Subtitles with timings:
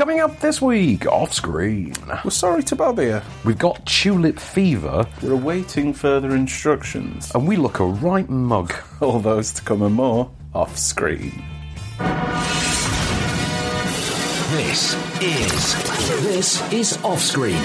[0.00, 1.92] Coming up this week, off screen,
[2.24, 3.20] We're sorry to bother you.
[3.44, 7.30] we've got Tulip Fever, We're awaiting further instructions.
[7.34, 8.72] and we look a right mug.
[9.02, 11.44] All those to come and more off screen.
[14.48, 17.56] This is this is off screen.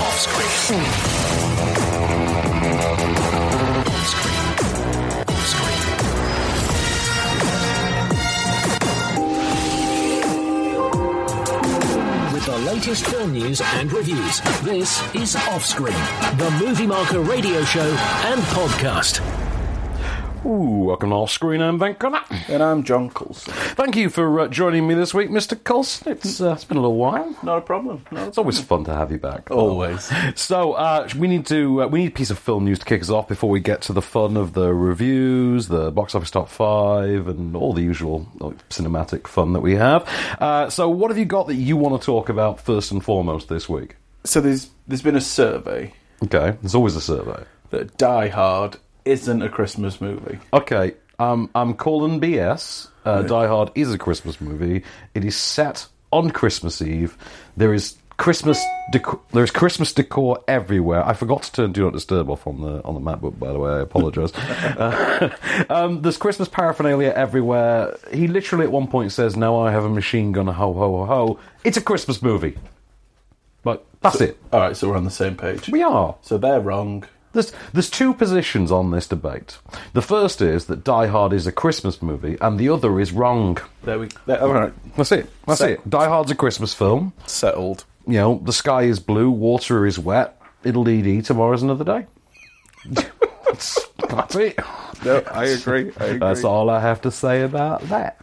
[0.00, 1.47] Off screen.
[12.78, 15.98] Latest film news and reviews, this is Off Screen,
[16.36, 19.47] the Movie Marker radio show and podcast.
[20.46, 21.60] Ooh, welcome to off screen.
[21.60, 22.20] I'm Van Connor.
[22.48, 23.52] And I'm John Coulson.
[23.52, 25.62] Thank you for uh, joining me this week, Mr.
[25.62, 26.12] Coulson.
[26.12, 27.36] It's, uh, it's been a little while.
[27.42, 28.04] Not a problem.
[28.12, 29.50] No, It's always fun to have you back.
[29.50, 30.10] always.
[30.36, 33.02] So uh, we need to uh, we need a piece of film news to kick
[33.02, 36.48] us off before we get to the fun of the reviews, the box office top
[36.48, 40.08] five, and all the usual like, cinematic fun that we have.
[40.40, 43.48] Uh, so what have you got that you want to talk about first and foremost
[43.48, 43.96] this week?
[44.24, 45.92] So there's there's been a survey
[46.24, 47.44] Okay, there's always a survey.
[47.70, 48.76] that Die Hard
[49.08, 50.38] isn't a Christmas movie.
[50.52, 52.88] Okay, um, I'm calling BS.
[53.04, 54.84] Uh, Die Hard is a Christmas movie.
[55.14, 57.16] It is set on Christmas Eve.
[57.56, 61.06] There is Christmas decor, there is Christmas decor everywhere.
[61.06, 63.58] I forgot to turn Do Not Disturb off on the on the MacBook, by the
[63.58, 63.70] way.
[63.70, 64.34] I apologise.
[64.34, 65.30] uh,
[65.70, 67.96] um, there's Christmas paraphernalia everywhere.
[68.12, 71.04] He literally at one point says, "Now I have a machine gun." Ho ho ho
[71.06, 71.40] ho!
[71.64, 72.58] It's a Christmas movie.
[73.62, 74.38] But that's it.
[74.52, 75.68] All right, so we're on the same page.
[75.68, 76.16] We are.
[76.22, 77.04] So they're wrong.
[77.32, 79.58] There's, there's two positions on this debate.
[79.92, 83.58] The first is that Die Hard is a Christmas movie, and the other is wrong.
[83.82, 84.08] There we.
[84.26, 85.30] There, all right, That's it.
[85.46, 85.90] That's Se- it.
[85.90, 87.12] Die Hard's a Christmas film.
[87.26, 87.84] settled.
[88.06, 90.40] You know, the sky is blue, water is wet.
[90.64, 92.06] It'll dee tomorrow's another day.
[93.46, 94.58] that's, that's it.
[95.04, 95.92] No, I agree.
[95.98, 96.18] I agree.
[96.18, 98.16] That's all I have to say about that.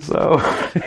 [0.00, 0.36] So,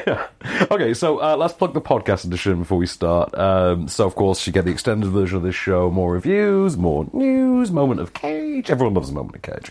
[0.08, 0.28] yeah.
[0.72, 3.38] Okay, so uh, let's plug the podcast edition before we start.
[3.38, 7.08] Um, so, of course, you get the extended version of this show, more reviews, more
[7.14, 8.70] news, moment of cage.
[8.72, 9.70] Everyone loves a moment of cage.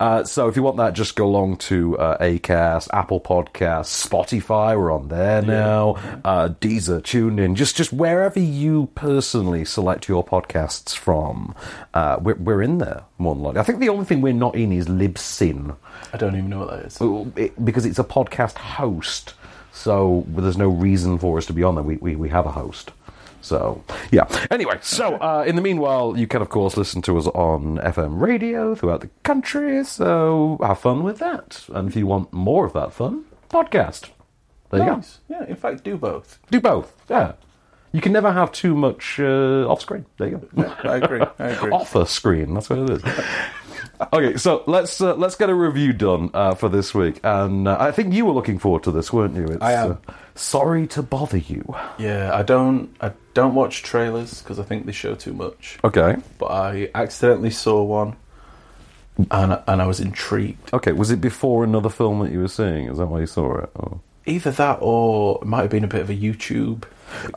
[0.00, 4.76] Uh, so, if you want that, just go along to uh, Acast, Apple Podcasts, Spotify.
[4.78, 5.94] We're on there now.
[6.24, 7.54] Uh, Deezer, tune in.
[7.54, 11.54] Just, just wherever you personally select your podcasts from,
[11.94, 13.04] uh, we're, we're in there.
[13.18, 13.60] More than likely.
[13.60, 15.76] I think the only thing we're not in is Libsyn.
[16.12, 16.98] I don't even know what that is.
[17.36, 19.34] It, because it's a podcast host,
[19.72, 21.84] so there's no reason for us to be on there.
[21.84, 22.92] We, we, we have a host.
[23.40, 24.26] So, yeah.
[24.50, 28.20] Anyway, so uh, in the meanwhile, you can, of course, listen to us on FM
[28.20, 31.64] radio throughout the country, so have fun with that.
[31.72, 34.10] And if you want more of that fun, podcast.
[34.70, 35.02] There you go.
[35.28, 36.38] Yeah, in fact, do both.
[36.50, 37.32] Do both, yeah.
[37.92, 40.04] You can never have too much uh, off screen.
[40.18, 40.74] There you go.
[40.84, 41.22] I agree.
[41.38, 41.70] I agree.
[41.72, 42.52] Offer screen.
[42.54, 43.02] That's what it is.
[44.12, 47.76] Okay, so let's uh, let's get a review done uh, for this week, and uh,
[47.78, 49.44] I think you were looking forward to this, weren't you?
[49.44, 49.98] It's, I am.
[50.06, 51.74] Uh, sorry to bother you.
[51.98, 52.94] Yeah, I don't.
[53.00, 55.78] I don't watch trailers because I think they show too much.
[55.84, 56.16] Okay.
[56.38, 58.16] But I accidentally saw one,
[59.30, 60.72] and and I was intrigued.
[60.72, 60.92] Okay.
[60.92, 62.86] Was it before another film that you were seeing?
[62.86, 63.70] Is that why you saw it?
[63.74, 64.00] Or?
[64.26, 66.84] Either that or it might have been a bit of a YouTube.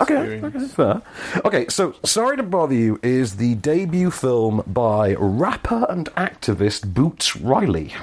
[0.02, 1.02] Okay, okay, fair.
[1.46, 7.36] Okay, so Sorry to Bother You is the debut film by rapper and activist Boots
[7.36, 7.94] Riley.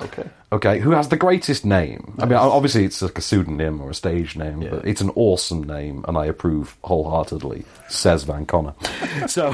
[0.00, 0.24] Okay.
[0.52, 2.14] Okay, who has the greatest name?
[2.18, 4.70] I mean, obviously it's like a pseudonym or a stage name, Yeah.
[4.70, 7.64] but it's an awesome name, and I approve wholeheartedly.
[7.88, 8.74] Says Van Connor.
[9.28, 9.52] so,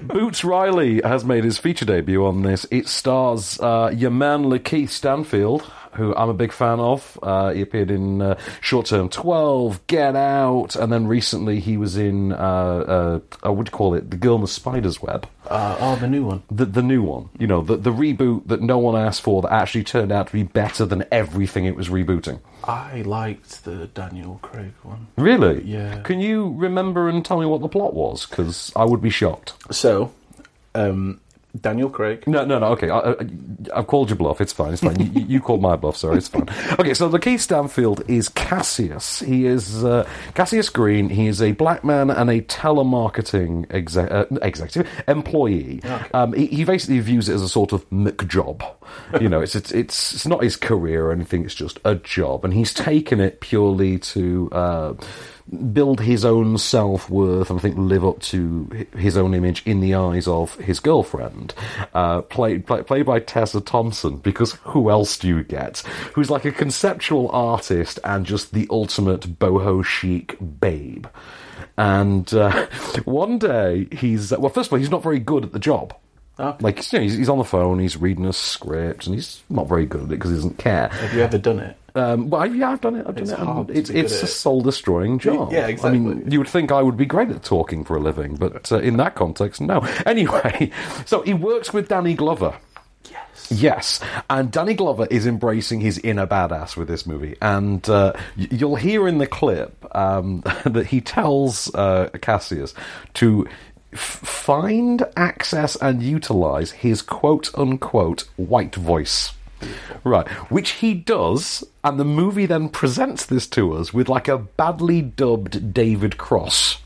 [0.02, 2.66] Boots Riley has made his feature debut on this.
[2.70, 5.62] It stars uh, your man Lakeith Stanfield,
[5.92, 7.18] who I'm a big fan of.
[7.22, 11.96] Uh, he appeared in uh, Short Term 12, Get Out, and then recently he was
[11.96, 14.10] in uh, uh, uh, what do you call it?
[14.10, 16.42] The Girl in the Spider's Web Uh, oh, the new one.
[16.50, 19.52] the the new one, you know, the the reboot that no one asked for that
[19.52, 22.38] actually turned out to be better than everything it was rebooting.
[22.62, 25.08] I liked the Daniel Craig one.
[25.16, 25.62] Really?
[25.64, 26.02] Yeah.
[26.02, 28.26] Can you remember and tell me what the plot was?
[28.26, 29.54] Because I would be shocked.
[29.72, 30.12] So,
[30.74, 31.20] um,
[31.58, 32.26] Daniel Craig.
[32.26, 32.66] No, no, no.
[32.68, 33.16] Okay, I, I,
[33.74, 34.40] I've called your bluff.
[34.40, 34.72] It's fine.
[34.72, 35.00] It's fine.
[35.12, 35.96] you, you called my bluff.
[35.96, 36.48] Sorry, it's fine.
[36.80, 39.20] Okay, so Lakeith Stanfield is Cassius.
[39.20, 41.08] He is uh, Cassius Green.
[41.08, 45.82] He is a black man and a telemarketing exec- uh, executive employee.
[46.14, 48.62] Um, he, he basically views it as a sort of McJob.
[49.20, 51.44] You know, it's, it's it's it's not his career or anything.
[51.44, 54.48] It's just a job, and he's taken it purely to.
[54.52, 54.94] Uh,
[55.72, 59.80] build his own self worth and I think live up to his own image in
[59.80, 61.54] the eyes of his girlfriend,
[61.94, 64.18] uh, played play, played by Tessa Thompson.
[64.18, 65.78] Because who else do you get?
[66.14, 71.06] Who's like a conceptual artist and just the ultimate boho chic babe.
[71.76, 72.66] And uh,
[73.04, 75.94] one day he's well, first of all, he's not very good at the job.
[76.38, 76.64] Okay.
[76.64, 79.68] Like you know, he's, he's on the phone, he's reading a script, and he's not
[79.68, 80.88] very good at it because he doesn't care.
[80.88, 81.76] Have you ever done it?
[81.94, 83.06] Um, well, yeah, I've done it.
[83.06, 83.38] I've done It's it.
[83.38, 85.52] hard It's, it's a soul destroying job.
[85.52, 85.98] Yeah, exactly.
[85.98, 88.70] I mean, you would think I would be great at talking for a living, but
[88.70, 89.80] uh, in that context, no.
[90.06, 90.70] Anyway,
[91.06, 92.54] so he works with Danny Glover.
[93.10, 93.50] Yes.
[93.50, 98.76] Yes, and Danny Glover is embracing his inner badass with this movie, and uh, you'll
[98.76, 102.74] hear in the clip um, that he tells uh, Cassius
[103.14, 103.46] to
[103.92, 109.32] f- find, access, and utilize his quote unquote white voice.
[110.04, 114.38] Right, which he does, and the movie then presents this to us with like a
[114.38, 116.78] badly dubbed David Cross.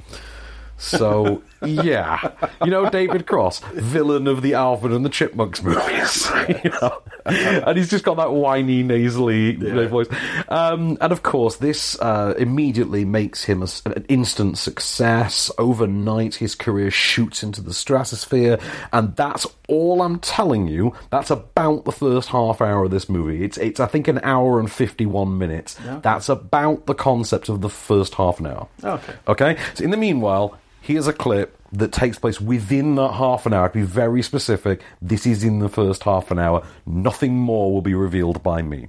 [0.77, 2.33] So yeah,
[2.65, 6.29] you know David Cross, villain of the Alvin and the Chipmunks movies,
[6.65, 7.03] you know?
[7.27, 10.09] and he's just got that whiny, nasally voice.
[10.49, 15.51] Um, and of course, this uh, immediately makes him a an instant success.
[15.59, 18.59] Overnight, his career shoots into the stratosphere,
[18.93, 20.95] and that's all I'm telling you.
[21.11, 23.45] That's about the first half hour of this movie.
[23.45, 25.77] It's, it's I think, an hour and fifty-one minutes.
[26.03, 28.69] That's about the concept of the first half an hour.
[28.83, 29.15] Okay.
[29.29, 29.57] Okay?
[29.75, 33.69] So in the meanwhile, here's a clip that takes place within that half an hour.
[33.69, 36.65] To be very specific, this is in the first half an hour.
[36.87, 38.89] Nothing more will be revealed by me.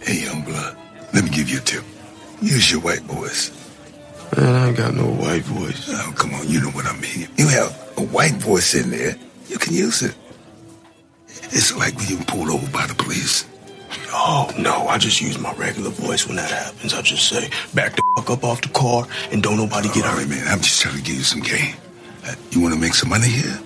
[0.00, 0.76] Hey, young blood,
[1.12, 1.84] let me give you a tip.
[2.40, 3.50] Use your white voice.
[4.36, 5.88] Man, I ain't got no white voice.
[5.88, 7.28] Oh, come on, you know what I mean.
[7.36, 9.16] You have a white voice in there,
[9.48, 10.14] you can use it.
[11.28, 13.44] It's like when you pulled over by the police.
[14.18, 16.94] Oh, no, I just use my regular voice when that happens.
[16.94, 20.10] I just say, back the fuck up off the car and don't nobody get All
[20.12, 20.18] hurt.
[20.20, 21.74] right, man, I'm just trying to give you some game.
[22.24, 23.58] Uh, you want to make some money here?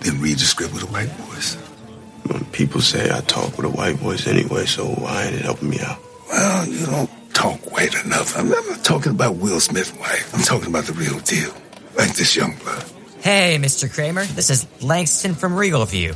[0.00, 1.56] Then read the script with a white voice.
[2.52, 5.78] People say I talk with a white voice anyway, so why ain't it helping me
[5.80, 5.98] out?
[6.28, 8.36] Well, you don't talk white enough.
[8.36, 10.34] I'm, I'm not talking about Will Smith's wife.
[10.34, 11.52] I'm talking about the real deal.
[11.96, 12.84] Like this young blood.
[13.20, 13.92] Hey, Mr.
[13.92, 16.14] Kramer, this is Langston from Regal View.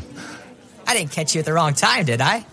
[0.87, 2.45] I didn't catch you at the wrong time, did I?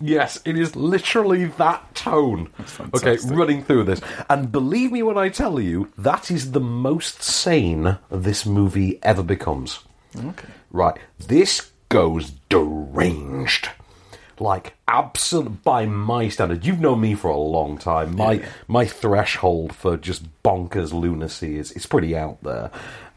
[0.00, 2.50] Yes, it is literally that tone.
[2.94, 4.00] Okay, running through this.
[4.30, 9.22] And believe me when I tell you, that is the most sane this movie ever
[9.22, 9.80] becomes.
[10.16, 10.48] Okay.
[10.70, 13.70] Right, this goes deranged.
[14.40, 16.64] Like absolute by my standard.
[16.64, 18.14] You've known me for a long time.
[18.14, 22.70] My my threshold for just bonkers lunacy is it's pretty out there,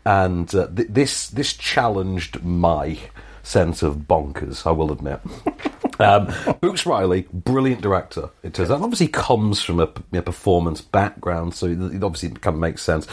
[0.04, 2.98] and uh, th- this this challenged my
[3.44, 4.66] sense of bonkers.
[4.66, 5.20] I will admit.
[6.00, 8.32] Um, Boots Riley, brilliant director.
[8.42, 12.60] It turns out, obviously comes from a, a performance background, so it obviously kind of
[12.60, 13.06] makes sense.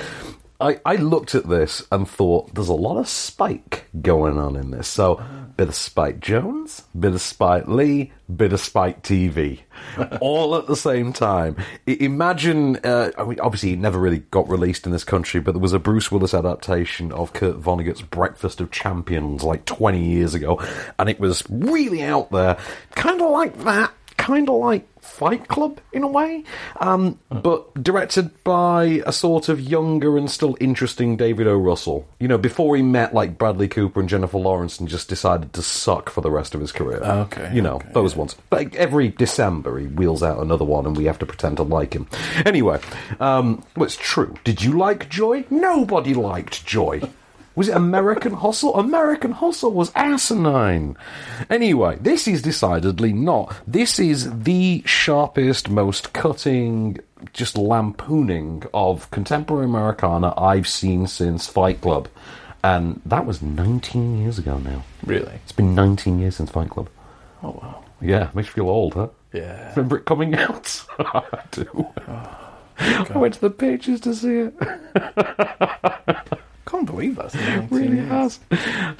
[0.61, 4.73] I, I looked at this and thought, there's a lot of Spike going on in
[4.73, 4.89] this.
[4.89, 5.23] So,
[5.57, 9.61] bit of Spike Jonze, bit of Spike Lee, bit of Spike TV,
[10.21, 11.57] all at the same time.
[11.87, 15.53] I, imagine, uh, I mean, obviously, it never really got released in this country, but
[15.53, 20.35] there was a Bruce Willis adaptation of Kurt Vonnegut's Breakfast of Champions like 20 years
[20.35, 20.61] ago,
[20.99, 22.59] and it was really out there,
[22.97, 23.93] kind of like that
[24.29, 26.45] kind of like Fight Club in a way,
[26.81, 31.57] um, but directed by a sort of younger and still interesting David O.
[31.57, 32.07] Russell.
[32.21, 35.63] You know, before he met like Bradley Cooper and Jennifer Lawrence and just decided to
[35.63, 36.99] suck for the rest of his career.
[36.99, 38.37] Okay, you know okay, those ones.
[38.51, 41.63] But like, every December he wheels out another one, and we have to pretend to
[41.63, 42.07] like him.
[42.45, 42.79] Anyway,
[43.21, 44.35] um, well, it's true.
[44.45, 45.47] Did you like Joy?
[45.49, 47.01] Nobody liked Joy.
[47.59, 48.77] Was it American Hustle?
[48.77, 50.97] American Hustle was asinine.
[51.51, 53.53] Anyway, this is decidedly not.
[53.67, 57.01] This is the sharpest, most cutting,
[57.33, 62.07] just lampooning of contemporary Americana I've seen since Fight Club.
[62.63, 64.85] And that was 19 years ago now.
[65.05, 65.41] Really?
[65.43, 66.89] It's been 19 years since Fight Club.
[67.43, 67.85] Oh, wow.
[68.01, 69.09] Yeah, makes you feel old, huh?
[69.33, 69.71] Yeah.
[69.71, 70.81] Remember it coming out?
[71.01, 71.89] I do.
[72.07, 76.39] Oh, I went to the pages to see it.
[76.79, 77.35] Can't believe that's
[77.73, 78.39] really has.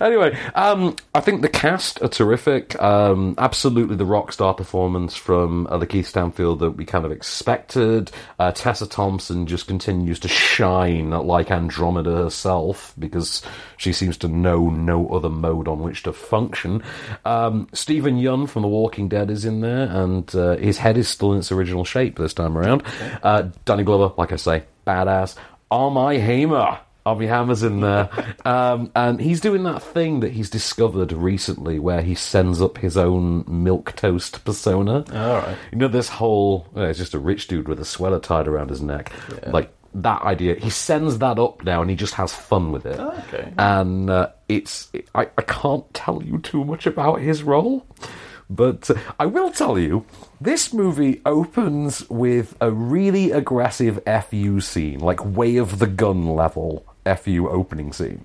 [0.01, 2.81] Anyway, um, I think the cast are terrific.
[2.83, 8.11] Um, absolutely, the rock star performance from uh, Lakeith Stanfield that we kind of expected.
[8.41, 13.43] Uh, Tessa Thompson just continues to shine like Andromeda herself because
[13.77, 16.83] she seems to know no other mode on which to function.
[17.25, 21.07] Um, Steven Yeun from The Walking Dead is in there, and uh, his head is
[21.07, 22.83] still in its original shape this time around.
[23.23, 25.37] Uh, Danny Glover, like I say, badass.
[25.71, 26.81] Armie Hammer.
[27.09, 28.09] Armie Hammer's in there.
[28.45, 32.97] Um, and he's doing that thing that he's discovered recently where he sends up his
[32.97, 35.05] own milk toast persona.
[35.13, 35.57] All right.
[35.71, 38.71] You know, this whole, well, it's just a rich dude with a sweater tied around
[38.71, 39.13] his neck.
[39.47, 40.55] Like, that idea.
[40.55, 42.99] He sends that up now and he just has fun with it.
[42.99, 43.53] Okay.
[43.59, 47.87] And uh, it's, I, I can't tell you too much about his role.
[48.51, 50.07] But uh, I will tell you,
[50.41, 56.88] this movie opens with a really aggressive FU scene, like way of the gun level
[57.05, 58.23] FU opening scene.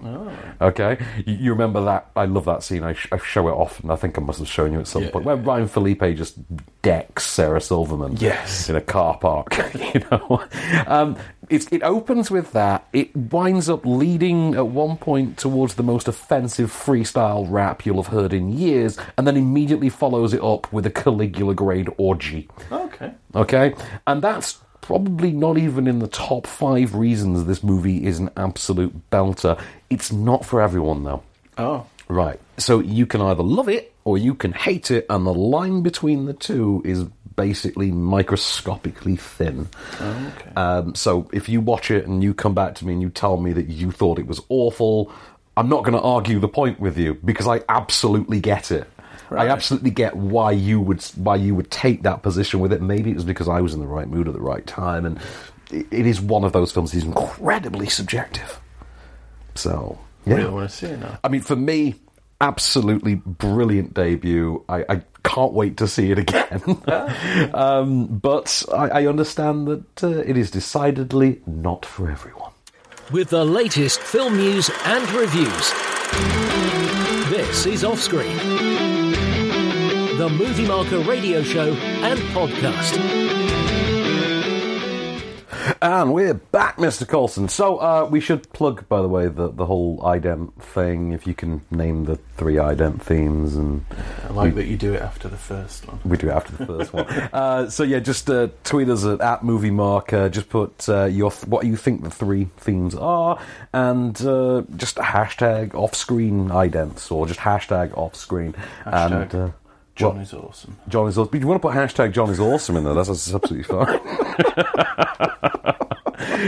[0.61, 0.97] Okay?
[1.25, 2.11] You, you remember that?
[2.15, 2.83] I love that scene.
[2.83, 3.89] I, sh- I show it often.
[3.91, 5.25] I think I must have shown you at some Yeah, point.
[5.25, 6.35] yeah, Where Ryan Phillippe just
[6.81, 8.69] decks Sarah Silverman Yes.
[8.69, 9.55] in a car park.
[9.93, 10.43] you know,
[10.87, 11.15] um,
[11.49, 12.87] it's, it opens with that.
[12.93, 18.11] It winds up leading at one point towards the most offensive freestyle rap you'll have
[18.11, 22.49] heard in years, and then immediately follows it up with a Caligula grade orgy.
[22.71, 23.13] Okay.
[23.35, 23.73] Okay,
[24.07, 29.09] and that's probably not even in the top five reasons this movie is an absolute
[29.09, 29.59] belter.
[29.89, 31.23] It's not for everyone though.
[31.57, 31.87] Oh.
[32.09, 32.39] Right.
[32.57, 36.25] So you can either love it or you can hate it, and the line between
[36.25, 39.69] the two is basically microscopically thin.
[39.99, 40.51] Okay.
[40.55, 43.37] Um, so if you watch it and you come back to me and you tell
[43.37, 45.11] me that you thought it was awful,
[45.55, 48.87] I'm not going to argue the point with you because I absolutely get it.
[49.31, 52.81] I absolutely get why you would why you would take that position with it.
[52.81, 55.19] Maybe it was because I was in the right mood at the right time, and
[55.71, 58.59] it, it is one of those films that is incredibly subjective.
[59.55, 61.19] So yeah, Really want to see it now.
[61.23, 61.95] I mean, for me,
[62.41, 64.63] absolutely brilliant debut.
[64.69, 66.61] I, I can't wait to see it again.
[67.53, 72.51] um, but I, I understand that uh, it is decidedly not for everyone.
[73.11, 75.71] with the latest film news and reviews.
[77.29, 78.37] This is Offscreen,
[80.17, 82.99] the Movie Marker radio show and podcast.
[85.81, 87.07] And we're back, Mr.
[87.07, 87.49] Coulson.
[87.49, 91.13] So uh, we should plug, by the way, the, the whole ident thing.
[91.13, 93.83] If you can name the three ident themes, and
[94.23, 95.99] I like that you do it after the first one.
[96.05, 97.03] we do it after the first one.
[97.33, 100.29] Uh, so yeah, just uh, tweet us at, at movie marker.
[100.29, 103.39] Just put uh, your what you think the three themes are,
[103.73, 108.53] and uh, just hashtag off screen idents or just hashtag off screen.
[108.85, 109.51] Hashtag And uh,
[109.95, 110.77] John what- is awesome.
[110.87, 111.31] John is awesome.
[111.31, 112.93] But you want to put hashtag John is awesome in there?
[112.93, 113.99] That's, that's absolutely fine.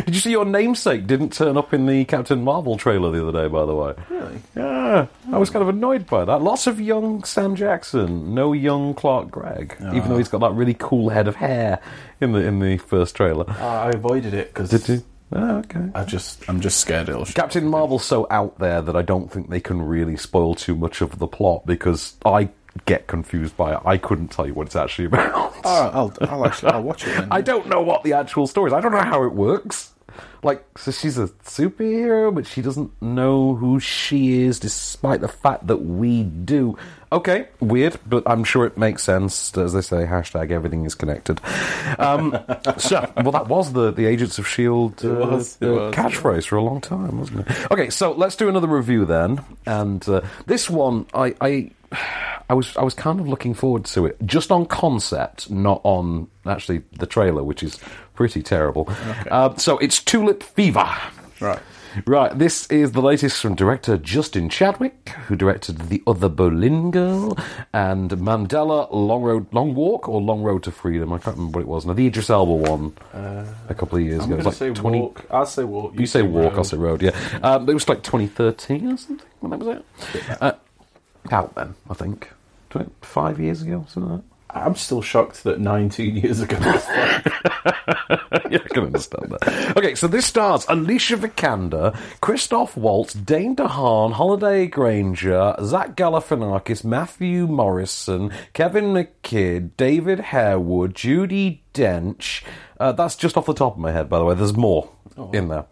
[0.05, 3.43] Did you see your namesake didn't turn up in the Captain Marvel trailer the other
[3.43, 3.47] day?
[3.47, 4.41] By the way, Really?
[4.55, 6.41] yeah, I was kind of annoyed by that.
[6.41, 10.07] Lots of young Sam Jackson, no young Clark Gregg, even ah.
[10.09, 11.79] though he's got that really cool head of hair
[12.19, 13.45] in the in the first trailer.
[13.47, 15.03] Ah, I avoided it because Did you?
[15.31, 15.89] Oh, okay.
[15.95, 17.25] I just I'm just scared it'll.
[17.25, 20.99] Captain Marvel's so out there that I don't think they can really spoil too much
[21.01, 22.49] of the plot because I
[22.86, 23.79] get confused by it.
[23.86, 25.53] I couldn't tell you what it's actually about.
[25.63, 27.15] Oh, I'll I'll actually I'll watch it.
[27.15, 27.27] Then.
[27.32, 28.74] I don't know what the actual story is.
[28.74, 29.91] I don't know how it works.
[30.44, 35.67] Like, so she's a superhero, but she doesn't know who she is, despite the fact
[35.67, 36.77] that we do.
[37.12, 39.58] Okay, weird, but I'm sure it makes sense.
[39.58, 41.41] As they say, hashtag everything is connected.
[41.98, 42.38] Um,
[42.77, 45.08] so, well, that was the, the Agents of S.H.I.E.L.D.
[45.08, 47.72] uh, was, it uh, was, catchphrase for a long time, wasn't it?
[47.72, 49.44] Okay, so let's do another review then.
[49.65, 51.72] And uh, this one, I, I,
[52.49, 56.27] I was I was kind of looking forward to it, just on concept, not on
[56.45, 57.79] actually the trailer, which is
[58.13, 58.87] pretty terrible.
[59.29, 60.87] Uh, so it's Tulip Fever.
[61.39, 61.59] Right.
[62.05, 67.37] Right, this is the latest from director Justin Chadwick, who directed The Other Boleyn Girl
[67.71, 71.13] and Mandela Long Road, Long Walk or Long Road to Freedom.
[71.13, 71.85] I can't remember what it was.
[71.85, 74.39] Now, the Idris Elba one a couple of years I'm ago.
[74.39, 75.25] It going was like say 20, walk.
[75.31, 75.97] I'll say walk.
[75.97, 76.65] you say walk, I'll road.
[76.65, 77.39] say road, yeah.
[77.41, 80.41] Um, it was like 2013 or something when that was it.
[80.41, 80.51] Uh,
[81.34, 82.32] out then, I think.
[82.70, 86.55] Twenty- Five years ago, something like I'm still shocked that 19 years ago.
[86.55, 87.25] that.
[88.50, 89.74] yeah, I can understand that.
[89.77, 97.48] Okay, so this stars Alicia Vikander, Christoph Waltz, Dane DeHaan, Holliday Grainger, Zach Galifianakis, Matthew
[97.48, 102.44] Morrison, Kevin McKidd, David Harewood, Judi Dench.
[102.79, 104.36] Uh, that's just off the top of my head, by the way.
[104.36, 104.89] There's more
[105.34, 105.65] in there.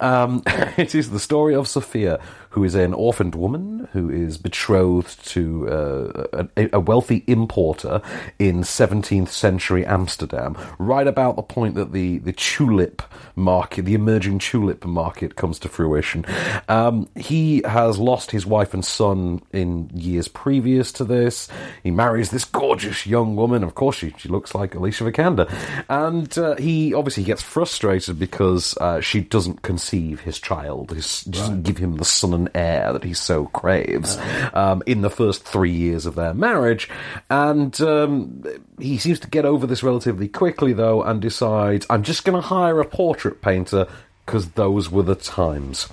[0.00, 0.42] Um,
[0.76, 2.18] it is the story of Sophia,
[2.56, 8.00] who is an orphaned woman who is betrothed to uh, a, a wealthy importer
[8.38, 13.02] in 17th century Amsterdam, right about the point that the, the tulip
[13.34, 16.24] market, the emerging tulip market, comes to fruition.
[16.70, 21.48] Um, he has lost his wife and son in years previous to this.
[21.82, 23.64] He marries this gorgeous young woman.
[23.64, 25.52] Of course, she, she looks like Alicia Vikander.
[25.90, 30.92] And uh, he obviously gets frustrated because uh, she doesn't conceive his child.
[30.92, 34.18] His, doesn't give him the son and heir that he so craves
[34.54, 36.88] um, in the first three years of their marriage.
[37.30, 38.44] And um,
[38.78, 42.46] he seems to get over this relatively quickly, though, and decides, I'm just going to
[42.46, 43.86] hire a portrait painter
[44.24, 45.88] because those were the times.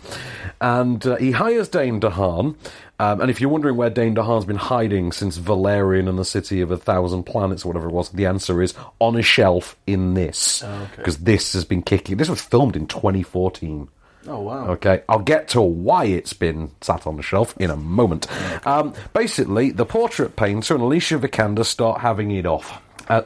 [0.59, 2.55] And uh, he hires Dane DeHaan.
[2.99, 6.61] Um, and if you're wondering where Dane DeHaan's been hiding since Valerian and the City
[6.61, 10.13] of a Thousand Planets or whatever it was, the answer is on a shelf in
[10.15, 10.63] this.
[10.95, 12.17] Because this has been kicking.
[12.17, 13.87] This was filmed in 2014.
[14.27, 14.67] Oh, wow.
[14.69, 18.27] Okay, I'll get to why it's been sat on the shelf in a moment.
[18.65, 22.81] Um, basically, the portrait painter and Alicia Vikander start having it off.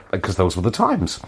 [0.09, 1.19] Because those were the times.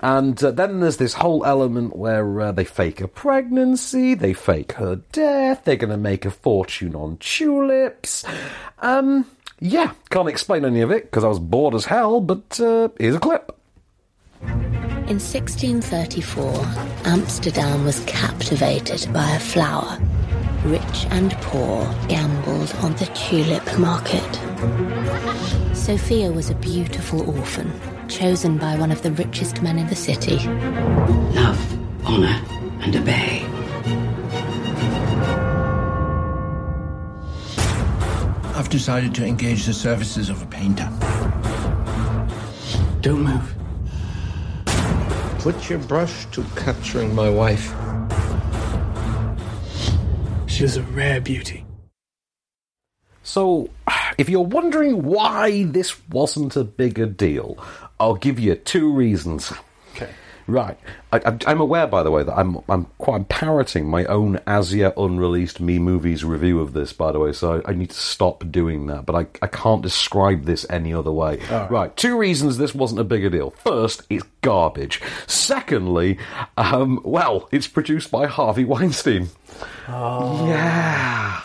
[0.00, 4.72] And uh, then there's this whole element where uh, they fake a pregnancy, they fake
[4.72, 8.24] her death, they're going to make a fortune on tulips.
[8.80, 9.24] Um,
[9.60, 13.14] yeah, can't explain any of it because I was bored as hell, but uh, here's
[13.14, 13.56] a clip.
[15.12, 16.64] In 1634,
[17.04, 19.98] Amsterdam was captivated by a flower.
[20.64, 24.24] Rich and poor gambled on the tulip market.
[25.76, 27.70] Sophia was a beautiful orphan,
[28.08, 30.38] chosen by one of the richest men in the city.
[31.36, 32.40] Love, honor,
[32.80, 33.44] and obey.
[38.56, 40.90] I've decided to engage the services of a painter.
[43.02, 43.61] Don't move.
[45.42, 47.74] Put your brush to capturing my wife.
[50.46, 51.66] She's a rare beauty.
[53.24, 53.68] So,
[54.18, 57.58] if you're wondering why this wasn't a bigger deal,
[57.98, 59.52] I'll give you two reasons.
[59.96, 60.10] Okay.
[60.46, 60.76] Right.
[61.12, 64.40] I, I'm- I'm aware, by the way, that I'm I'm quite I'm parroting my own
[64.46, 66.92] as yet unreleased me movies review of this.
[66.92, 69.06] By the way, so I, I need to stop doing that.
[69.06, 71.40] But I I can't describe this any other way.
[71.70, 71.96] right.
[71.96, 73.50] Two reasons this wasn't a bigger deal.
[73.50, 75.00] First, it's garbage.
[75.26, 76.18] Secondly,
[76.56, 79.28] um, well, it's produced by Harvey Weinstein.
[79.88, 80.46] Oh.
[80.48, 81.40] Yeah.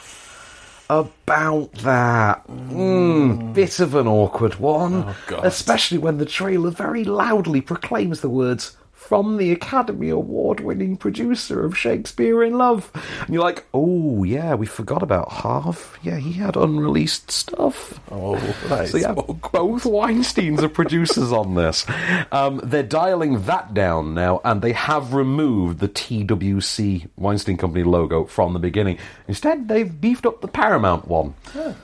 [0.90, 2.48] About that.
[2.48, 5.14] Mm, bit of an awkward one.
[5.28, 5.46] God.
[5.46, 8.78] Especially when the trailer very loudly proclaims the words
[9.08, 12.92] from the Academy Award winning producer of Shakespeare in Love.
[13.22, 15.98] And you're like, oh, yeah, we forgot about Harv.
[16.04, 18.02] Yeah, he had unreleased stuff.
[18.12, 18.36] Oh,
[18.68, 21.86] that So yeah, both Weinsteins are producers on this.
[22.34, 28.26] Um, they're dialing that down now, and they have removed the TWC Weinstein Company logo
[28.26, 28.98] from the beginning.
[29.30, 31.34] Instead, they've beefed up the Paramount one.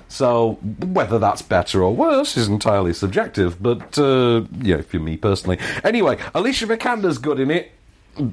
[0.09, 0.53] So
[0.85, 3.63] whether that's better or worse is entirely subjective.
[3.63, 5.57] But uh, yeah, for me personally.
[5.85, 6.67] Anyway, Alicia
[7.13, 7.71] Vikander's good in it,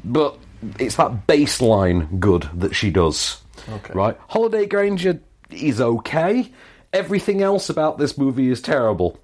[0.04, 0.38] but
[0.78, 3.40] it's that baseline good that she does.
[3.68, 3.92] Okay.
[3.94, 4.16] Right?
[4.28, 5.20] Holliday Grainger
[5.50, 6.52] is okay.
[6.92, 9.18] Everything else about this movie is terrible.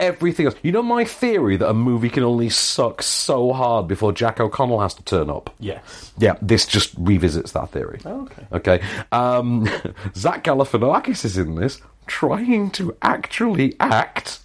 [0.00, 0.54] Everything else.
[0.62, 4.80] You know my theory that a movie can only suck so hard before Jack O'Connell
[4.80, 5.52] has to turn up?
[5.58, 6.12] Yes.
[6.18, 8.00] Yeah, this just revisits that theory.
[8.06, 8.46] Okay.
[8.52, 8.80] Okay.
[9.10, 9.68] Um,
[10.14, 14.38] Zach Galifianakis is in this, trying to actually act,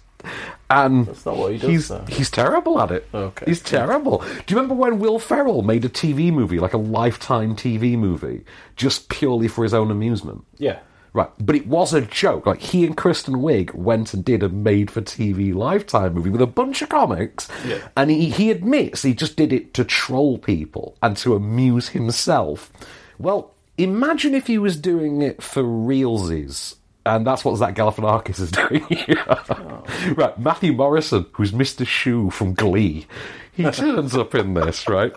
[0.74, 2.04] and That's not what he does, he's though.
[2.08, 3.08] he's terrible at it.
[3.14, 3.44] Okay.
[3.46, 4.18] He's terrible.
[4.18, 8.44] Do you remember when Will Ferrell made a TV movie, like a lifetime TV movie,
[8.76, 10.44] just purely for his own amusement?
[10.58, 10.78] Yeah.
[11.12, 12.44] Right, but it was a joke.
[12.44, 16.82] Like he and Kristen Wiig went and did a made-for-TV Lifetime movie with a bunch
[16.82, 17.78] of comics, Yeah.
[17.96, 22.72] and he, he admits he just did it to troll people and to amuse himself.
[23.16, 26.74] Well, imagine if he was doing it for realsies.
[27.06, 29.24] And that's what Zach Galifianakis is doing here.
[29.28, 29.84] Oh.
[30.16, 31.84] Right, Matthew Morrison, who's Mr.
[31.84, 33.06] Schue from Glee,
[33.52, 35.12] he turns up in this, right?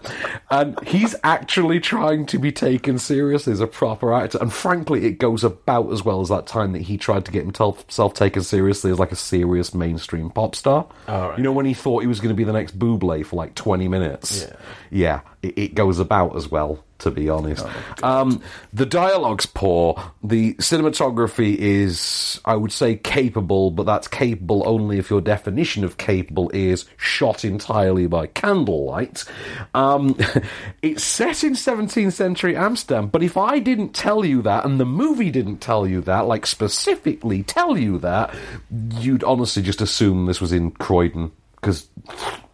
[0.49, 4.37] And he's actually trying to be taken seriously as a proper actor.
[4.39, 7.43] And frankly, it goes about as well as that time that he tried to get
[7.43, 10.87] himself taken seriously as like a serious mainstream pop star.
[11.07, 11.37] Oh, right.
[11.37, 13.55] You know, when he thought he was going to be the next Buble for like
[13.55, 14.41] 20 minutes.
[14.41, 14.55] Yeah.
[14.89, 17.65] Yeah, it, it goes about as well, to be honest.
[18.03, 18.41] um,
[18.73, 20.01] the dialogue's poor.
[20.23, 25.97] The cinematography is, I would say, capable, but that's capable only if your definition of
[25.97, 29.25] capable is shot entirely by candlelight.
[29.73, 30.17] Um,
[30.81, 34.85] it's set in 17th century Amsterdam, but if I didn't tell you that, and the
[34.85, 38.33] movie didn't tell you that, like specifically tell you that,
[38.99, 41.87] you'd honestly just assume this was in Croydon, because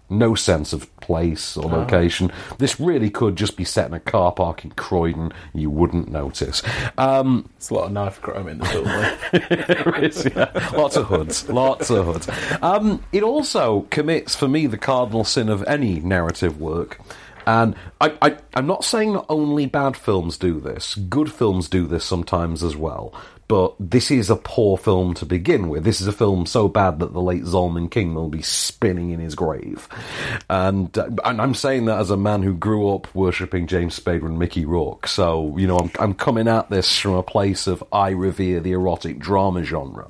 [0.10, 2.32] no sense of place or location.
[2.58, 5.32] This really could just be set in a car park in Croydon.
[5.54, 6.64] You wouldn't notice.
[6.98, 8.86] Um, It's a lot of knife crime in the film.
[9.60, 10.70] there is, yeah.
[10.76, 11.48] Lots of hoods.
[11.50, 12.30] Lots of hoods.
[12.62, 17.00] Um, it also commits, for me, the cardinal sin of any narrative work.
[17.46, 20.96] And I, I, I'm not saying that only bad films do this.
[20.96, 23.14] Good films do this sometimes as well.
[23.48, 25.84] But this is a poor film to begin with.
[25.84, 29.20] This is a film so bad that the late Zalman King will be spinning in
[29.20, 29.88] his grave.
[30.50, 34.26] And, uh, and I'm saying that as a man who grew up worshipping James Spader
[34.26, 35.08] and Mickey Rourke.
[35.08, 38.72] So, you know, I'm, I'm coming at this from a place of I revere the
[38.72, 40.10] erotic drama genre.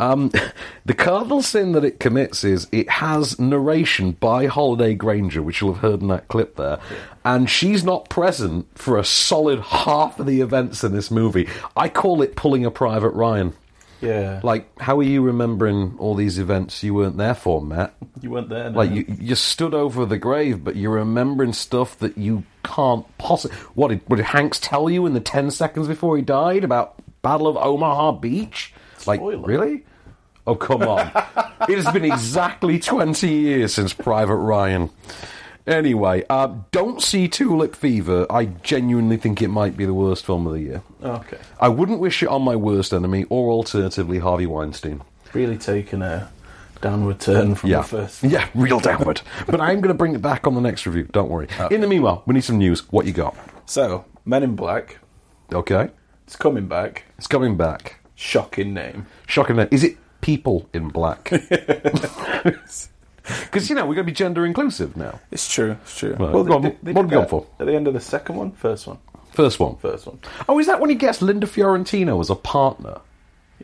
[0.00, 0.32] Um,
[0.84, 5.74] the cardinal sin that it commits is it has narration by Holliday Grainger, which you'll
[5.74, 6.78] have heard in that clip there,
[7.24, 11.48] and she's not present for a solid half of the events in this movie.
[11.76, 13.54] I call it pulling a Private Ryan.
[14.00, 14.40] Yeah.
[14.42, 17.94] Like, how are you remembering all these events you weren't there for, Matt?
[18.20, 18.70] You weren't there.
[18.70, 18.78] No.
[18.78, 23.56] Like, you, you stood over the grave, but you're remembering stuff that you can't possibly.
[23.74, 26.96] What did, what did Hanks tell you in the 10 seconds before he died about
[27.22, 28.74] Battle of Omaha Beach?
[29.06, 29.46] Like, Spoiler.
[29.46, 29.84] really?
[30.46, 31.06] Oh, come on.
[31.68, 34.90] it has been exactly 20 years since Private Ryan.
[35.66, 38.26] Anyway, uh, don't see Tulip Fever.
[38.28, 40.82] I genuinely think it might be the worst film of the year.
[41.02, 41.38] Okay.
[41.58, 45.00] I wouldn't wish it on my worst enemy, or alternatively, Harvey Weinstein.
[45.32, 46.30] Really taken a
[46.82, 48.22] downward turn from Yeah, the first.
[48.22, 49.22] yeah, real downward.
[49.46, 51.04] but I'm going to bring it back on the next review.
[51.12, 51.48] Don't worry.
[51.70, 52.80] In the meanwhile, we need some news.
[52.92, 53.34] What you got?
[53.64, 54.98] So, Men in Black.
[55.50, 55.88] Okay,
[56.26, 57.04] It's coming back.
[57.16, 58.00] it's coming back.
[58.24, 59.06] Shocking name.
[59.26, 59.56] Shocking.
[59.56, 59.68] Name.
[59.70, 61.30] Is it people in black?
[63.44, 65.18] Because you know we're going to be gender inclusive now.
[65.30, 65.78] It's true.
[65.82, 66.10] It's true.
[66.10, 67.46] Right, go on, they- what they have we gone for?
[67.58, 68.98] At the end of the second one, first one,
[69.32, 69.76] First one.
[69.76, 70.18] first one.
[70.46, 73.00] Oh, is that when he gets Linda Fiorentino as a partner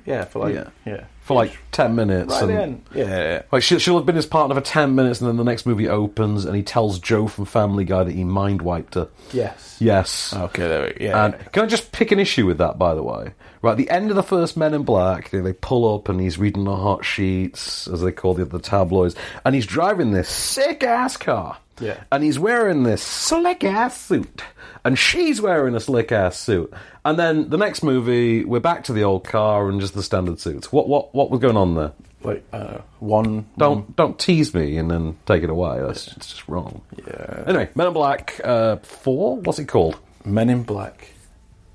[0.07, 0.69] Yeah, for like Yeah.
[0.87, 2.31] yeah, for like ten minutes?
[2.33, 2.83] right at and- the end.
[2.95, 3.43] Yeah, yeah, yeah.
[3.53, 5.89] Like she'll, she'll have been his partner for ten minutes, and then the next movie
[5.89, 9.09] opens, and he tells Joe from Family Guy that he mind wiped her.
[9.31, 9.77] Yes.
[9.79, 10.33] Yes.
[10.35, 10.67] Okay.
[10.69, 11.05] There we go.
[11.05, 11.25] Yeah.
[11.27, 13.35] And can I just pick an issue with that, by the way?
[13.63, 16.21] Right, at the end of the first Men in Black, they, they pull up and
[16.21, 20.29] he's reading the hot sheets, as they call the, the tabloids, and he's driving this
[20.29, 21.59] sick ass car.
[21.79, 21.99] Yeah.
[22.13, 24.43] And he's wearing this slick ass suit.
[24.85, 26.73] And she's wearing a slick ass suit.
[27.05, 30.41] And then the next movie, we're back to the old car and just the standard
[30.41, 30.73] suits.
[30.73, 31.93] What what what was going on there?
[32.23, 33.47] like uh, one.
[33.57, 35.81] Don't don't tease me and then take it away.
[35.81, 36.83] That's it's just wrong.
[37.07, 37.45] Yeah.
[37.47, 39.39] Anyway, Men in Black uh, Four.
[39.39, 39.99] What's it called?
[40.25, 41.13] Men in Black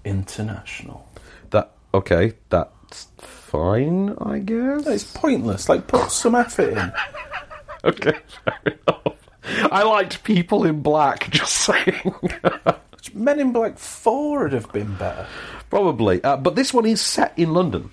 [0.03, 1.07] International.
[1.95, 2.34] Okay?
[2.49, 4.86] That's fine, I guess.
[4.86, 5.69] It's pointless.
[5.69, 6.93] Like, put some effort in.
[7.86, 9.13] Okay, fair enough.
[9.71, 11.29] I liked people in black.
[11.29, 12.15] Just saying.
[13.13, 15.27] Men in Black Four would have been better.
[15.69, 17.91] Probably, uh, but this one is set in London.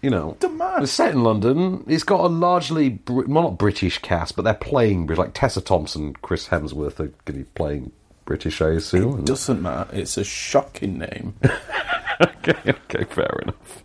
[0.00, 1.84] You know, Doesn't it's set in London.
[1.86, 5.18] It's got a largely, Br- well, not British cast, but they're playing British.
[5.18, 7.92] Like Tessa Thompson, Chris Hemsworth are going to be playing
[8.30, 9.14] British, I assume.
[9.16, 9.90] and- Doesn't matter.
[9.92, 11.34] It's a shocking name.
[12.20, 13.82] okay, okay, fair enough.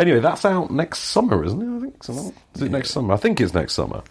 [0.00, 1.76] Anyway, that's out next summer, isn't it?
[1.76, 2.34] I think so.
[2.56, 3.14] Is it next summer?
[3.14, 4.02] I think it's next summer.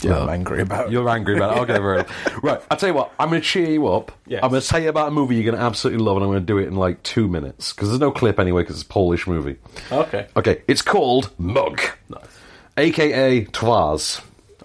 [0.00, 0.92] Yeah, I'm angry about it.
[0.92, 1.60] You're angry about it.
[1.62, 2.06] Okay, enough.
[2.40, 4.12] Right, I'll tell you what, I'm going to cheer you up.
[4.28, 4.44] Yes.
[4.44, 6.30] I'm going to tell you about a movie you're going to absolutely love, and I'm
[6.30, 7.72] going to do it in like two minutes.
[7.72, 9.56] Because there's no clip anyway, because it's a Polish movie.
[9.90, 10.28] Okay.
[10.36, 11.80] Okay, it's called Mug,
[12.76, 13.44] aka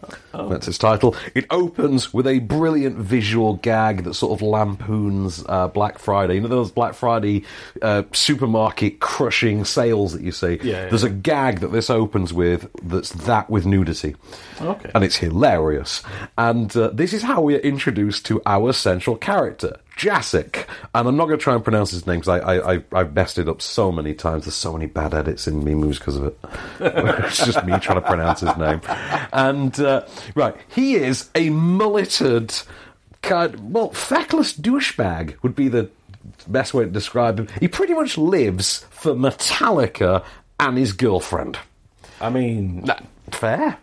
[0.07, 0.49] Twarz.
[0.49, 1.15] That's its title.
[1.35, 6.35] It opens with a brilliant visual gag that sort of lampoons uh, Black Friday.
[6.35, 7.43] You know those Black Friday
[7.81, 10.59] uh, supermarket crushing sales that you see?
[10.63, 14.15] Yeah, yeah, There's a gag that this opens with that's that with nudity.
[14.61, 14.91] Okay.
[14.93, 16.03] And it's hilarious.
[16.37, 20.67] And uh, this is how we are introduced to our central character, Jacek.
[20.93, 23.13] And I'm not going to try and pronounce his name because I, I, I, I've
[23.15, 24.45] messed it up so many times.
[24.45, 26.37] There's so many bad edits in me movies because of it.
[26.79, 28.81] it's just me trying to pronounce his name.
[29.33, 30.05] And, uh,
[30.35, 32.53] right, he is a mulleted,
[33.21, 35.89] kind well, feckless douchebag would be the
[36.47, 37.47] best way to describe him.
[37.59, 40.23] He pretty much lives for Metallica
[40.59, 41.57] and his girlfriend.
[42.21, 42.87] I mean,
[43.31, 43.77] fair.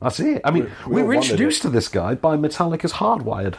[0.00, 0.40] That's it.
[0.44, 3.56] I mean, We- we we, were introduced to this guy by Metallica's Hardwired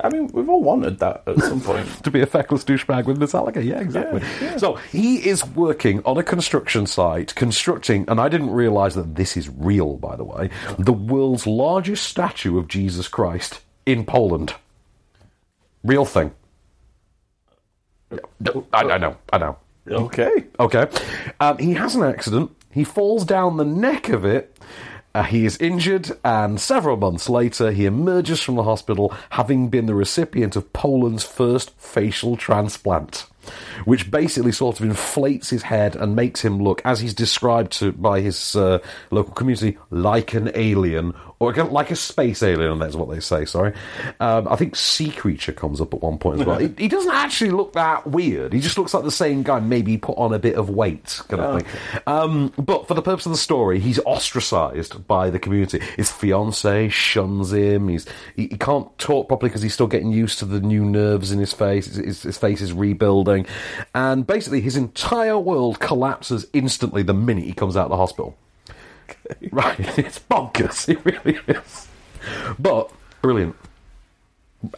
[0.00, 1.86] I mean, we've all wanted that at some point.
[2.04, 3.64] to be a feckless douchebag with Metallica.
[3.64, 4.22] Yeah, exactly.
[4.58, 9.36] So he is working on a construction site, constructing, and I didn't realize that this
[9.36, 14.54] is real, by the way, the world's largest statue of Jesus Christ in Poland.
[15.84, 16.32] Real thing.
[18.10, 19.58] I, I know, I know.
[19.88, 20.44] Okay.
[20.58, 20.86] Okay.
[21.40, 22.50] Um, he has an accident.
[22.70, 24.53] He falls down the neck of it.
[25.14, 29.86] Uh, he is injured, and several months later, he emerges from the hospital having been
[29.86, 33.26] the recipient of Poland's first facial transplant,
[33.84, 37.92] which basically sort of inflates his head and makes him look, as he's described to,
[37.92, 38.78] by his uh,
[39.10, 43.74] local community, like an alien, or like a space alien, that's what they say, sorry.
[44.20, 46.58] Um, I think Sea Creature comes up at one point as well.
[46.60, 48.52] he, he doesn't actually look that weird.
[48.52, 51.42] He just looks like the same guy, maybe put on a bit of weight, kind
[51.42, 51.70] of thing.
[52.06, 55.80] Um, but for the purpose of the story, he's ostracized by the community.
[55.96, 57.88] His fiance shuns him.
[57.88, 58.06] He's
[58.36, 61.38] he, he can't talk properly because he's still getting used to the new nerves in
[61.38, 61.86] his face.
[61.86, 63.46] His, his, his face is rebuilding,
[63.94, 68.36] and basically his entire world collapses instantly the minute he comes out of the hospital.
[69.50, 70.88] Right, it's bonkers.
[70.88, 71.88] It really is.
[72.58, 72.90] But
[73.22, 73.56] brilliant.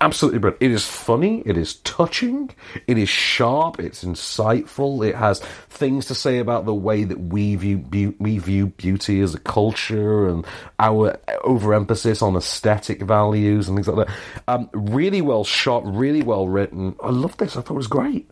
[0.01, 0.63] Absolutely brilliant.
[0.63, 1.43] It is funny.
[1.47, 2.51] It is touching.
[2.89, 3.79] It is sharp.
[3.79, 5.07] It's insightful.
[5.07, 5.39] It has
[5.71, 9.39] things to say about the way that we view beau- we view beauty as a
[9.39, 10.45] culture and
[10.81, 14.17] our overemphasis on aesthetic values and things like that.
[14.49, 15.85] Um, really well shot.
[15.87, 16.97] Really well written.
[17.01, 17.57] I love this.
[17.57, 18.29] I thought it was great.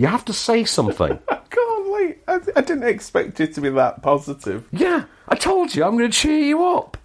[0.00, 1.18] You have to say something.
[1.28, 2.18] I can't wait.
[2.26, 4.64] I didn't expect it to be that positive.
[4.72, 6.96] Yeah, I told you I'm going to cheer you up.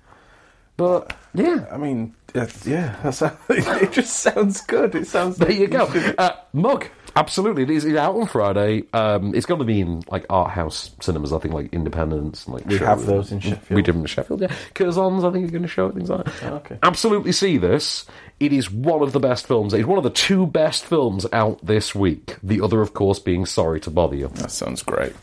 [0.78, 4.96] But yeah, I mean, uh, yeah, that's, it just sounds good.
[4.96, 5.36] It sounds.
[5.36, 5.92] there you go.
[5.92, 7.64] should- Uh, Mug, absolutely.
[7.64, 8.84] It is it's out on Friday.
[8.94, 11.32] Um, it's going to be in like art house cinemas.
[11.34, 12.88] I think like Independence and like We shows.
[12.88, 13.76] have those in Sheffield.
[13.76, 14.42] We did in Sheffield.
[14.42, 15.24] Yeah, Curzons.
[15.24, 15.96] I think are going to show it.
[15.96, 16.44] Things like that.
[16.52, 16.78] Oh, okay.
[16.84, 18.06] Absolutely see this.
[18.40, 19.74] It is one of the best films.
[19.74, 22.36] It's one of the two best films out this week.
[22.44, 24.28] The other, of course, being Sorry to Bother You.
[24.36, 25.14] That sounds great.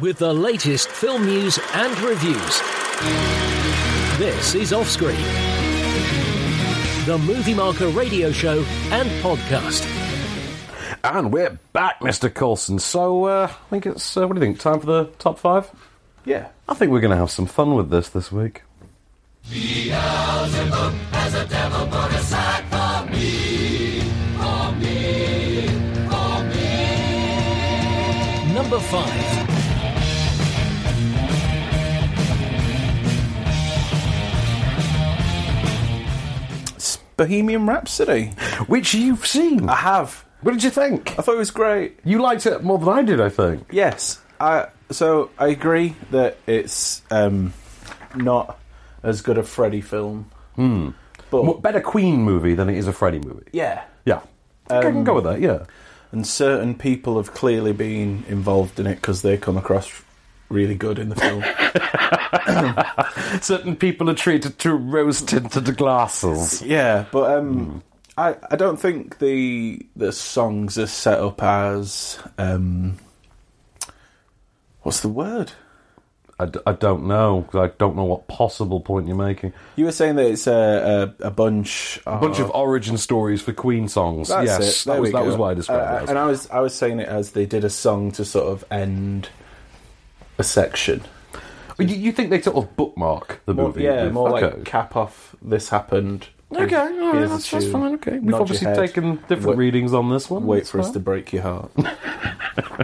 [0.00, 2.60] with the latest film news and reviews.
[4.18, 5.16] This is Offscreen,
[7.06, 8.58] the Movie Marker radio show
[8.90, 9.84] and podcast.
[11.04, 12.32] And we're back, Mr.
[12.32, 12.78] Coulson.
[12.78, 14.58] So uh, I think it's uh, what do you think?
[14.58, 15.70] Time for the top five?
[16.24, 16.48] Yeah.
[16.66, 18.62] I think we're going to have some fun with this this week.
[28.54, 29.54] Number 5.
[37.18, 38.28] Bohemian Rhapsody.
[38.68, 39.68] Which you've seen.
[39.68, 40.24] I have.
[40.44, 41.10] What did you think?
[41.18, 41.98] I thought it was great.
[42.04, 43.66] You liked it more than I did, I think.
[43.72, 44.20] Yes.
[44.38, 47.52] I so I agree that it's um,
[48.14, 48.58] not
[49.02, 50.30] as good a Freddy film.
[50.56, 50.90] Hmm.
[51.30, 53.46] But More- better Queen movie than it is a Freddy movie.
[53.52, 53.84] yeah.
[54.04, 54.20] Yeah.
[54.70, 55.64] I think I can go with that, yeah.
[56.12, 59.90] And certain people have clearly been involved in it because they come across
[60.48, 61.42] really good in the film.
[63.42, 66.62] Certain people are treated to rose tinted glasses.
[66.62, 67.82] yeah, but um,
[68.16, 72.96] I I don't think the the songs are set up as um,
[74.82, 75.52] what's the word?
[76.36, 79.52] I, d- I don't know, 'cause I don't know what possible point you're making.
[79.76, 83.52] You were saying that it's a a, a bunch A bunch of origin stories for
[83.52, 84.28] Queen songs.
[84.28, 84.84] That's yes, it.
[84.86, 86.02] There that was we that was why I described Uh, it.
[86.04, 86.08] As.
[86.10, 88.64] And I was I was saying it as they did a song to sort of
[88.70, 89.28] end
[90.38, 91.02] a section.
[91.78, 93.82] You, you think they sort of bookmark the More, movie?
[93.84, 94.56] yeah, more okay.
[94.56, 95.34] like cap off.
[95.42, 96.28] This happened.
[96.56, 97.94] Okay, all right, Here's a that's, that's fine.
[97.94, 98.76] Okay, we've Nod your obviously head.
[98.76, 100.46] taken different Wait- readings on this one.
[100.46, 100.92] Wait That's for us fine.
[100.94, 101.70] to break your heart.
[101.78, 101.94] yeah,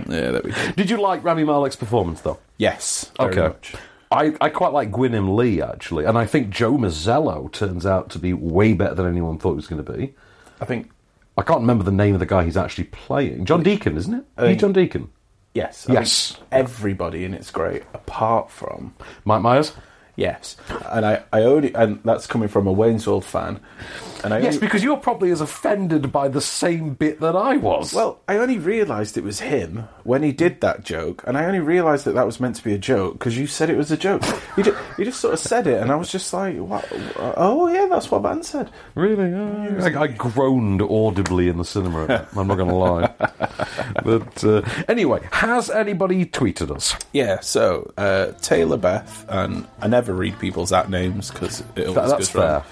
[0.07, 0.71] there we go.
[0.73, 2.39] Did you like Rami Malek's performance though?
[2.59, 3.11] Yes.
[3.17, 3.41] Very Okay.
[3.49, 3.75] Much.
[4.13, 8.19] I, I quite like Gwilym Lee actually, and I think Joe Mazzello turns out to
[8.19, 10.15] be way better than anyone thought he was going to be.
[10.61, 10.91] I think
[11.39, 13.45] I can't remember the name of the guy he's actually playing.
[13.45, 14.25] John Deacon, isn't it?
[14.37, 15.11] Uh, He's John Deacon.
[15.55, 15.89] yes.
[15.89, 16.33] I Yes.
[16.33, 19.73] think everybody in it's great, apart from Mike Myers.
[20.17, 20.57] Yes.
[20.91, 23.61] And I, I only and that's coming from a Wayne's World fan.
[24.23, 27.57] And I Yes, only, because you're probably as offended by the same bit that I
[27.57, 27.93] was.
[27.95, 31.61] well, I only realised it was him when he did that joke, and I only
[31.61, 33.97] realised that that was meant to be a joke because you said it was a
[33.97, 34.23] joke.
[34.57, 36.87] You just, you just sort of said it, and I was just like, what?
[37.37, 39.33] "Oh yeah, that's what Van said." Really?
[39.33, 42.27] Uh, I, I groaned audibly in the cinema.
[42.37, 43.13] I'm not going to lie.
[44.05, 46.95] but uh, anyway, has anybody tweeted us?
[47.13, 47.41] Yeah.
[47.41, 52.09] So uh, Taylor Beth, and I never read people's at names because it always That-
[52.09, 52.63] that's goes wrong.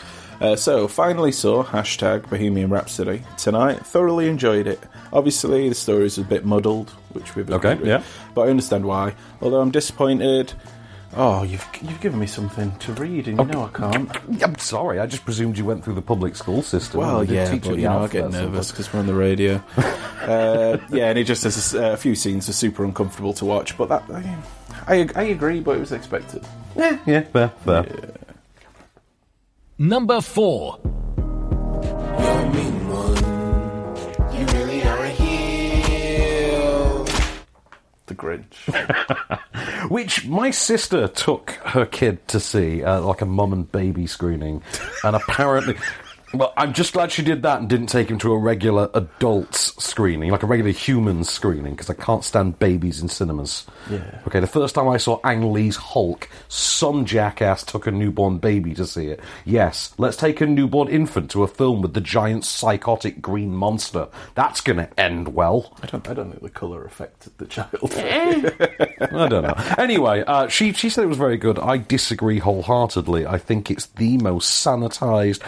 [0.41, 3.85] Uh, so finally saw hashtag Bohemian Rhapsody tonight.
[3.85, 4.81] Thoroughly enjoyed it.
[5.13, 8.03] Obviously, the story's a bit muddled, which we've Okay, agreed with, yeah.
[8.35, 9.15] but I understand why.
[9.41, 10.53] Although I'm disappointed.
[11.17, 14.43] Oh, you've you've given me something to read, and you know I can't.
[14.43, 17.01] I'm sorry, I just presumed you went through the public school system.
[17.01, 19.55] Well, and yeah, but you know I get nervous because we're on the radio.
[19.79, 23.77] uh, yeah, and it just has a, a few scenes are super uncomfortable to watch.
[23.79, 24.37] But that I,
[24.87, 26.45] I, I agree, but it was expected.
[26.77, 27.87] Yeah, yeah, fair, fair.
[29.81, 30.81] Number 4.
[38.07, 39.89] The Grinch.
[39.89, 44.63] Which my sister took her kid to see, uh, like a mum and baby screening,
[45.05, 45.77] and apparently.
[46.35, 49.83] Well, I'm just glad she did that and didn't take him to a regular adults
[49.83, 53.67] screening, like a regular human screening, because I can't stand babies in cinemas.
[53.91, 54.21] Yeah.
[54.27, 58.75] Okay, the first time I saw Ang Lee's Hulk, some jackass took a newborn baby
[58.75, 59.21] to see it.
[59.47, 64.09] Yes, let's take a newborn infant to a film with the giant psychotic green monster.
[64.35, 65.75] That's going to end well.
[65.83, 66.07] I don't.
[66.09, 67.71] I don't think the colour affected the child.
[69.11, 69.55] I don't know.
[69.79, 71.59] Anyway, uh, she she said it was very good.
[71.59, 73.27] I disagree wholeheartedly.
[73.27, 75.43] I think it's the most sanitized,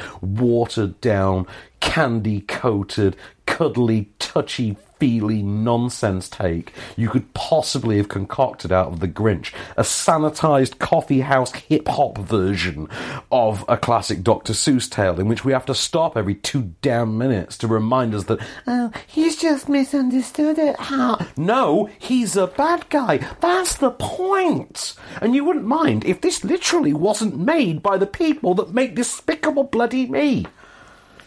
[0.71, 1.49] watered down,
[1.81, 9.09] candy coated, cuddly, touchy feely nonsense take you could possibly have concocted out of The
[9.09, 9.53] Grinch.
[9.79, 12.87] A sanitized coffee house hip hop version
[13.33, 14.53] of a classic Dr.
[14.53, 18.25] Seuss tale in which we have to stop every two damn minutes to remind us
[18.25, 20.79] that, oh, he's just misunderstood it.
[20.79, 21.19] How?
[21.37, 23.27] No, he's a bad guy.
[23.41, 24.95] That's the point.
[25.23, 29.65] And you wouldn't mind if this literally wasn't made by the people that make Despicable
[29.65, 30.47] Bloody Me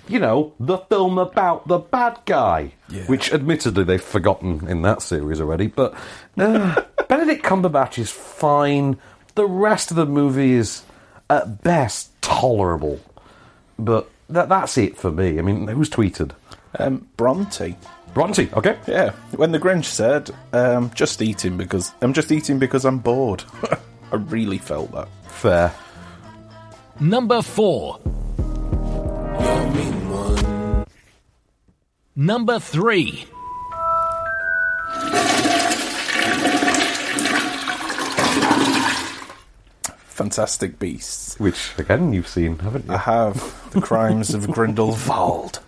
[0.07, 2.73] you know, the film about the bad guy,
[3.07, 5.93] which admittedly they've forgotten in that series already, but
[6.37, 8.97] uh, Benedict Cumberbatch is fine.
[9.35, 10.83] The rest of the movie is,
[11.29, 12.99] at best, tolerable.
[13.79, 15.39] But that, that's it for me.
[15.39, 16.31] I mean, who's tweeted?
[16.77, 17.75] Um, Bronte.
[18.13, 18.77] Bronte, okay.
[18.87, 23.43] Yeah, when the Grinch said, um, "Just eating because I'm just eating because I'm bored,"
[24.11, 25.07] I really felt that.
[25.27, 25.73] Fair.
[26.99, 27.99] Number four.
[32.15, 33.25] Number three.
[40.05, 41.39] Fantastic Beasts.
[41.39, 42.93] Which, again, you've seen, haven't you?
[42.93, 45.59] I have the Crimes of Grindelwald.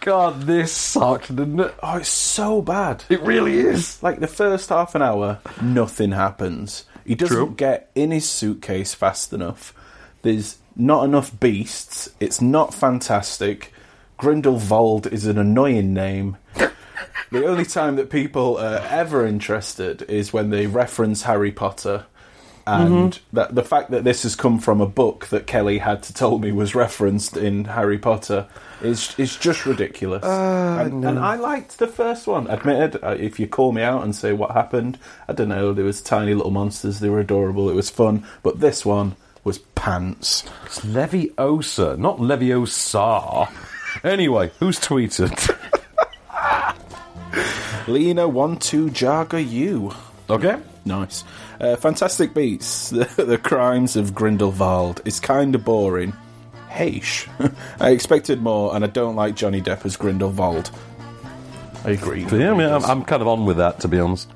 [0.00, 1.74] God, this sucked, didn't it?
[1.80, 3.04] Oh, it's so bad.
[3.08, 4.02] It really is.
[4.02, 6.86] Like the first half an hour, nothing happens.
[7.06, 7.54] He doesn't True.
[7.56, 9.72] get in his suitcase fast enough.
[10.22, 12.10] There's not enough beasts.
[12.18, 13.72] It's not fantastic.
[14.16, 16.36] Grindelwald is an annoying name.
[17.30, 22.06] the only time that people are ever interested is when they reference Harry Potter.
[22.64, 26.14] And that the fact that this has come from a book that Kelly had to
[26.14, 28.46] tell me was referenced in Harry Potter
[28.80, 30.22] is is just ridiculous.
[30.24, 32.46] and, and I liked the first one.
[32.46, 34.96] Admitted, uh, if you call me out and say what happened,
[35.26, 35.72] I don't know.
[35.72, 37.00] There was tiny little monsters.
[37.00, 37.68] They were adorable.
[37.68, 38.24] It was fun.
[38.44, 40.44] But this one was pants.
[40.64, 43.50] It's Leviosa, not Leviosa.
[44.04, 45.56] Anyway, who's tweeted?
[47.88, 49.92] Lena one two Jaga you.
[50.30, 50.56] okay.
[50.84, 51.22] Nice.
[51.60, 52.90] Uh, Fantastic beats.
[52.90, 55.00] the, the Crimes of Grindelwald.
[55.04, 56.12] is kind of boring.
[56.70, 57.28] Heish.
[57.80, 60.70] I expected more, and I don't like Johnny Depp as Grindelwald.
[61.84, 62.22] I agree.
[62.24, 64.28] Yeah, I mean, I'm, I'm kind of on with that, to be honest.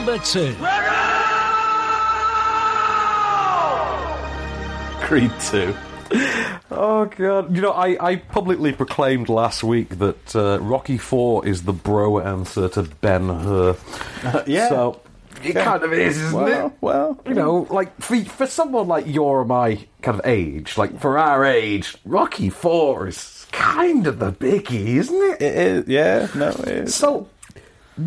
[0.00, 0.54] Number two.
[5.04, 5.74] Creed 2.
[6.70, 7.54] Oh god!
[7.54, 12.18] You know, I, I publicly proclaimed last week that uh, Rocky Four is the bro
[12.18, 13.76] answer to Ben Hur.
[14.46, 14.70] yeah.
[14.70, 15.02] So
[15.44, 15.64] it Okay.
[15.64, 16.72] kind of is, isn't well, it?
[16.80, 20.98] well, You know, like for for someone like your or my kind of age, like
[20.98, 25.42] for our age, Rocky Four is kind of the biggie, isn't it?
[25.42, 25.88] it is.
[25.88, 26.94] Yeah, no, it is.
[26.94, 27.28] So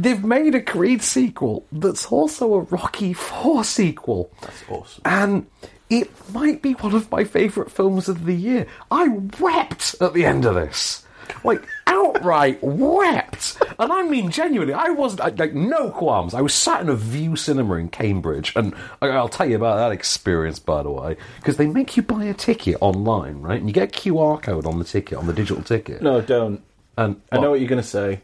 [0.02, 4.32] they've made a Creed sequel that's also a Rocky Four sequel.
[4.42, 5.02] That's awesome.
[5.06, 5.48] and
[5.90, 8.66] it might be one of my favourite films of the year.
[8.90, 11.06] I wept at the end of this.
[11.44, 13.58] Like, outright wept.
[13.80, 16.34] And I mean, genuinely, I wasn't, I- like, no qualms.
[16.34, 19.76] I was sat in a Vue cinema in Cambridge, and I- I'll tell you about
[19.78, 23.60] that experience, by the way, because they make you buy a ticket online, right?
[23.60, 26.02] And you get a QR code on the ticket, on the digital ticket.
[26.02, 26.62] No, don't.
[26.98, 27.52] And, I know oh.
[27.52, 28.22] what you're going to say.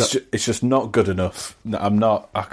[0.00, 1.56] It's, ju- it's just not good enough.
[1.72, 2.28] I'm not.
[2.34, 2.46] I,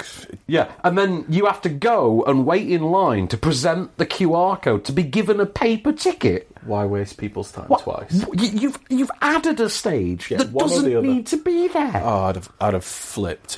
[0.47, 4.61] Yeah, and then you have to go and wait in line to present the QR
[4.61, 6.47] code to be given a paper ticket.
[6.65, 7.81] why waste people's time What?
[7.81, 8.19] twice?
[8.19, 12.01] W- you- You've you've added a stage Yeah, that doesn't the need to be there.
[12.03, 13.57] Oh, I'd have, I'd have flipped.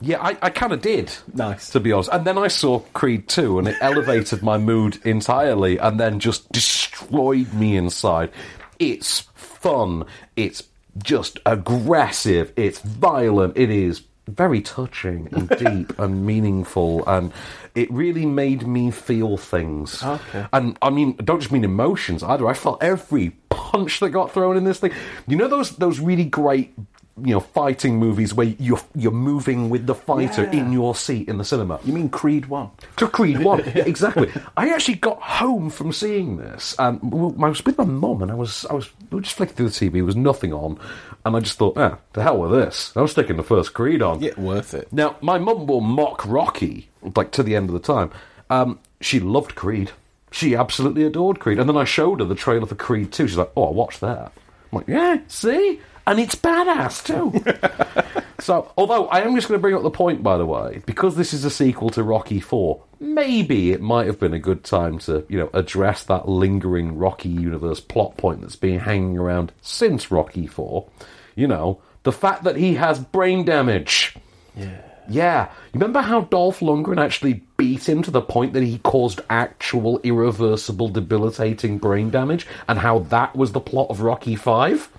[0.00, 1.10] yeah, I, I kind of did.
[1.34, 1.70] Nice.
[1.70, 2.10] to be honest.
[2.12, 6.50] And then I saw Creed two, and it elevated my mood entirely, and then just
[6.52, 8.30] destroyed me inside.
[8.78, 10.04] It's fun.
[10.36, 10.62] It's
[11.02, 12.52] just aggressive.
[12.56, 13.56] It's violent.
[13.56, 17.32] It is very touching and deep and meaningful, and
[17.74, 20.02] it really made me feel things.
[20.02, 20.46] Okay.
[20.52, 22.46] And I mean, I don't just mean emotions either.
[22.48, 24.92] I felt every punch that got thrown in this thing.
[25.26, 26.74] You know those those really great.
[27.22, 30.60] You know, fighting movies where you're you're moving with the fighter Yeah.
[30.60, 31.80] in your seat in the cinema.
[31.82, 32.70] You mean Creed 1?
[32.98, 34.30] To Creed 1, yeah, exactly.
[34.56, 37.00] I actually got home from seeing this, and
[37.42, 39.70] I was with my mum, and I was, I was we were just flicking through
[39.70, 40.78] the TV, there was nothing on,
[41.24, 42.92] and I just thought, ah, the hell with this.
[42.94, 44.20] I was sticking the first Creed on.
[44.20, 44.92] Yeah, worth it.
[44.92, 48.10] Now, my mum will mock Rocky, like, to the end of the time.
[48.50, 49.90] Um, she loved Creed.
[50.32, 51.58] She absolutely adored Creed.
[51.58, 53.26] And then I showed her the trailer for Creed 2.
[53.26, 54.32] She's like, oh, I watched that.
[54.70, 55.80] I'm like, yeah, see?
[56.06, 58.22] And it's badass, too.
[58.38, 61.16] So, although I am just going to bring up the point, by the way, because
[61.16, 64.98] this is a sequel to Rocky Four, maybe it might have been a good time
[65.00, 70.10] to, you know, address that lingering Rocky universe plot point that's been hanging around since
[70.10, 70.88] Rocky Four.
[71.34, 74.16] You know, the fact that he has brain damage.
[74.54, 74.80] Yeah.
[75.08, 75.46] Yeah.
[75.72, 80.00] You remember how Dolph Lundgren actually beat him to the point that he caused actual
[80.00, 84.90] irreversible debilitating brain damage and how that was the plot of Rocky 5?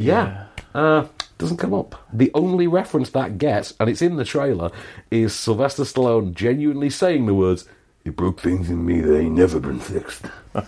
[0.00, 0.46] Yeah.
[0.74, 1.06] Uh
[1.40, 2.06] doesn't come up.
[2.12, 4.70] The only reference that gets, and it's in the trailer,
[5.10, 7.66] is Sylvester Stallone genuinely saying the words,
[8.04, 10.26] He broke things in me that ain't never been fixed.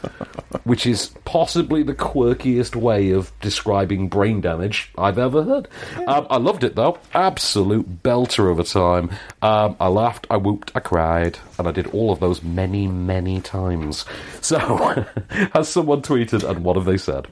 [0.64, 5.68] which is possibly the quirkiest way of describing brain damage I've ever heard.
[6.06, 9.10] Um, I loved it though, absolute belter of a time.
[9.42, 13.40] Um, I laughed, I whooped, I cried, and I did all of those many, many
[13.40, 14.04] times.
[14.40, 14.58] So,
[15.52, 17.28] has someone tweeted, and what have they said?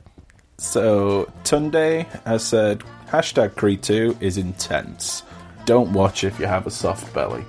[0.60, 5.22] So Tunde has said hashtag Creed 2 is intense.
[5.64, 7.42] Don't watch if you have a soft belly.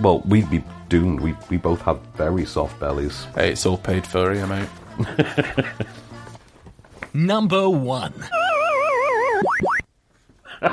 [0.00, 1.20] Well, we'd be doomed.
[1.20, 3.24] We we both have very soft bellies.
[3.36, 4.68] Hey, it's all paid for you, mate.
[7.14, 8.14] Number one.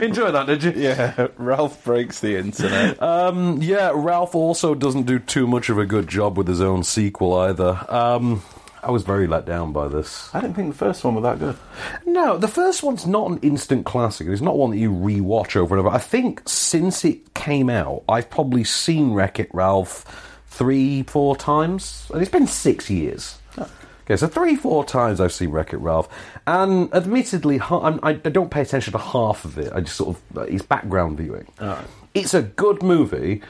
[0.00, 0.72] Enjoy that, did you?
[0.74, 3.00] Yeah, Ralph breaks the internet.
[3.02, 6.82] Um, yeah, Ralph also doesn't do too much of a good job with his own
[6.82, 7.84] sequel either.
[7.90, 8.40] Um,
[8.82, 10.34] I was very let down by this.
[10.34, 11.56] I didn't think the first one was that good.
[12.04, 14.26] No, the first one's not an instant classic.
[14.26, 15.94] It's not one that you rewatch over and over.
[15.94, 22.10] I think since it came out, I've probably seen Wreck It Ralph three, four times.
[22.12, 23.38] And it's been six years.
[24.04, 26.08] Okay, so three, four times I've seen Wreck It Ralph,
[26.48, 29.72] and admittedly, I, I don't pay attention to half of it.
[29.72, 31.46] I just sort of uh, it's background viewing.
[32.12, 33.42] It's a good movie,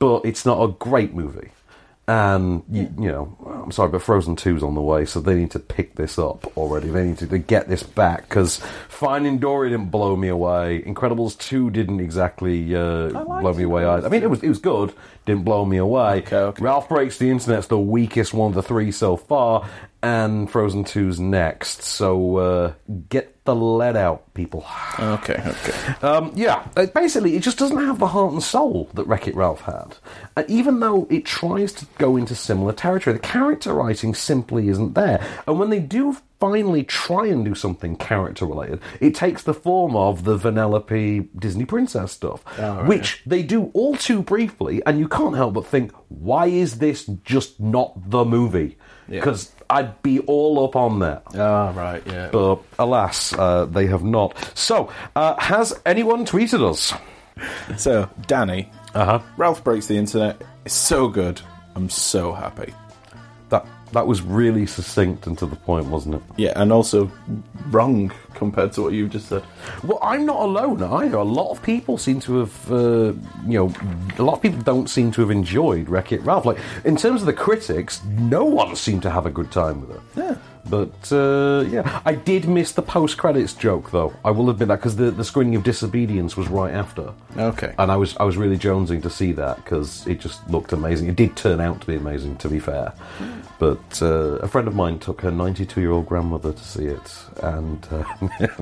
[0.00, 1.52] but it's not a great movie.
[2.10, 5.52] And you, you know, I'm sorry, but Frozen 2's on the way, so they need
[5.52, 6.88] to pick this up already.
[6.88, 10.82] They need to, to get this back because Finding Dory didn't blow me away.
[10.82, 14.08] Incredibles 2 didn't exactly uh, blow me away either.
[14.08, 14.92] I mean, it was it was good,
[15.24, 16.24] didn't blow me away.
[16.58, 19.68] Ralph Breaks the Internet's the weakest one of the three so far,
[20.02, 21.82] and Frozen 2's next.
[21.82, 22.72] So uh,
[23.08, 24.64] get the lead out, people.
[24.98, 26.06] Okay, okay.
[26.06, 29.34] Um, yeah, it, basically, it just doesn't have the heart and soul that Wreck It
[29.34, 29.96] Ralph had.
[30.36, 34.94] And even though it tries to go into similar territory, the character writing simply isn't
[34.94, 35.24] there.
[35.46, 39.94] And when they do finally try and do something character related, it takes the form
[39.96, 42.86] of the Vanellope Disney princess stuff, Oh, right.
[42.88, 47.04] which they do all too briefly, and you can't help but think, why is this
[47.24, 48.78] just not the movie?
[49.08, 51.22] Because I'd be all up on that.
[51.34, 52.28] Ah, right, yeah.
[52.32, 54.36] But alas, uh, they have not.
[54.58, 56.92] So, uh, has anyone tweeted us?
[57.78, 59.20] So, Danny, uh-huh.
[59.36, 60.42] Ralph breaks the internet.
[60.64, 61.40] It's so good.
[61.74, 62.74] I'm so happy.
[63.92, 66.22] That was really succinct and to the point, wasn't it?
[66.36, 67.10] Yeah, and also
[67.70, 69.42] wrong compared to what you've just said.
[69.82, 71.16] Well, I'm not alone either.
[71.16, 73.12] A lot of people seem to have, uh,
[73.46, 73.74] you know,
[74.18, 76.46] a lot of people don't seem to have enjoyed Wreck It Ralph.
[76.46, 79.96] Like in terms of the critics, no one seemed to have a good time with
[79.96, 80.00] it.
[80.16, 80.36] Yeah.
[80.68, 84.12] But uh, yeah, I did miss the post credits joke though.
[84.24, 87.12] I will admit that because the, the screening of Disobedience was right after.
[87.36, 87.74] Okay.
[87.78, 91.08] and I was I was really jonesing to see that because it just looked amazing.
[91.08, 92.92] It did turn out to be amazing, to be fair.
[93.58, 97.16] But uh, a friend of mine took her 92 year old grandmother to see it,
[97.42, 98.04] and uh,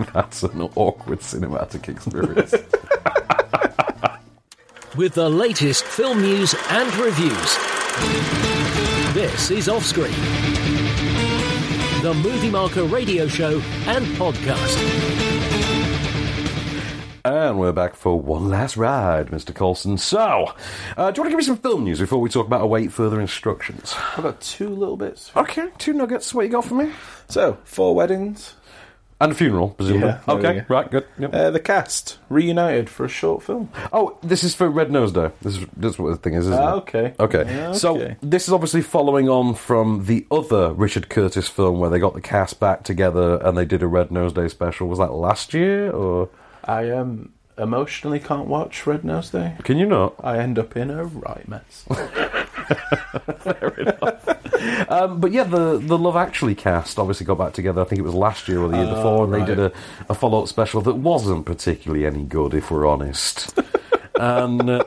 [0.14, 2.54] that's an awkward cinematic experience.
[4.96, 7.56] With the latest film news and reviews.
[9.14, 10.12] This is Offscreen,
[12.02, 14.76] the Movie Marker radio show and podcast.
[17.24, 19.52] and we're back for one last ride, Mr.
[19.54, 19.98] Coulson.
[19.98, 20.52] So,
[20.96, 22.92] uh, do you want to give me some film news before we talk about await
[22.92, 23.94] further instructions?
[24.16, 25.32] I've got two little bits.
[25.36, 26.32] Okay, two nuggets.
[26.32, 26.92] What you got for me?
[27.28, 28.54] So, four weddings.
[29.20, 30.10] And a funeral, presumably.
[30.10, 30.64] Yeah, okay, go.
[30.68, 31.04] right, good.
[31.18, 31.34] Yep.
[31.34, 33.68] Uh, the cast reunited for a short film.
[33.92, 35.30] Oh, this is for Red Nose Day.
[35.42, 36.76] This is that's what the thing is, isn't Ah, it?
[36.78, 37.14] okay.
[37.18, 37.72] Okay.
[37.74, 42.14] So this is obviously following on from the other Richard Curtis film where they got
[42.14, 44.86] the cast back together and they did a Red Nose Day special.
[44.86, 46.28] Was that last year or
[46.62, 49.56] I um, emotionally can't watch Red Nose Day.
[49.64, 50.14] can you not?
[50.22, 51.84] I end up in a right mess.
[54.88, 57.80] Um, but yeah, the the Love Actually cast obviously got back together.
[57.80, 59.72] I think it was last year or the year Oh, before, and they did a,
[60.08, 63.58] a follow up special that wasn't particularly any good, if we're honest.
[64.18, 64.84] and uh,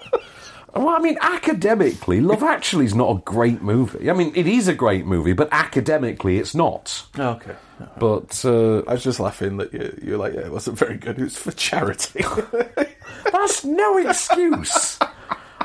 [0.76, 4.10] well, I mean, academically, Love Actually is not a great movie.
[4.10, 7.06] I mean, it is a great movie, but academically, it's not.
[7.18, 7.56] okay.
[7.98, 11.18] But uh, I was just laughing that you, you're like, yeah, it wasn't very good.
[11.20, 12.24] It was for charity.
[13.32, 15.00] That's no excuse.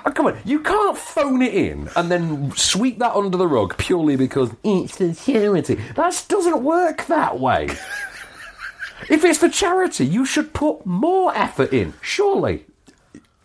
[0.07, 3.76] Oh, come on, you can't phone it in and then sweep that under the rug
[3.76, 5.74] purely because it's for charity.
[5.96, 7.64] That doesn't work that way.
[9.11, 12.66] if it's for charity, you should put more effort in, surely.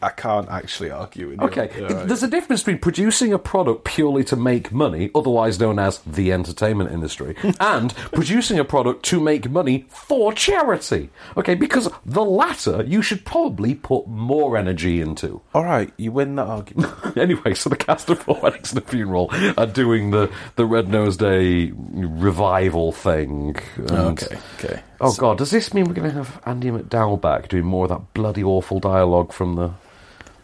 [0.01, 1.47] I can't actually argue with you.
[1.47, 2.07] Okay, You're right.
[2.07, 6.31] there's a difference between producing a product purely to make money, otherwise known as the
[6.31, 11.09] entertainment industry, and producing a product to make money for charity.
[11.37, 15.41] Okay, because the latter you should probably put more energy into.
[15.53, 16.93] All right, you win that argument.
[17.21, 20.87] Anyway, so the cast of Four Weddings and a Funeral are doing the, the Red
[20.87, 23.55] Nose Day revival thing.
[23.77, 23.91] And-
[24.23, 24.81] okay, okay.
[24.99, 27.89] Oh god, does this mean we're going to have Andie MacDowell back doing more of
[27.89, 29.71] that bloody awful dialogue from the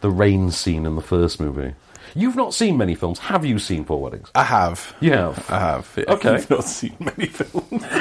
[0.00, 1.74] the rain scene in the first movie?
[2.14, 3.18] You've not seen many films.
[3.18, 4.30] Have you seen Four Weddings?
[4.34, 4.94] I have.
[5.00, 5.50] You have.
[5.50, 5.92] I have.
[5.96, 6.04] yeah.
[6.14, 6.30] Okay.
[6.34, 7.84] I've not seen many films.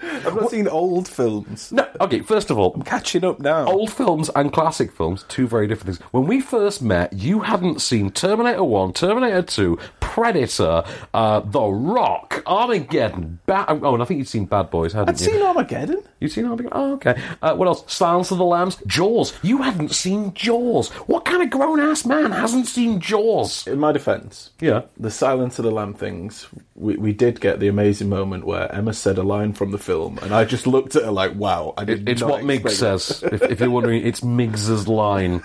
[0.00, 1.72] I've not seen old films.
[1.72, 1.88] No.
[2.00, 2.20] Okay.
[2.20, 3.66] First of all, I'm catching up now.
[3.66, 6.12] Old films and classic films, two very different things.
[6.12, 9.78] When we first met, you hadn't seen Terminator 1, Terminator 2,
[10.18, 10.82] Predator,
[11.14, 15.20] uh, The Rock, Armageddon, ba- oh, and I think you'd seen Bad Boys, hadn't I'd
[15.20, 15.26] you?
[15.32, 16.02] seen Armageddon.
[16.18, 16.72] You'd seen Armageddon?
[16.74, 17.20] Oh, okay.
[17.40, 17.84] Uh, what else?
[17.86, 19.32] Silence of the Lambs, Jaws.
[19.42, 20.88] You hadn't seen Jaws.
[21.06, 23.64] What kind of grown ass man hasn't seen Jaws?
[23.68, 24.82] In my defence, Yeah.
[24.96, 28.94] the Silence of the Lamb things, we, we did get the amazing moment where Emma
[28.94, 31.84] said a line from the film, and I just looked at her like, wow, I
[31.84, 33.22] did It, it's what Miggs says.
[33.30, 35.42] if, if you're wondering, it's Miggs's line.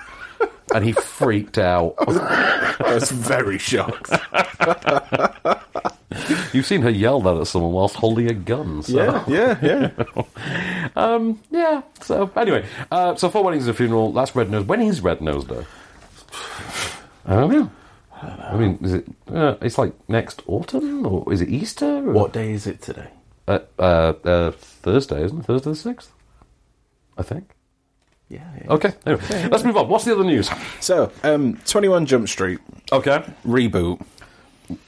[0.73, 1.95] And he freaked out.
[1.99, 4.09] I was very shocked.
[6.53, 8.81] You've seen her yell that at someone whilst holding a gun.
[8.81, 9.23] So.
[9.27, 9.91] yeah, yeah, yeah.
[10.95, 11.81] Um, yeah.
[12.01, 14.11] So anyway, uh, so four weddings and a funeral.
[14.13, 14.65] That's Red Nose.
[14.65, 15.65] When is Red Nose Day?
[17.25, 17.71] I don't know.
[18.21, 19.05] I mean, is it?
[19.27, 21.85] Uh, it's like next autumn, or is it Easter?
[21.85, 22.13] Or?
[22.13, 23.09] What day is it today?
[23.47, 25.45] Uh, uh, uh, Thursday, isn't it?
[25.45, 26.11] Thursday the sixth.
[27.17, 27.52] I think.
[28.33, 28.73] Yeah.
[28.73, 28.93] Okay.
[29.05, 29.87] Anyway, let's move on.
[29.89, 30.49] What's the other news?
[30.79, 32.59] So, um, 21 Jump Street
[32.91, 33.23] Okay.
[33.45, 34.03] reboot.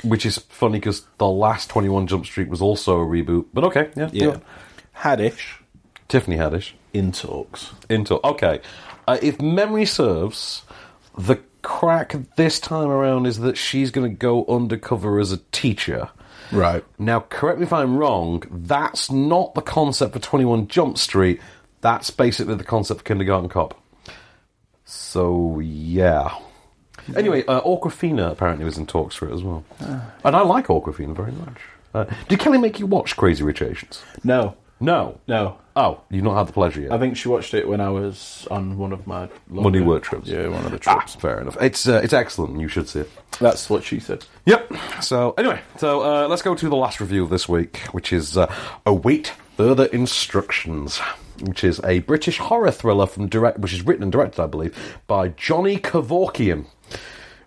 [0.04, 3.46] Which is funny because the last Twenty One Jump Street was also a reboot.
[3.54, 4.10] But okay, yeah.
[4.14, 4.26] Yeah.
[4.26, 4.42] go.
[5.00, 5.58] Haddish
[6.08, 6.72] Tiffany Haddish.
[6.94, 7.72] in talks.
[7.90, 8.62] into okay.
[9.06, 10.64] Uh, if memory serves,
[11.18, 16.10] the crack this time around is that she's going to go undercover as a teacher.
[16.52, 16.84] Right.
[16.98, 18.44] Now, correct me if I'm wrong.
[18.50, 21.42] That's not the concept for Twenty One Jump Street.
[21.86, 23.80] That's basically the concept for Kindergarten Cop.
[24.86, 26.36] So yeah.
[27.16, 29.64] Anyway, uh, Awkwafina apparently was in talks for it as well,
[30.24, 31.58] and I like Awkwafina very much.
[31.94, 34.02] Uh, did Kelly make you watch Crazy Rich Asians?
[34.24, 35.20] No, No.
[35.28, 35.58] no.
[35.76, 36.92] Oh, you've not had the pleasure yet.
[36.92, 40.28] I think she watched it when I was on one of my Money work trips.
[40.28, 41.14] Yeah, one of the Ah, trips.
[41.14, 41.58] fair enough.
[41.62, 42.60] It's uh, it's excellent.
[42.60, 43.12] You should see it.
[43.40, 44.26] That's what she said.
[44.46, 44.72] Yep.
[45.02, 48.36] So anyway, so uh, let's go to the last review of this week, which is
[48.38, 48.52] uh,
[48.88, 51.00] "Await Further Instructions,"
[51.42, 54.98] which is a British horror thriller from direct, which is written and directed, I believe,
[55.08, 56.66] by Johnny Kevorkian.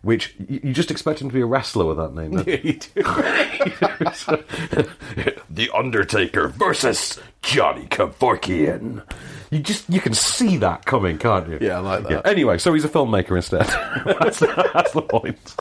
[0.02, 2.30] Which you, you just expect him to be a wrestler with that name.
[2.30, 2.44] Then.
[5.50, 9.02] the Undertaker versus Johnny Kevorkian.
[9.50, 11.58] You just you can see that coming, can't you?
[11.60, 12.26] Yeah, I like that.
[12.26, 13.66] Anyway, so he's a filmmaker instead.
[14.20, 15.56] that's, that's the point.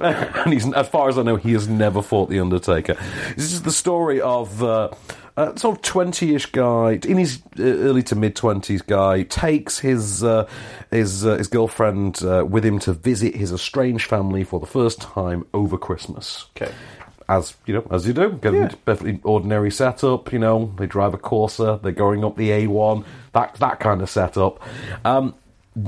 [0.00, 2.96] and he's, as far as I know, he has never fought the Undertaker.
[3.36, 4.62] This is the story of.
[4.62, 4.90] Uh,
[5.36, 8.82] uh, sort of twenty-ish guy in his uh, early to mid twenties.
[8.82, 10.48] Guy takes his uh,
[10.90, 15.00] his uh, his girlfriend uh, with him to visit his estranged family for the first
[15.00, 16.46] time over Christmas.
[16.56, 16.72] Okay.
[17.28, 20.32] As you know, as you do, get them perfectly ordinary setup.
[20.32, 24.10] You know, they drive a Corsa, they're going up the A1, that that kind of
[24.10, 24.60] setup.
[25.04, 25.34] Um,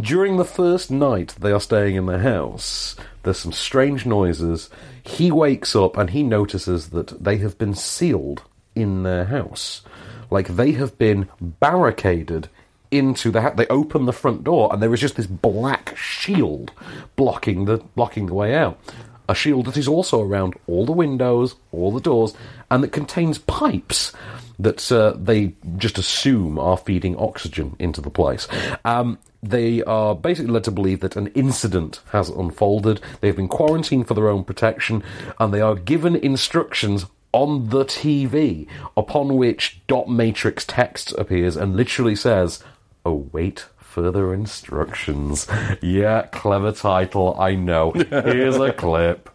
[0.01, 4.70] during the first night they are staying in the house, there's some strange noises.
[5.03, 8.42] He wakes up and he notices that they have been sealed
[8.75, 9.83] in their house,
[10.31, 12.49] like they have been barricaded
[12.91, 13.55] into the house.
[13.57, 16.72] They open the front door and there is just this black shield
[17.16, 18.79] blocking the blocking the way out.
[19.27, 22.35] A shield that is also around all the windows, all the doors,
[22.70, 24.12] and that contains pipes
[24.59, 28.47] that uh, they just assume are feeding oxygen into the place.
[28.85, 33.01] Um, they are basically led to believe that an incident has unfolded.
[33.20, 35.03] They've been quarantined for their own protection,
[35.39, 38.66] and they are given instructions on the TV,
[38.97, 42.62] upon which dot matrix text appears and literally says,
[43.05, 45.47] "Await further instructions."
[45.82, 47.37] Yeah, clever title.
[47.39, 47.91] I know.
[48.11, 49.28] Here's a clip.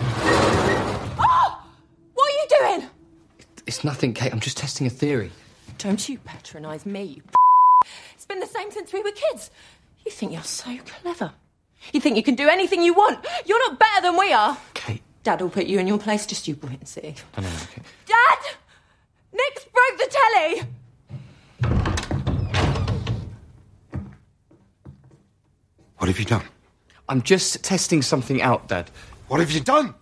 [0.00, 1.64] Oh!
[2.14, 2.88] What are you doing?
[3.66, 4.32] It's nothing, Kate.
[4.32, 5.30] I'm just testing a theory.
[5.78, 7.22] Don't you patronise me, you
[8.14, 9.50] It's been the same since we were kids.
[10.06, 11.32] You think you're so clever.
[11.92, 13.24] You think you can do anything you want.
[13.44, 14.56] You're not better than we are.
[14.72, 15.02] Kate.
[15.24, 16.26] Dad will put you in your place.
[16.26, 17.14] Just you wait and see.
[17.36, 17.82] I know, okay.
[18.06, 18.38] Dad!
[19.32, 20.62] Nick's broke the telly!
[25.96, 26.42] What have you done?
[27.08, 28.90] I'm just testing something out, Dad.
[29.28, 29.94] What have you done?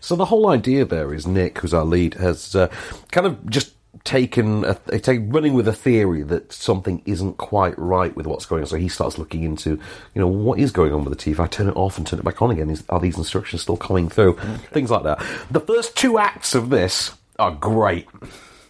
[0.00, 2.66] So the whole idea there is Nick, who's our lead, has uh,
[3.12, 3.73] kind of just
[4.04, 8.62] taken a, take, running with a theory that something isn't quite right with what's going
[8.62, 8.66] on.
[8.66, 11.40] So he starts looking into, you know, what is going on with the TV.
[11.40, 13.78] I turn it off and turn it back on again, is, are these instructions still
[13.78, 14.34] coming through?
[14.72, 15.24] Things like that.
[15.50, 18.06] The first two acts of this are great,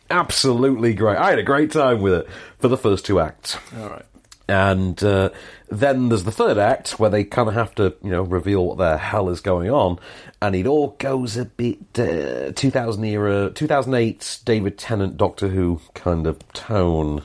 [0.09, 1.18] absolutely great.
[1.18, 2.28] I had a great time with it
[2.61, 3.59] for the first two acts.
[3.76, 4.07] All right.
[4.47, 5.30] And uh,
[5.70, 8.76] then there's the third act where they kind of have to, you know, reveal what
[8.76, 9.99] the hell is going on,
[10.42, 16.26] and it all goes a bit uh, 2000 era, 2008 David Tennant Doctor Who kind
[16.26, 17.22] of tone,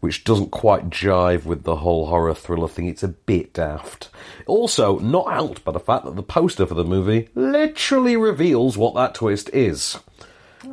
[0.00, 2.88] which doesn't quite jive with the whole horror thriller thing.
[2.88, 4.10] It's a bit daft.
[4.46, 8.94] Also, not helped by the fact that the poster for the movie literally reveals what
[8.94, 9.98] that twist is.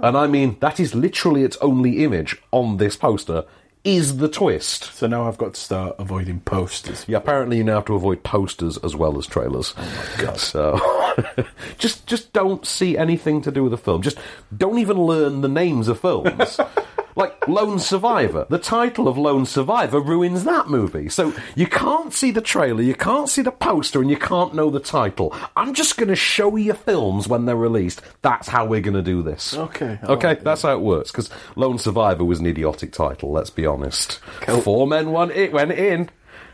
[0.02, 3.46] And I mean, that is literally its only image on this poster,
[3.84, 4.94] is the twist.
[4.94, 7.06] So now I've got to start avoiding posters.
[7.08, 9.74] Yeah, apparently you now have to avoid posters as well as trailers.
[9.78, 10.40] Oh my god.
[10.40, 11.46] So
[11.78, 14.02] just just don't see anything to do with the film.
[14.02, 14.18] Just
[14.56, 16.60] don't even learn the names of films.
[17.16, 18.46] like Lone Survivor.
[18.50, 21.10] The title of Lone Survivor ruins that movie.
[21.10, 24.70] So you can't see the trailer, you can't see the poster, and you can't know
[24.70, 25.36] the title.
[25.56, 28.02] I'm just going to show you films when they're released.
[28.22, 29.54] That's how we're going to do this.
[29.54, 30.00] Okay.
[30.04, 31.12] Okay, that's how it works.
[31.12, 33.32] Because Lone Survivor was an idiotic title.
[33.32, 34.20] Let's be honest.
[34.64, 36.10] Four men, one it went in.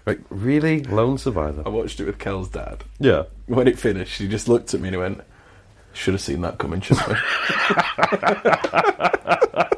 [0.05, 1.63] Like, really, Lone Survivor?
[1.65, 2.85] I watched it with Kel's dad.
[2.97, 3.23] Yeah.
[3.47, 5.21] When it finished, he just looked at me and he went,
[5.91, 7.17] "Should have seen that coming, shouldn't I?"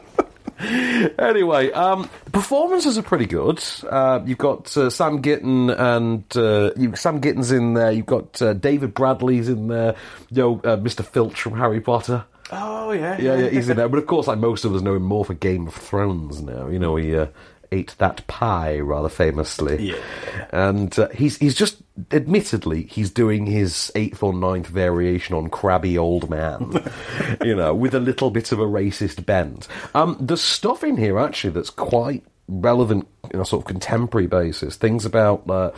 [0.59, 3.63] Anyway, um, performances are pretty good.
[3.89, 7.91] Uh, you've got uh, Sam Gittin and uh, you, Sam Gittins in there.
[7.91, 9.95] You've got uh, David Bradley's in there.
[10.29, 11.03] You know, uh, Mr.
[11.05, 12.25] Filch from Harry Potter.
[12.51, 13.87] oh yeah, Yeah, yeah, he's in there.
[13.89, 16.67] But of course, like most of us know him more for Game of Thrones now.
[16.67, 17.27] You know, he uh,
[17.71, 19.91] ate that pie rather famously.
[19.91, 20.47] Yeah.
[20.51, 21.77] And uh, he's he's just,
[22.11, 26.83] admittedly, he's doing his eighth or ninth variation on crabby old man.
[27.43, 29.67] you know, with a little bit of a racist bend.
[29.93, 34.75] Um, there's stuff in here actually that's quite relevant in a sort of contemporary basis.
[34.75, 35.49] Things about.
[35.49, 35.71] Uh,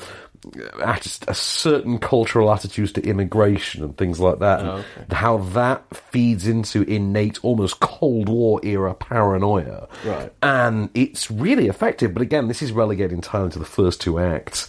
[1.28, 6.48] a certain cultural attitudes to immigration and things like that, and Oh, how that feeds
[6.48, 9.88] into innate, almost Cold War era paranoia.
[10.06, 10.32] Right.
[10.42, 14.68] And it's really effective, but again, this is relegated entirely to the first two acts.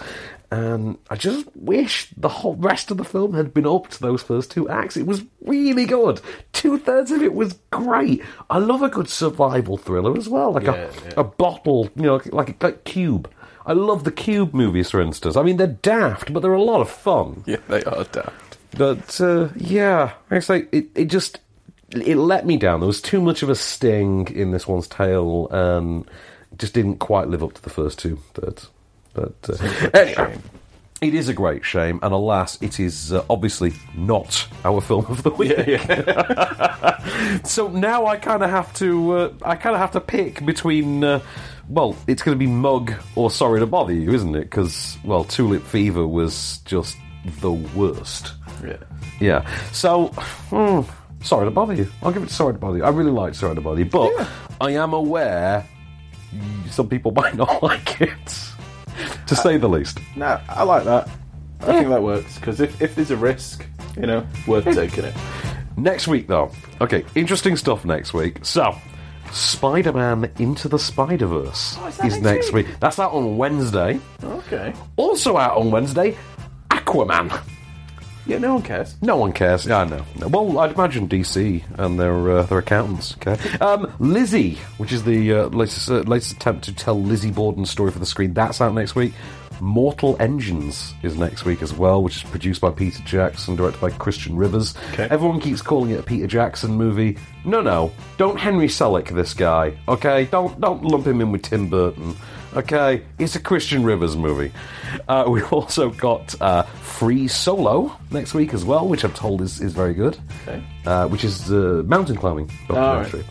[0.50, 4.22] And I just wish the whole rest of the film had been up to those
[4.22, 4.98] first two acts.
[4.98, 6.20] It was really good.
[6.52, 8.22] Two thirds of it was great.
[8.50, 11.12] I love a good survival thriller as well, like Yeah, a, yeah.
[11.16, 13.30] a bottle, you know, like like Cube.
[13.64, 15.36] I love the Cube movies, for instance.
[15.36, 17.44] I mean, they're daft, but they're a lot of fun.
[17.46, 18.58] yeah, they are daft.
[18.76, 20.88] But uh, yeah, I say it.
[20.94, 21.40] It just
[21.90, 22.80] it let me down.
[22.80, 26.08] There was too much of a sting in this one's tale, and
[26.58, 28.68] just didn't quite live up to the first two thirds.
[29.14, 30.38] But uh, anyway,
[31.02, 35.22] it is a great shame, and alas, it is uh, obviously not our film of
[35.22, 35.30] the
[37.42, 37.44] week.
[37.46, 39.12] so now I kind of have to.
[39.12, 41.04] Uh, I kind of have to pick between.
[41.68, 44.42] Well, it's going to be Mug or Sorry to Bother You, isn't it?
[44.42, 46.96] Because well, Tulip Fever was just
[47.40, 48.32] the worst.
[48.64, 48.76] Yeah.
[49.20, 49.70] Yeah.
[49.72, 50.08] So,
[50.50, 50.80] hmm,
[51.24, 51.90] sorry to bother you.
[52.02, 52.84] I'll give it sorry to bother you.
[52.84, 54.12] I really like sorry to bother you, but
[54.60, 55.66] I am aware
[56.70, 58.50] some people might not like it,
[59.26, 59.98] to say the least.
[60.16, 61.08] No, I like that.
[61.60, 63.64] I think that works because if, if there's a risk,
[63.96, 65.14] you know, worth taking it.
[65.76, 66.50] Next week, though.
[66.80, 68.44] Okay, interesting stuff next week.
[68.44, 68.74] So,
[69.32, 72.66] Spider Man Into the Spider Verse Oh, is is next week?
[72.66, 72.76] week?
[72.80, 73.98] That's out on Wednesday.
[74.22, 74.72] Okay.
[74.96, 76.16] Also out on Wednesday,
[76.70, 77.42] Aquaman.
[78.24, 78.94] Yeah, no one cares.
[79.02, 79.66] No one cares.
[79.66, 80.04] Yeah, I know.
[80.28, 83.16] Well, I'd imagine DC and their uh, their accountants.
[83.16, 83.36] Okay.
[83.58, 87.90] Um, Lizzie, which is the uh, latest uh, latest attempt to tell Lizzie Borden's story
[87.90, 89.12] for the screen, that's out next week.
[89.60, 93.90] Mortal Engines is next week as well, which is produced by Peter Jackson, directed by
[93.90, 94.74] Christian Rivers.
[94.92, 95.08] Okay.
[95.10, 97.18] Everyone keeps calling it a Peter Jackson movie.
[97.44, 99.76] No, no, don't Henry Selick this guy.
[99.88, 102.16] Okay, don't don't lump him in with Tim Burton.
[102.54, 104.52] Okay, it's a Christian Rivers movie.
[105.08, 109.60] Uh, we've also got uh, Free Solo next week as well, which I'm told is,
[109.60, 110.18] is very good.
[110.42, 110.62] Okay.
[110.84, 113.24] Uh, which is uh, mountain climbing documentary.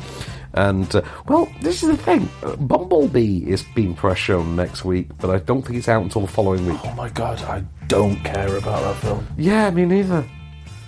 [0.54, 2.30] And uh, well, this is the thing.
[2.44, 6.22] Uh, Bumblebee is being press shown next week, but I don't think it's out until
[6.22, 6.80] the following week.
[6.84, 9.26] Oh my god, I don't care about that film.
[9.38, 10.26] Yeah, me neither.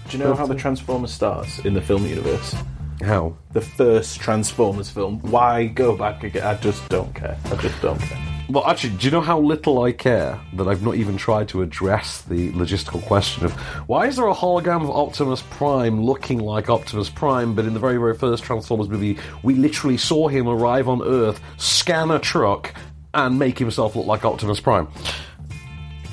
[0.09, 2.55] Do you know how the Transformers starts in the film universe?
[3.01, 3.35] How?
[3.51, 5.19] The first Transformers film.
[5.21, 6.43] Why go back again?
[6.45, 7.37] I just don't care.
[7.45, 8.32] I just don't care.
[8.49, 11.61] Well, actually, do you know how little I care that I've not even tried to
[11.61, 13.53] address the logistical question of
[13.87, 17.79] why is there a hologram of Optimus Prime looking like Optimus Prime, but in the
[17.79, 22.75] very, very first Transformers movie, we literally saw him arrive on Earth, scan a truck,
[23.13, 24.89] and make himself look like Optimus Prime?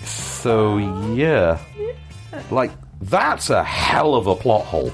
[0.05, 0.79] So,
[1.15, 1.59] yeah.
[2.51, 2.71] Like,
[3.01, 4.93] that's a hell of a plot hole.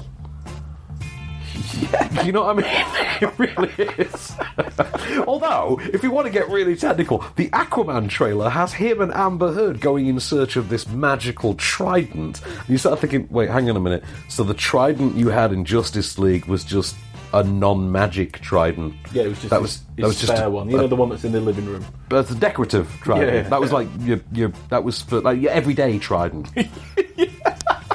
[2.25, 2.85] You know what I mean?
[3.21, 4.33] It really is.
[5.27, 9.51] Although, if you want to get really technical, the Aquaman trailer has him and Amber
[9.53, 12.41] Heard going in search of this magical trident.
[12.45, 14.03] And you start thinking, wait, hang on a minute.
[14.29, 16.95] So the trident you had in Justice League was just
[17.33, 18.93] a non-magic trident.
[19.11, 20.69] Yeah, it was just that his, was his that was just spare a- one.
[20.69, 21.83] You a- know the one that's in the living room.
[22.09, 23.33] But it's a decorative trident.
[23.33, 23.41] Yeah.
[23.49, 26.49] That was like your your that was for like your everyday trident.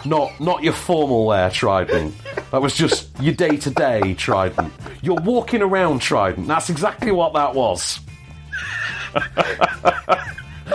[0.05, 2.15] Not not your formal wear trident.
[2.51, 4.73] That was just your day to day trident.
[5.03, 6.47] Your walking around trident.
[6.47, 8.01] That's exactly what that was.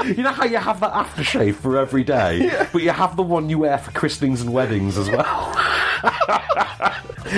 [0.06, 3.50] you know how you have that aftershave for every day, but you have the one
[3.50, 5.24] you wear for christenings and weddings as well.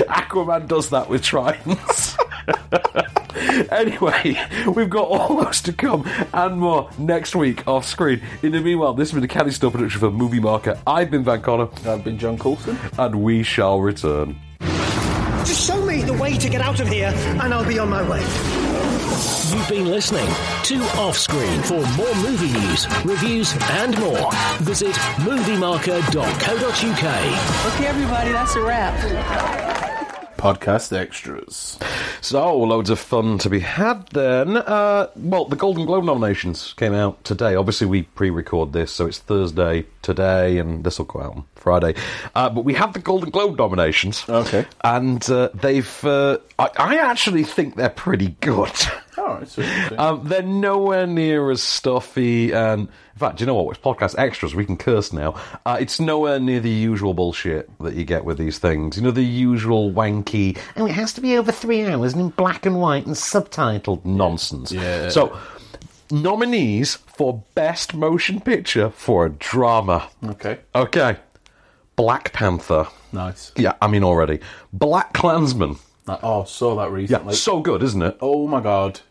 [0.09, 2.17] Aquaman does that with tridents.
[3.71, 8.21] anyway, we've got all those to come and more next week off screen.
[8.43, 10.79] In the meanwhile, this has been a Caddy Store production for Movie Marker.
[10.85, 11.69] I've been Van Connor.
[11.85, 12.77] I've been John Coulson.
[12.97, 14.39] And we shall return.
[15.45, 18.07] Just show me the way to get out of here, and I'll be on my
[18.07, 18.21] way.
[19.51, 20.27] You've been listening
[20.63, 21.61] to Off Screen.
[21.63, 24.29] For more movie news, reviews, and more,
[24.59, 27.73] visit moviemarker.co.uk.
[27.73, 29.88] Okay, everybody, that's a wrap.
[30.39, 31.77] Podcast extras.
[32.21, 34.55] So, loads of fun to be had then.
[34.55, 37.55] Uh, well, the Golden Globe nominations came out today.
[37.55, 41.43] Obviously, we pre record this, so it's Thursday today, and this will go out on
[41.55, 41.93] Friday.
[42.35, 44.23] Uh, but we have the Golden Globe nominations.
[44.29, 44.65] Okay.
[44.81, 46.05] And uh, they've.
[46.05, 48.71] Uh, I, I actually think they're pretty good.
[49.29, 52.87] Oh, Um, they're nowhere near as stuffy and.
[53.13, 53.75] In fact, do you know what?
[53.75, 54.55] It's podcast extras.
[54.55, 55.35] We can curse now.
[55.65, 58.95] Uh, it's nowhere near the usual bullshit that you get with these things.
[58.95, 62.29] You know, the usual wanky, oh, it has to be over three hours and in
[62.29, 64.71] black and white and subtitled nonsense.
[64.71, 65.09] Yeah.
[65.09, 65.37] So,
[66.11, 70.09] nominees for Best Motion Picture for a Drama.
[70.23, 70.59] Okay.
[70.73, 71.17] Okay.
[71.95, 72.87] Black Panther.
[73.11, 73.51] Nice.
[73.57, 74.39] Yeah, I mean, already.
[74.71, 75.75] Black Klansman.
[76.07, 77.11] Oh, saw that recently.
[77.11, 77.35] Yeah, recently.
[77.35, 78.17] so good, isn't it?
[78.21, 79.01] Oh my god.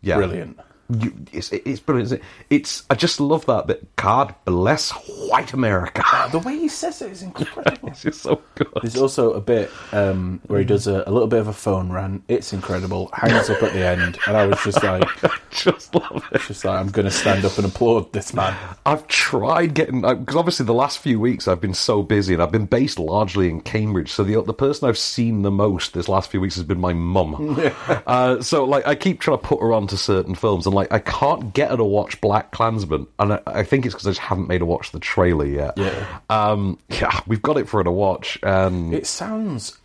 [0.00, 0.16] Yeah.
[0.16, 0.58] Brilliant.
[0.88, 2.12] You, it's, it's brilliant.
[2.12, 2.22] It?
[2.50, 3.96] It's I just love that bit.
[3.96, 6.04] God bless white America.
[6.30, 7.88] The way he says it is incredible.
[7.88, 8.68] it's just so good.
[8.82, 11.90] There's also a bit um, where he does a, a little bit of a phone
[11.90, 12.22] rant.
[12.28, 13.10] It's incredible.
[13.12, 15.08] Hangs up at the end, and I was just like,
[15.50, 16.40] just love it.
[16.42, 18.56] Just like I'm going to stand up and applaud this man.
[18.84, 22.52] I've tried getting because obviously the last few weeks I've been so busy and I've
[22.52, 24.12] been based largely in Cambridge.
[24.12, 26.92] So the the person I've seen the most this last few weeks has been my
[26.92, 27.58] mum.
[28.06, 30.92] uh, so like I keep trying to put her on to certain films and like
[30.92, 34.10] I can't get her to watch Black Klansman, and I, I think it's because I
[34.10, 35.74] just haven't made her watch the trailer yet.
[35.76, 36.20] Yeah.
[36.30, 39.78] um, yeah, we've got it for her to watch, and It sounds.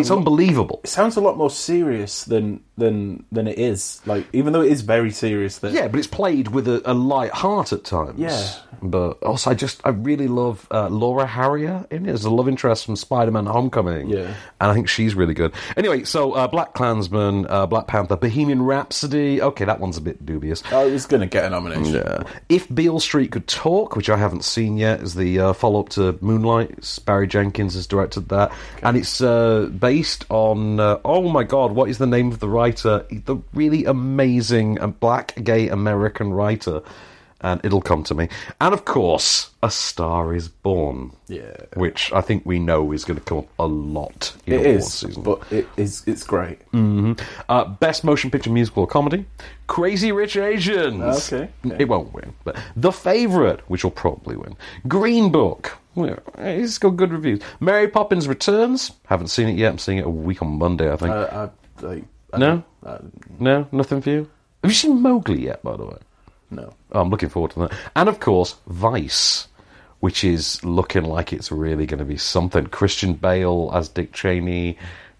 [0.00, 0.80] It's unbelievable.
[0.84, 4.00] It sounds a lot more serious than than than it is.
[4.06, 5.58] Like even though it is very serious.
[5.58, 8.18] That Yeah, but it's played with a, a light heart at times.
[8.18, 8.46] Yeah.
[8.80, 12.48] But also, I just, I really love uh, Laura Harrier in it as a love
[12.48, 14.08] interest from Spider Man Homecoming.
[14.08, 14.34] Yeah.
[14.60, 15.52] And I think she's really good.
[15.76, 19.42] Anyway, so uh, Black Klansman, uh, Black Panther, Bohemian Rhapsody.
[19.42, 20.62] Okay, that one's a bit dubious.
[20.72, 21.94] I was going to get a nomination.
[21.94, 22.22] Yeah.
[22.48, 25.88] If Beale Street Could Talk, which I haven't seen yet, is the uh, follow up
[25.90, 27.00] to Moonlight.
[27.04, 28.52] Barry Jenkins has directed that.
[28.82, 32.48] And it's uh, based on, uh, oh my god, what is the name of the
[32.48, 33.06] writer?
[33.10, 36.82] The really amazing uh, black gay American writer.
[37.40, 38.28] And it'll come to me.
[38.60, 41.12] And of course, A Star is Born.
[41.28, 41.54] Yeah.
[41.74, 44.92] Which I think we know is going to come up a lot in It awards
[44.92, 45.22] season.
[45.22, 46.02] but it is.
[46.06, 46.58] It's great.
[46.72, 47.12] hmm
[47.48, 49.24] Uh, best motion picture musical or comedy,
[49.68, 51.32] Crazy Rich Asians.
[51.32, 54.56] Okay, It won't win, but The Favourite, which will probably win.
[54.88, 55.78] Green Book.
[56.04, 57.40] It's got good reviews.
[57.60, 58.92] Mary Poppins Returns.
[59.06, 59.70] Haven't seen it yet.
[59.72, 61.10] I'm seeing it a week on Monday, I think.
[61.12, 61.48] Uh,
[61.82, 62.98] I, like, I no, don't- uh,
[63.38, 64.28] no, nothing for you.
[64.62, 65.62] Have you seen Mowgli yet?
[65.62, 65.96] By the way,
[66.50, 66.72] no.
[66.92, 67.72] Oh, I'm looking forward to that.
[67.96, 69.46] And of course, Vice,
[70.00, 72.66] which is looking like it's really going to be something.
[72.66, 74.76] Christian Bale as Dick Cheney.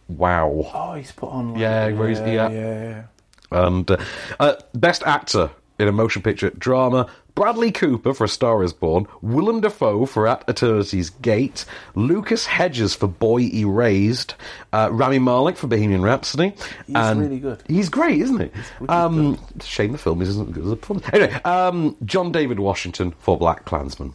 [0.08, 0.70] Wow.
[0.74, 1.52] Oh, he's put on.
[1.52, 2.48] Like, Yeah, he's- yeah.
[2.50, 3.02] yeah.
[3.50, 3.96] And uh,
[4.40, 7.08] uh, best actor in a motion picture drama:
[7.38, 11.64] Bradley Cooper for A Star Is Born, Willem Dafoe for At Eternity's Gate,
[11.94, 14.34] Lucas Hedges for Boy Erased,
[14.72, 16.52] uh, Rami Malek for Bohemian Rhapsody.
[16.88, 17.62] He's and really good.
[17.68, 18.50] He's great, isn't he?
[18.88, 21.00] Um, shame the film isn't as good as the film.
[21.12, 24.14] Anyway, um, John David Washington for Black Klansman.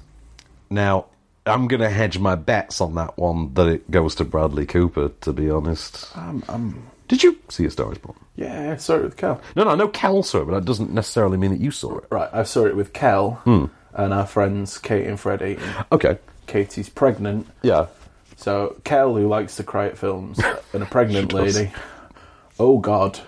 [0.70, 1.06] Now.
[1.46, 5.10] I'm going to hedge my bets on that one that it goes to Bradley Cooper,
[5.10, 6.16] to be honest.
[6.16, 8.16] I'm, I'm, Did you see A Star Is Born?
[8.36, 9.42] Yeah, I saw it with Kel.
[9.56, 11.98] No, no, I know Cal saw it, but that doesn't necessarily mean that you saw
[12.00, 12.06] it.
[12.10, 13.66] Right, I saw it with Kel Hmm.
[13.94, 15.58] and our friends Kate and Freddie.
[15.92, 16.18] Okay.
[16.48, 17.48] Katie's pregnant.
[17.62, 17.88] Yeah.
[18.36, 20.40] So Kel, who likes to cry at films,
[20.74, 21.56] and a pregnant She does.
[21.58, 21.72] lady.
[22.60, 23.20] Oh God.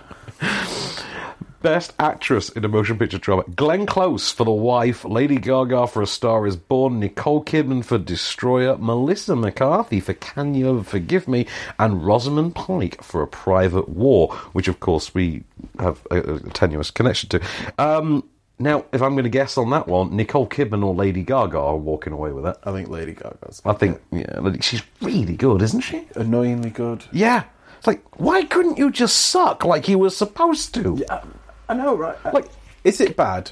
[1.66, 6.03] Best actress in a motion picture drama: Glenn Close for The Wife, Lady Gaga for
[6.03, 11.47] A Star Is Born, Nicole Kidman for Destroyer, Melissa McCarthy for Can You Forgive Me,
[11.80, 15.43] and Rosamund Pike for A Private War, which of course we
[15.80, 17.41] have a, a tenuous connection to.
[17.80, 21.57] Um, now, if I'm going to guess on that one, Nicole Kidman or Lady Gaga
[21.57, 22.57] are walking away with it.
[22.63, 26.07] I think Lady Gaga's I think, yeah, she's really good, isn't she?
[26.13, 27.05] annoyingly good.
[27.11, 27.45] Yeah.
[27.80, 30.97] It's like, why couldn't you just suck like you were supposed to?
[31.09, 31.24] Yeah,
[31.68, 32.18] I know, right?
[32.34, 32.47] Like,
[32.84, 33.51] is it bad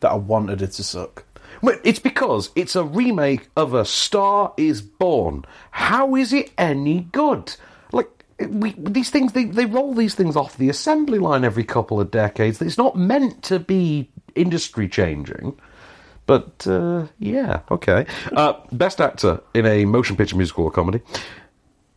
[0.00, 1.24] that I wanted it to suck?
[1.62, 5.44] Well, it's because it's a remake of A Star Is Born.
[5.72, 7.56] How is it any good?
[7.90, 12.00] Like we, these things, they, they roll these things off the assembly line every couple
[12.00, 12.62] of decades.
[12.62, 15.58] It's not meant to be industry changing.
[16.26, 18.04] But uh, yeah, okay.
[18.32, 21.00] Uh, best actor in a motion picture musical or comedy.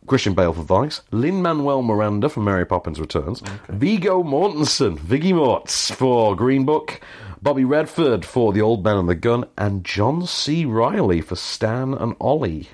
[0.06, 5.90] Christian Bale for Vice, Lin Manuel Miranda for Mary Poppins Returns, Viggo Mortensen, Viggy Morts
[5.92, 7.00] for Green Book,
[7.40, 10.64] Bobby Redford for The Old Man and the Gun, and John C.
[10.64, 12.68] Reilly for Stan and Ollie.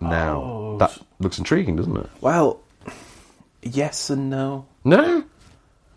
[0.00, 0.76] Now, Oh.
[0.78, 2.10] that looks intriguing, doesn't it?
[2.20, 2.60] Well,
[3.62, 4.66] yes and no.
[4.84, 5.24] No?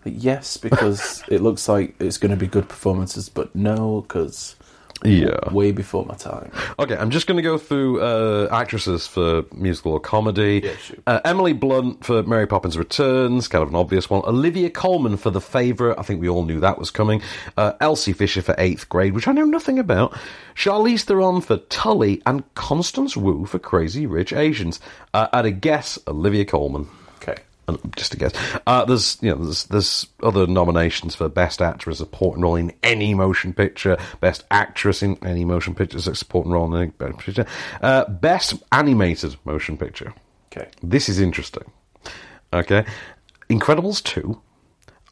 [0.06, 4.56] Yes, because it looks like it's going to be good performances, but no, because
[5.04, 5.52] Yeah.
[5.52, 6.52] way before my time.
[6.80, 10.62] Okay, I'm just going to go through uh, actresses for musical or comedy.
[10.64, 10.98] Yeah, sure.
[11.06, 14.22] Uh, Emily Blunt for Mary Poppins Returns, kind of an obvious one.
[14.26, 17.22] Olivia Colman for The Favourite, I think we all knew that was coming.
[17.58, 20.18] Uh, Elsie Fisher for Eighth Grade, which I know nothing about.
[20.56, 24.80] Charlize Theron for Tully, and Constance Wu for Crazy Rich Asians.
[25.14, 26.88] Uh, at a guess, Olivia Colman.
[27.18, 27.42] Okay.
[27.96, 28.34] Just a guess.
[28.68, 32.56] Uh, there's you know there's there's other nominations for best actor as a supporting role
[32.56, 36.82] in any motion picture, best actress in any motion picture as a supporting role in
[36.82, 37.46] any motion picture,
[37.82, 40.14] uh, best animated motion picture.
[40.52, 40.70] Okay.
[40.82, 41.64] This is interesting.
[42.52, 42.86] Okay,
[43.50, 44.42] Incredibles two,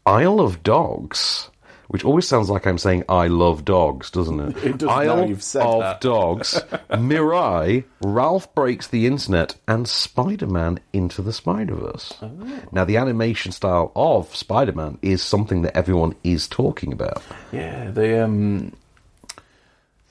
[0.06, 1.50] Isle of Dogs,
[1.92, 4.64] which always sounds like I'm saying I love dogs, doesn't it?
[4.64, 6.00] It does Isle of that.
[6.00, 6.54] Dogs,
[6.90, 12.14] Mirai, Ralph Breaks the Internet, and Spider Man Into the Spider Verse.
[12.22, 12.32] Oh.
[12.72, 17.22] Now, the animation style of Spider Man is something that everyone is talking about.
[17.52, 18.72] Yeah, they um,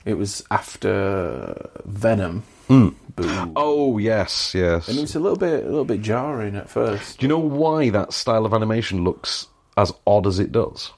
[0.05, 2.43] it was after Venom.
[2.69, 2.93] Mm.
[3.15, 3.53] Boom.
[3.55, 4.87] Oh yes, yes.
[4.87, 7.17] And it was a little bit, a little bit jarring at first.
[7.17, 10.91] Do you know why that style of animation looks as odd as it does?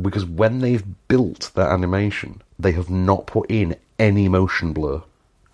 [0.00, 5.02] Because when they've built that animation, they have not put in any motion blur.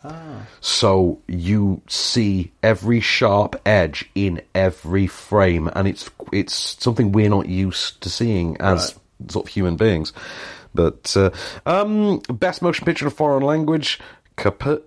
[0.03, 0.47] Ah.
[0.61, 7.49] So you see every sharp edge in every frame, and it's it's something we're not
[7.49, 10.13] used to seeing as sort of human beings.
[10.75, 11.31] But uh,
[11.67, 13.99] um, best motion picture in a foreign language,
[14.37, 14.83] Caper-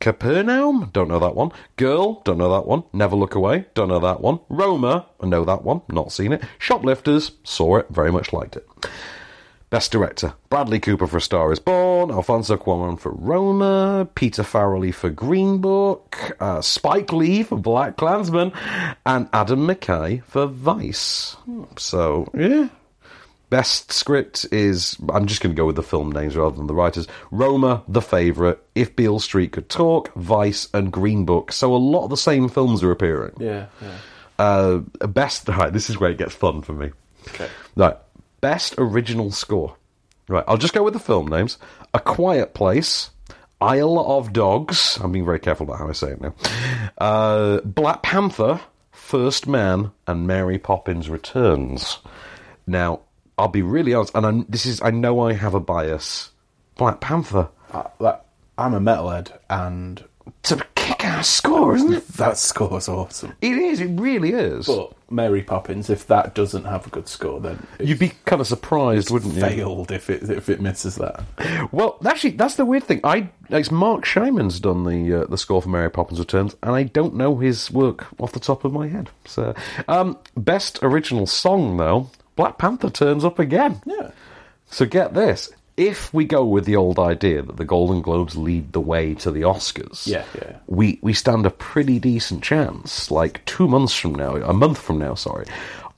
[0.00, 1.52] Capernaum, don't know that one.
[1.76, 2.84] Girl, don't know that one.
[2.92, 4.40] Never Look Away, don't know that one.
[4.48, 6.42] Roma, I know that one, not seen it.
[6.58, 8.66] Shoplifters, saw it, very much liked it.
[9.70, 14.92] Best Director Bradley Cooper for A Star is Born, Alfonso Cuarón for Roma, Peter Farrelly
[14.92, 18.52] for Green Book, uh, Spike Lee for Black Klansman,
[19.06, 21.36] and Adam McKay for Vice.
[21.76, 22.68] So, yeah.
[23.50, 26.74] Best script is, I'm just going to go with the film names rather than the
[26.74, 31.50] writers Roma, The Favourite, If Beale Street Could Talk, Vice, and Green Book.
[31.50, 33.34] So a lot of the same films are appearing.
[33.38, 33.96] Yeah, yeah.
[34.38, 36.92] Uh, best, right, this is where it gets fun for me.
[37.28, 37.48] Okay.
[37.76, 37.96] Right.
[38.40, 39.76] Best original score.
[40.28, 40.44] Right.
[40.46, 41.58] I'll just go with the film names.
[41.92, 43.10] A Quiet Place.
[43.60, 44.98] Isle of Dogs.
[45.02, 46.34] I'm being very careful about how I say it now.
[46.98, 48.60] Uh, Black Panther.
[48.92, 49.90] First Man.
[50.06, 51.98] And Mary Poppins Returns.
[52.66, 53.00] Now,
[53.40, 56.30] I'll be really honest, and I'm, this is, I know I have a bias.
[56.76, 57.48] Black Panther.
[57.72, 57.84] Uh,
[58.58, 60.04] I'm a metalhead, and
[60.40, 62.08] It's a kick-ass score, isn't it?
[62.08, 63.32] that score's awesome.
[63.40, 63.80] It is.
[63.80, 64.66] It really is.
[64.66, 68.46] But Mary Poppins, if that doesn't have a good score, then You'd be kind of
[68.46, 69.40] surprised, wouldn't you?
[69.40, 71.22] failed if it if it misses that.
[71.72, 73.00] Well, actually, that's the weird thing.
[73.04, 76.82] I it's Marc Shaiman's done the uh, the score for Mary Poppins Returns, and I
[76.84, 79.08] don't know his work off the top of my head.
[79.24, 79.54] So,
[79.88, 83.80] um, best original song though, Black Panther turns up again.
[83.84, 84.10] Yeah.
[84.70, 88.72] So get this: if we go with the old idea that the Golden Globes lead
[88.72, 90.56] the way to the Oscars, Yeah, yeah.
[90.66, 94.98] we we stand a pretty decent chance, like two months from now, a month from
[94.98, 95.46] now, sorry,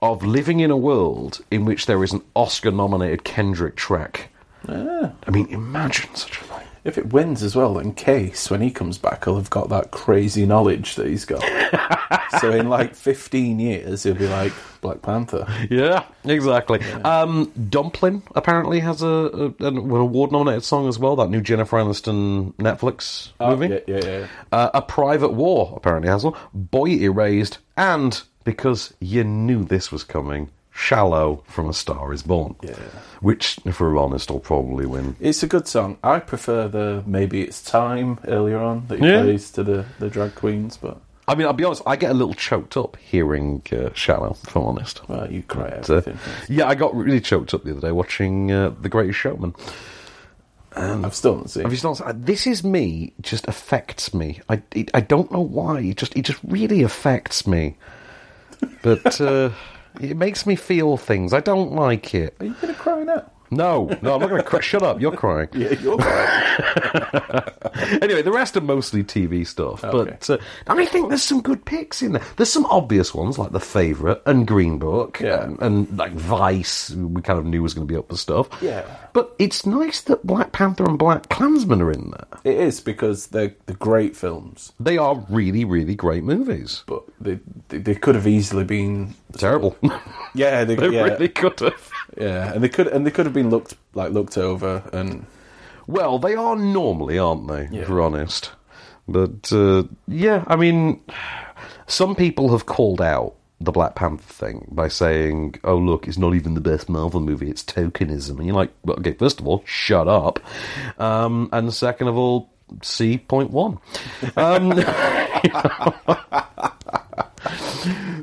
[0.01, 4.31] of living in a world in which there is an Oscar-nominated Kendrick track.
[4.69, 5.13] Ah.
[5.27, 6.62] I mean, imagine such a thing.
[6.85, 9.93] If it wins as well, then Case, when he comes back, he'll have got that
[9.93, 11.43] crazy knowledge that he's got.
[12.41, 15.47] so in like 15 years, he'll be like Black Panther.
[15.71, 16.83] Yeah, exactly.
[17.05, 21.15] Um, Dumpling apparently has a, a an award-nominated song as well.
[21.15, 23.69] That new Jennifer Aniston Netflix movie.
[23.69, 24.27] Yeah, yeah, yeah.
[24.51, 26.35] Uh, a Private War apparently has one.
[26.53, 32.57] Boy Erased, and because you knew this was coming, Shallow from A Star Is Born.
[32.63, 32.75] Yeah.
[33.21, 35.17] Which, if we're honest, will probably win.
[35.21, 35.99] It's a good song.
[36.03, 39.23] I prefer the Maybe It's Time earlier on that he Yeah.
[39.23, 40.99] plays to the, the drag queens, but
[41.29, 44.57] I mean, I'll be honest, I get a little choked up hearing uh, Shallow, if
[44.57, 45.09] I'm honest.
[45.09, 46.13] well, you cry But, uh,
[46.49, 49.55] yeah, I got really choked up the other day watching uh, The Greatest Showman.
[50.75, 51.95] And I've still not seen Have you still?
[52.15, 53.13] This is me.
[53.21, 54.41] Just affects me.
[54.49, 55.81] I it, I don't know why.
[55.81, 57.77] It just it just really affects me.
[58.81, 59.51] but uh,
[60.01, 61.33] it makes me feel things.
[61.33, 62.37] I don't like it.
[62.41, 63.31] Are you going to cry now?
[63.53, 64.61] No, no, I'm not going to cry.
[64.61, 65.49] Shut up, you're crying.
[65.55, 67.43] Yeah, you're crying.
[68.03, 69.85] anyway, the rest are mostly TV stuff.
[69.85, 70.17] Okay.
[70.19, 72.23] But uh, I think there's some good picks in there.
[72.37, 75.45] There's some obvious ones like The Favourite and Green Book Yeah.
[75.45, 78.49] and, and like Vice, we kind of knew was going to be up for stuff.
[78.61, 78.85] Yeah.
[79.13, 82.27] But it's nice that Black Panther and Black Klansman are in there.
[82.45, 86.83] It is because they're the great films, They are really, really great movies.
[86.87, 87.39] but they
[87.69, 89.77] they, they could have easily been Terrible.
[90.35, 91.91] yeah they, they yeah, really could have.
[92.19, 95.27] Yeah and they could and they could have been looked like looked over and
[95.87, 97.69] Well, they are normally, aren't they?
[97.71, 97.83] Yeah.
[97.83, 98.53] If we're honest.
[99.09, 101.01] But uh, yeah, I mean,
[101.89, 106.35] some people have called out the Black Panther thing by saying, "Oh, look, it's not
[106.35, 109.63] even the best Marvel movie; it's tokenism." And you're like, well, "Okay, first of all,
[109.67, 110.39] shut up,"
[110.99, 112.51] um, and second of all,
[112.83, 113.79] see point one.
[114.37, 114.71] Um,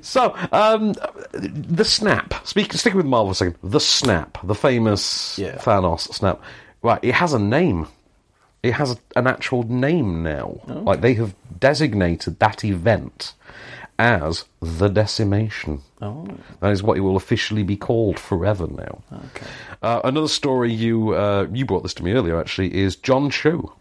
[0.01, 0.93] So, um,
[1.33, 2.33] the snap.
[2.47, 3.57] Speak, sticking with Marvel for a second.
[3.63, 5.55] The snap, the famous Yeah.
[5.57, 6.41] Thanos snap.
[6.81, 7.87] Right, it has a name.
[8.63, 10.59] It has an actual name now.
[10.67, 13.33] Like they have designated that event
[13.97, 15.81] as the decimation.
[16.01, 16.25] Oh.
[16.61, 19.01] That is what it will officially be called forever now.
[19.11, 19.45] Okay.
[19.81, 23.73] Uh, another story you uh, you brought this to me earlier actually is John Cho.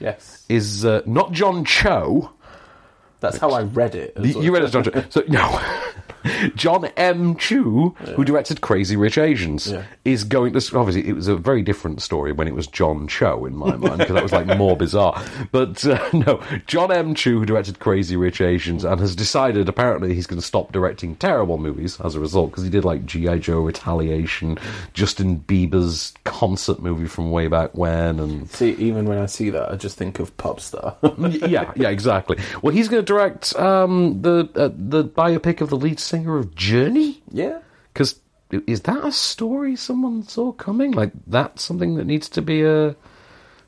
[0.00, 2.30] yes Is uh, not John Cho.
[3.20, 4.16] That's how I read it.
[4.20, 5.04] You, you read it as John Cho.
[5.10, 5.60] So no,
[6.54, 7.36] John M.
[7.36, 9.84] Chu, who directed Crazy Rich Asians, Yeah.
[10.04, 10.78] is going to.
[10.78, 13.98] Obviously, it was a very different story when it was John Cho in my mind
[13.98, 15.22] because that was like more bizarre.
[15.52, 17.14] But uh, no, John M.
[17.14, 21.14] Chu, who directed Crazy Rich Asians, and has decided apparently he's going to stop directing
[21.16, 24.58] terrible movies as a result because he did like GI Joe Retaliation,
[24.94, 29.70] Justin Bieber's concert movie from way back when, and See, even when I see that,
[29.70, 30.96] I just think of pop star.
[31.18, 32.38] Yeah, yeah, exactly.
[32.62, 36.54] Well, he's going to direct um, the uh, the biopic of the lead singer of
[36.54, 37.22] Journey.
[37.30, 37.58] yeah.
[37.92, 40.92] Because is that a story someone saw coming?
[40.92, 42.94] Like that's something that needs to be a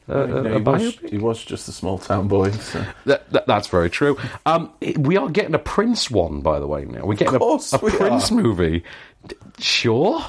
[0.07, 2.51] No, a he, was, he was just a small town boy.
[2.53, 2.85] So.
[3.05, 4.17] That, that, that's very true.
[4.47, 6.85] Um, we are getting a Prince one, by the way.
[6.85, 8.35] Now we're getting a, a we Prince are.
[8.35, 8.85] movie.
[9.59, 10.25] Sure.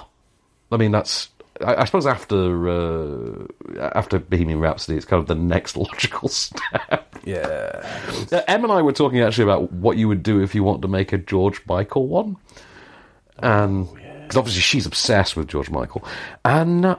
[0.71, 1.29] I mean, that's.
[1.65, 3.45] I, I suppose after uh,
[3.79, 7.15] after Bohemian Rhapsody, it's kind of the next logical step.
[7.23, 7.81] Yeah.
[8.31, 10.81] Uh, Em and I were talking actually about what you would do if you want
[10.81, 12.37] to make a George Michael one,
[13.39, 16.03] and because obviously she's obsessed with George Michael,
[16.45, 16.95] and uh,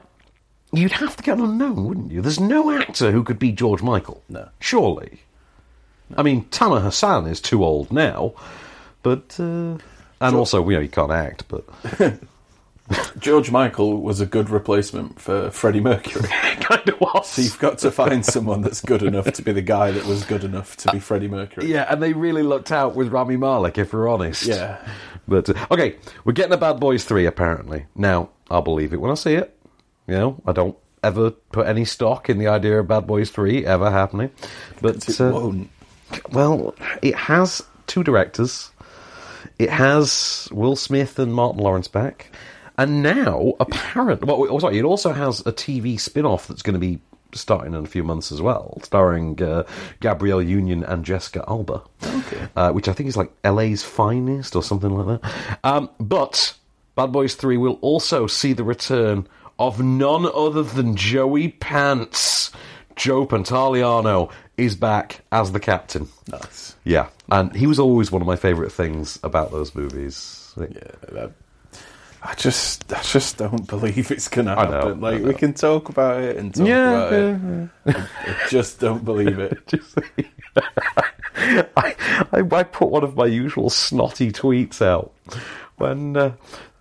[0.73, 2.21] you'd have to get an unknown, wouldn't you?
[2.21, 4.23] There's no actor who could be George Michael.
[4.29, 4.49] No.
[4.59, 5.21] surely.
[6.17, 8.35] I mean, Tamer Hassan is too old now,
[9.03, 9.79] but uh,
[10.21, 11.65] and also you know he can't act, but
[13.19, 16.29] George Michael was a good replacement for Freddie Mercury.
[16.61, 17.29] kind of was.
[17.29, 20.25] So you've got to find someone that's good enough to be the guy that was
[20.25, 21.67] good enough to be Freddie Mercury.
[21.67, 24.45] Yeah, and they really looked out with Rami Malek, if we're honest.
[24.45, 24.79] Yeah.
[25.29, 27.87] But uh, okay, we're getting a Bad Boys three apparently.
[27.95, 29.57] Now I'll believe it when I see it.
[30.09, 33.65] You know, I don't ever put any stock in the idea of Bad Boys three
[33.65, 34.31] ever happening.
[34.83, 35.71] But It uh, won't.
[36.33, 38.71] well, it has two directors.
[39.59, 42.33] It has Will Smith and Martin Lawrence back,
[42.81, 46.81] and now apparently, well, oh, sorry, it also has a TV spin-off that's going to
[46.81, 46.99] be
[47.35, 49.65] starting in a few months as well, starring uh,
[50.01, 51.83] Gabrielle Union and Jessica Alba,
[52.57, 55.59] uh, which I think is like LA's finest or something like that.
[55.63, 56.55] Um, but
[56.95, 59.29] Bad Boys Three will also see the return
[59.59, 62.51] of none other than Joey Pants.
[62.97, 66.09] Joe Pantoliano is back as the captain.
[66.29, 66.77] Nice.
[66.85, 70.55] Yeah, and he was always one of my favourite things about those movies.
[70.57, 71.29] Yeah,
[72.23, 75.01] I just, I just don't believe it's gonna I know, happen.
[75.01, 77.97] Like we can talk about it and talk Yeah, about yeah, it.
[77.97, 79.59] I, I just don't believe it.
[79.67, 79.99] Just-
[81.77, 81.95] I,
[82.33, 85.13] I, I put one of my usual snotty tweets out
[85.77, 86.33] when uh,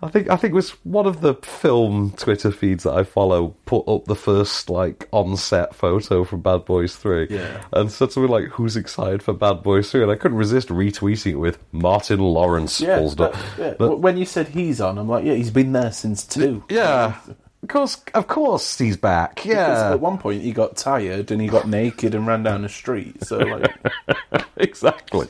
[0.01, 3.49] I think I think it was one of the film Twitter feeds that I follow
[3.65, 7.63] put up the first like on set photo from Bad Boys Three, Yeah.
[7.73, 10.03] and said something like, "Who's excited for Bad Boys 3?
[10.03, 12.79] And I couldn't resist retweeting it with Martin Lawrence.
[12.79, 13.33] Yeah, full stop.
[13.33, 13.73] that- yeah.
[13.77, 16.63] But- when you said he's on, I'm like, yeah, he's been there since two.
[16.69, 17.15] yeah,
[17.69, 19.35] of course, of course, he's back.
[19.35, 22.63] Because Yeah, at one point he got tired and he got naked and ran down
[22.63, 23.23] the street.
[23.23, 23.71] So like,
[24.57, 25.27] exactly.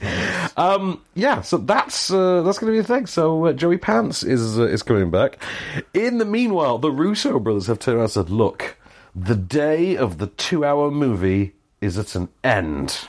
[0.56, 3.08] Um, yeah, so that's uh, that's going to be a thing.
[3.08, 5.44] So uh, Joey Pants is uh, is coming back.
[5.94, 8.78] In the meanwhile, the Russo brothers have turned around and said, "Look,
[9.14, 13.00] the day of the two-hour movie is at an end."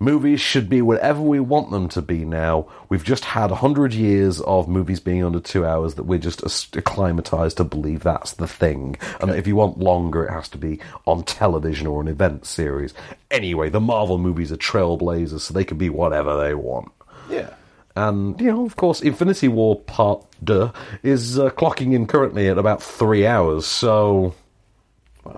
[0.00, 2.68] Movies should be whatever we want them to be now.
[2.88, 7.56] We've just had 100 years of movies being under two hours that we're just acclimatized
[7.56, 8.96] to believe that's the thing.
[9.20, 12.46] And that if you want longer, it has to be on television or an event
[12.46, 12.94] series.
[13.32, 16.92] Anyway, the Marvel movies are trailblazers, so they can be whatever they want.
[17.28, 17.54] yeah,
[17.96, 20.70] And, you know, of course, Infinity War Part 2
[21.02, 24.32] is uh, clocking in currently at about three hours, so.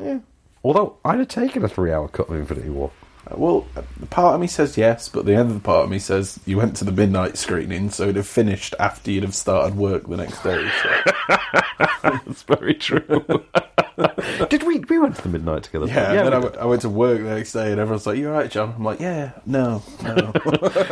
[0.03, 0.19] Yeah.
[0.63, 2.91] Although, I'd have taken a three hour cut of Infinity War.
[3.37, 3.67] Well,
[3.99, 6.77] the part of me says yes, but the other part of me says you went
[6.77, 10.43] to the midnight screening, so it'd have finished after you'd have started work the next
[10.43, 10.69] day.
[10.83, 11.37] So.
[12.03, 13.01] That's very true.
[14.49, 14.79] Did we?
[14.79, 15.87] We went to the midnight together.
[15.87, 18.07] Yeah, and then we I, went, I went to work the next day, and everyone's
[18.07, 20.33] like, "You all right, John?" I'm like, "Yeah, no, no."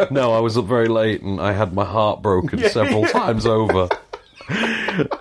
[0.11, 3.09] no, I was up very late and I had my heart broken Yeah, several yeah.
[3.09, 3.89] times over.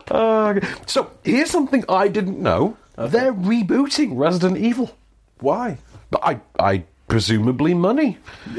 [0.09, 4.91] Uh, so here's something I didn't know: they're rebooting Resident Evil.
[5.39, 5.77] Why?
[6.09, 8.17] But I, I presumably money.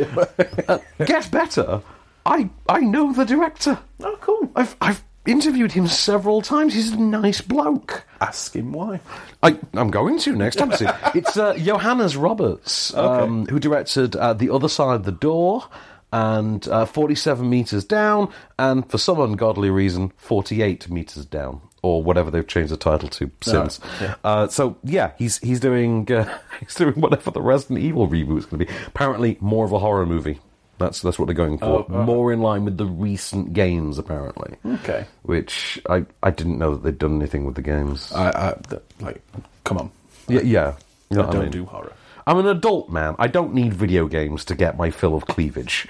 [0.69, 1.83] uh, get better.
[2.27, 3.79] I, I know the director.
[4.01, 4.51] Oh, cool.
[4.55, 6.75] I've, I've interviewed him several times.
[6.75, 8.05] He's a nice bloke.
[8.21, 9.01] Ask him why.
[9.43, 10.73] I, I'm going to next time.
[10.73, 10.95] I see it.
[11.15, 15.65] It's uh, Johannes Roberts, um, who directed uh, The Other Side of the Door
[16.13, 21.61] and uh, 47 Metres Down, and for some ungodly reason, 48 Metres Down.
[21.89, 23.81] Or whatever they've changed the title to since.
[24.01, 24.15] yeah.
[24.23, 28.47] Uh, so yeah, he's he's doing uh, he's doing whatever the Resident Evil reboot is
[28.47, 28.73] going to be.
[28.87, 30.39] Apparently, more of a horror movie.
[30.79, 31.67] That's that's what they're going for.
[31.67, 32.03] Oh, oh.
[32.05, 34.57] More in line with the recent games, apparently.
[34.65, 35.07] Okay.
[35.23, 38.13] Which I I didn't know that they'd done anything with the games.
[38.13, 39.21] I, I th- like,
[39.65, 39.91] come on.
[40.29, 40.75] Yeah, yeah.
[41.11, 41.51] You know I don't mean?
[41.51, 41.93] do horror.
[42.27, 43.17] I'm an adult man.
[43.19, 45.89] I don't need video games to get my fill of cleavage.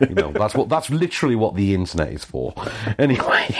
[0.00, 2.54] You know, that's what that's literally what the internet is for.
[2.98, 3.54] Anyway,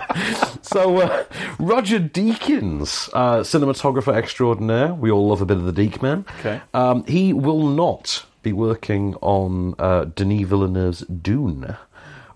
[0.62, 1.24] so uh,
[1.58, 4.94] Roger Deakins, uh, cinematographer extraordinaire.
[4.94, 6.24] We all love a bit of the Deak man.
[6.40, 6.60] Okay.
[6.74, 11.76] Um, he will not be working on uh, Denis Villeneuve's Dune.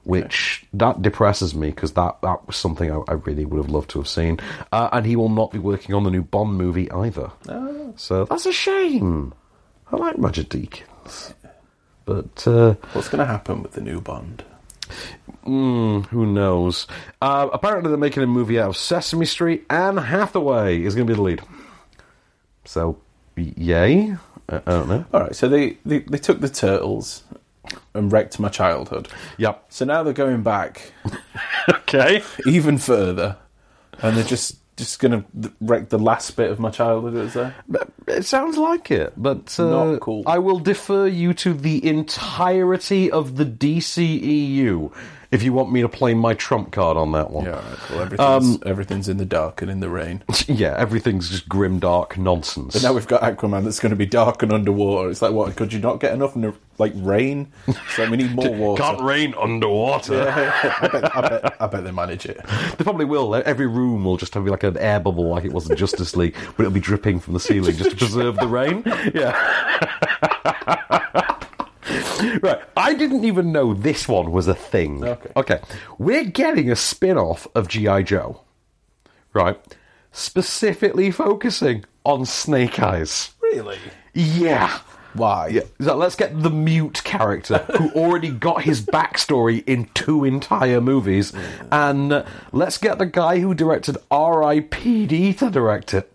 [0.05, 3.91] Which that depresses me because that, that was something I, I really would have loved
[3.91, 4.41] to have seen,
[4.73, 7.31] uh, and he will not be working on the new Bond movie either.
[7.49, 7.93] Oh.
[7.95, 9.33] So that's a shame.
[9.93, 11.35] I like Roger Deakins.
[12.05, 14.45] But uh, What's going to happen with the new Bond?
[15.47, 16.87] mm, who knows?
[17.21, 19.65] Uh, apparently, they're making a movie out of Sesame Street.
[19.71, 21.41] Anne Hathaway is going to be the lead.
[22.65, 22.99] So,
[23.37, 24.17] yay?
[24.49, 25.05] I don't know.
[25.15, 27.23] All right, so they, they, they took the turtles
[27.95, 29.09] and wrecked my childhood.
[29.39, 29.65] Yep.
[29.71, 30.93] So now they're going back
[31.69, 32.23] Okay.
[32.47, 33.37] even further,
[34.03, 37.15] and they're just just going to wreck the last bit of my childhood.
[37.15, 37.55] Is there?
[38.09, 40.25] It sounds like it, but uh, Not cool.
[40.27, 44.93] I will defer you to the entirety of the DCEU
[45.33, 47.47] if you want me to play my trump card on that one.
[47.47, 48.01] Yeah, right, cool.
[48.01, 50.23] Everything's, um, everything's in the dark and in the rain.
[50.53, 52.75] Yeah, everything's just grim, dark nonsense.
[52.75, 55.09] But now we've got Aquaman that's going to be dark and underwater.
[55.09, 55.57] It's like, what?
[55.57, 56.37] Could you not get enough
[56.79, 57.51] like rain?
[57.95, 58.83] So we need more water.
[58.83, 60.15] Can't rain underwater.
[60.15, 62.41] Yeah, I, bet, I, bet, I bet they manage it.
[62.77, 63.35] They probably will.
[63.35, 66.35] Every room will just have like an air bubble, like it was in Justice League,
[66.57, 68.83] but it'll be dripping from the ceiling just to preserve the rain.
[69.15, 69.33] Yeah.
[72.43, 72.61] right.
[72.77, 75.05] I didn't even know this one was a thing.
[75.05, 75.33] Okay.
[75.37, 75.61] Okay.
[75.99, 78.03] We're getting a spin off of G.I.
[78.03, 78.41] Joe.
[79.33, 79.59] Right.
[80.13, 83.31] Specifically focusing on Snake Eyes.
[83.41, 83.79] Really?
[84.15, 84.81] Yeah.
[85.15, 85.49] Why?
[85.49, 85.63] Yeah.
[85.81, 91.33] So let's get the mute character who already got his backstory in two entire movies,
[91.71, 95.35] and uh, let's get the guy who directed R.I.P.D.
[95.35, 96.13] to direct it.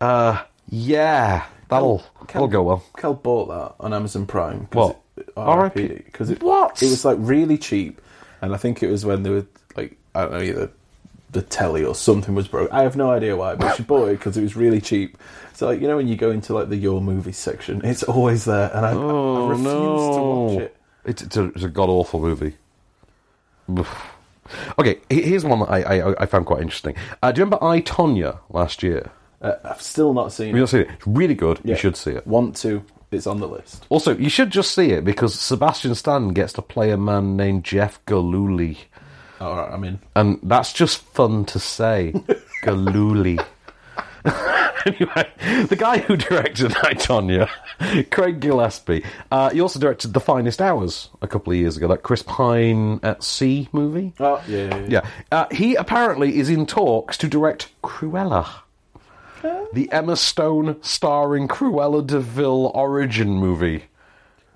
[0.00, 2.84] Uh, yeah, that'll that'll go well.
[2.96, 4.68] Kel bought that on Amazon Prime.
[4.72, 5.00] What?
[5.36, 5.88] R.I.P.
[5.88, 6.82] Because it, What?
[6.82, 8.00] it was like really cheap,
[8.40, 9.46] and I think it was when they were
[9.76, 10.70] like I don't know either
[11.30, 12.72] the telly or something was broke.
[12.72, 15.18] I have no idea why, but she bought it because it was really cheap.
[15.54, 18.44] So like you know when you go into like the your movie section, it's always
[18.44, 20.76] there, and I, I refuse to watch it.
[21.04, 22.54] It's, it's a, it's a god awful movie.
[24.78, 26.94] Okay, here's one that I, I, I found quite interesting.
[27.22, 29.10] Uh, do you remember I Tonya last year?
[29.40, 30.60] Uh, I've still not seen Have it.
[30.60, 30.90] not seen it?
[30.90, 31.60] It's really good.
[31.64, 31.74] Yeah.
[31.74, 32.26] You should see it.
[32.26, 32.82] Want to?
[33.10, 33.86] It's on the list.
[33.88, 37.64] Also, you should just see it because Sebastian Stan gets to play a man named
[37.64, 38.76] Jeff Gillooly.
[39.40, 40.00] All right, I'm in.
[40.16, 42.12] And that's just fun to say.
[42.62, 43.38] Gillooly.
[44.84, 45.30] anyway,
[45.68, 47.48] the guy who directed I, Tonya,
[48.10, 52.02] Craig Gillespie, uh, he also directed The Finest Hours a couple of years ago, that
[52.02, 54.12] Chris Pine at Sea movie.
[54.20, 54.76] Oh yeah, yeah.
[54.76, 54.86] yeah.
[54.88, 55.06] Yeah.
[55.32, 58.46] Uh, he apparently is in talks to direct Cruella.
[59.72, 63.84] The Emma Stone starring Cruella de Vil origin movie.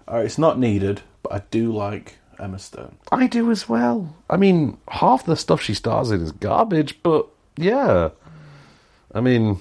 [0.08, 2.96] Right, it's not needed, but I do like Emma Stone.
[3.10, 4.14] I do as well.
[4.28, 7.26] I mean, half the stuff she stars in is garbage, but
[7.56, 8.10] yeah.
[9.14, 9.60] I mean,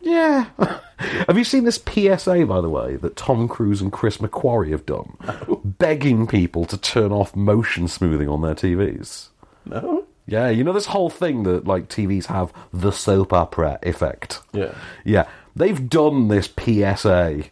[0.00, 0.46] yeah.
[0.98, 4.86] have you seen this PSA, by the way, that Tom Cruise and Chris McQuarrie have
[4.86, 5.16] done?
[5.64, 9.28] Begging people to turn off motion smoothing on their TVs.
[9.64, 10.04] No.
[10.28, 14.40] Yeah, you know this whole thing that like TVs have the soap opera effect.
[14.52, 14.74] Yeah.
[15.04, 17.44] Yeah, they've done this PSA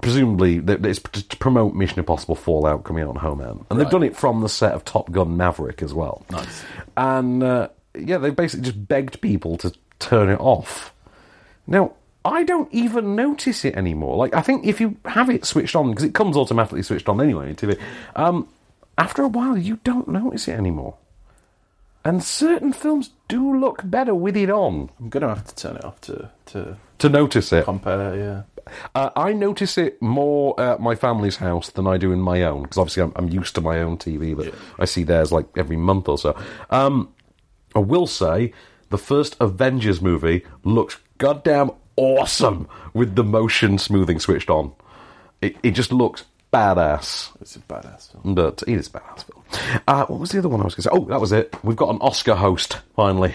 [0.00, 4.02] presumably it's to promote Mission Impossible Fallout coming out on Home End, and they've done
[4.02, 6.24] it from the set of Top Gun Maverick as well.
[6.30, 6.64] Nice.
[6.96, 10.92] And uh, yeah, they basically just begged people to turn it off.
[11.66, 11.92] Now.
[12.24, 14.16] I don't even notice it anymore.
[14.16, 17.20] Like, I think if you have it switched on, because it comes automatically switched on
[17.20, 17.76] anyway in TV,
[18.14, 18.46] um,
[18.96, 20.94] after a while you don't notice it anymore.
[22.04, 24.90] And certain films do look better with it on.
[25.00, 27.64] I'm gonna have to turn it off to to To notice it.
[27.64, 28.16] compare.
[28.16, 28.42] Yeah.
[28.94, 32.62] Uh, I notice it more at my family's house than I do in my own
[32.62, 35.76] because obviously I'm, I'm used to my own TV, but I see theirs like every
[35.76, 36.36] month or so.
[36.70, 37.12] Um,
[37.74, 38.52] I will say
[38.90, 44.72] the first Avengers movie looks goddamn awesome with the motion smoothing switched on.
[45.40, 47.30] It, it just looks badass.
[47.40, 48.34] It's a badass film.
[48.34, 49.41] But it is a badass film.
[49.88, 50.90] Uh, what was the other one I was going to say?
[50.92, 51.54] Oh, that was it.
[51.64, 53.34] We've got an Oscar host finally.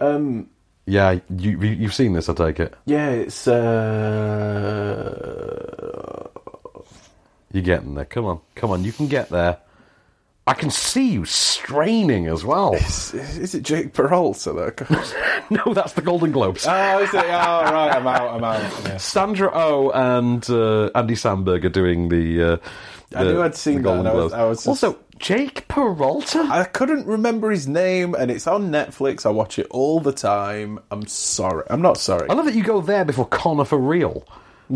[0.00, 0.48] Um.
[0.88, 2.74] Yeah, you, you you've seen this, I take it.
[2.86, 3.08] Yeah.
[3.10, 3.46] It's.
[4.96, 6.28] Uh.
[7.52, 8.04] You're getting there.
[8.04, 8.84] Come on, come on.
[8.84, 9.58] You can get there.
[10.48, 12.74] I can see you straining as well.
[12.76, 16.64] Is, is it Jake Peralta that no, that's the Golden Globes.
[16.68, 17.16] oh, is it?
[17.16, 17.92] Oh, right.
[17.96, 18.30] I'm out.
[18.34, 18.60] I'm out.
[18.86, 18.96] Yeah.
[18.98, 22.42] Sandra Oh and uh, Andy Samberg are doing the.
[22.42, 22.56] Uh,
[23.16, 26.46] I knew I'd seen the that, I was- I was just- Also, Jake Peralta.
[26.50, 29.24] I couldn't remember his name, and it's on Netflix.
[29.26, 30.78] I watch it all the time.
[30.90, 31.64] I'm sorry.
[31.70, 32.28] I'm not sorry.
[32.28, 34.22] I love that you go there before Conner4Real.
[34.68, 34.72] I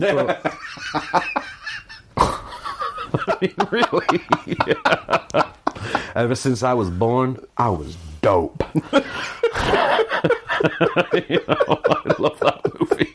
[3.41, 4.21] mean, really.
[6.15, 8.63] Ever since I was born, I was dope.
[8.75, 8.83] you
[11.49, 13.13] know, I love that movie.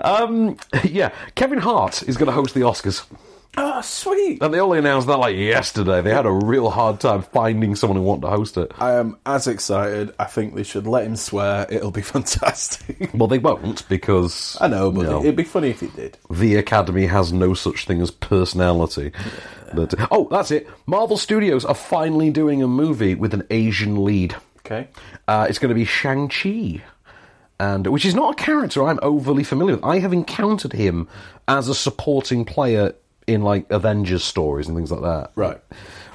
[0.00, 3.04] um, yeah, Kevin Hart is going to host the Oscars.
[3.56, 4.42] Oh, sweet.
[4.42, 6.02] And they only announced that like yesterday.
[6.02, 8.72] They had a real hard time finding someone who wanted to host it.
[8.78, 10.12] I am as excited.
[10.18, 11.66] I think they should let him swear.
[11.70, 13.10] It'll be fantastic.
[13.14, 16.18] Well, they won't because I know, but you know, it'd be funny if he did.
[16.30, 19.12] the Academy has no such thing as personality.
[19.74, 20.68] But oh, that's it.
[20.86, 24.36] Marvel Studios are finally doing a movie with an Asian lead.
[24.58, 24.88] Okay.
[25.28, 26.82] Uh, it's going to be Shang Chi,
[27.60, 29.84] and which is not a character I'm overly familiar with.
[29.84, 31.08] I have encountered him
[31.48, 32.94] as a supporting player
[33.26, 35.30] in like Avengers stories and things like that.
[35.34, 35.60] Right.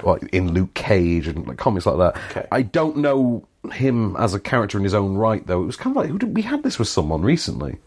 [0.02, 2.22] Well, in Luke Cage and like comics like that.
[2.30, 2.46] Okay.
[2.52, 5.62] I don't know him as a character in his own right, though.
[5.62, 7.78] It was kind of like did, we had this with someone recently.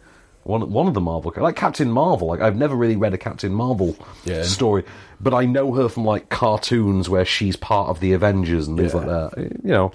[0.44, 2.28] One, one of the Marvel, like Captain Marvel.
[2.28, 3.96] Like I've never really read a Captain Marvel
[4.26, 4.44] Yeah.
[4.44, 4.84] story,
[5.22, 8.94] but I know her from like cartoons where she's part of the Avengers and things
[8.94, 9.00] Yeah.
[9.00, 9.42] like that.
[9.64, 9.92] You know,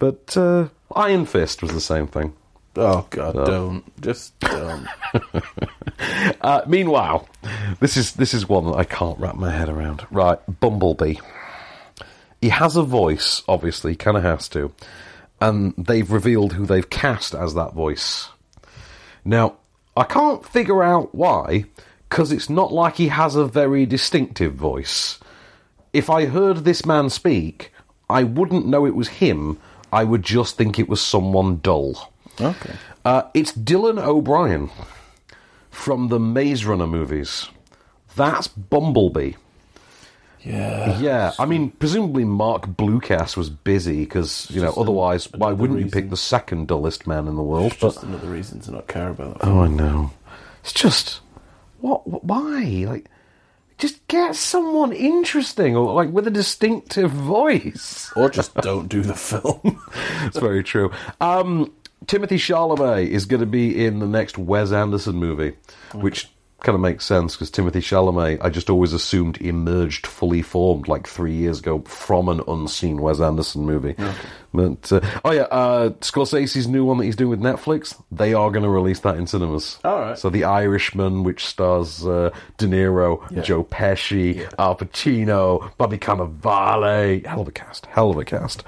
[0.00, 2.34] but uh, Iron Fist was the same thing.
[2.76, 4.86] Oh God, So- don't just don't.
[6.42, 7.26] Uh, meanwhile,
[7.80, 10.06] this is this is one that I can't wrap my head around.
[10.10, 11.16] Right, Bumblebee.
[12.42, 14.72] He has a voice, obviously, he kind of has to,
[15.40, 18.28] and they've revealed who they've cast as that voice.
[19.24, 19.54] Now,
[19.96, 21.64] I can't figure out why,
[22.08, 25.18] because it's not like he has a very distinctive voice.
[25.94, 27.72] If I heard this man speak,
[28.10, 29.58] I wouldn't know it was him.
[29.90, 32.12] I would just think it was someone dull.
[32.40, 32.74] Okay.
[33.04, 34.70] Uh, it's Dylan O'Brien
[35.70, 37.48] from the Maze Runner movies.
[38.16, 39.34] That's Bumblebee.
[40.42, 40.98] Yeah.
[41.00, 45.50] Yeah, I mean, presumably Mark Bluecast was busy because you know just otherwise, an- why
[45.52, 47.72] wouldn't you pick the second dullest man in the world?
[47.72, 49.46] It's But just another reason to not care about that.
[49.48, 50.12] oh, I know.
[50.62, 51.20] It's just
[51.80, 52.02] what?
[52.02, 52.84] wh- Why?
[52.86, 53.06] Like,
[53.78, 58.12] just get someone interesting or like with a distinctive voice.
[58.14, 59.82] Or just don't do the film.
[60.26, 60.92] It's very true.
[61.20, 61.72] Um,
[62.06, 65.56] Timothy Chalamet is going to be in the next Wes Anderson movie,
[65.94, 70.88] which kind of makes sense because Timothy Chalamet, I just always assumed emerged fully formed
[70.88, 73.94] like three years ago from an unseen Wes Anderson movie.
[74.54, 78.50] But uh, oh yeah, uh, Scorsese's new one that he's doing with Netflix, they are
[78.50, 79.78] going to release that in cinemas.
[79.84, 80.18] All right.
[80.18, 83.42] So The Irishman, which stars uh, De Niro, Yeah.
[83.42, 88.64] Joe Pesci, Al Pacino, Bobby Cannavale, hell of a cast, hell of a cast.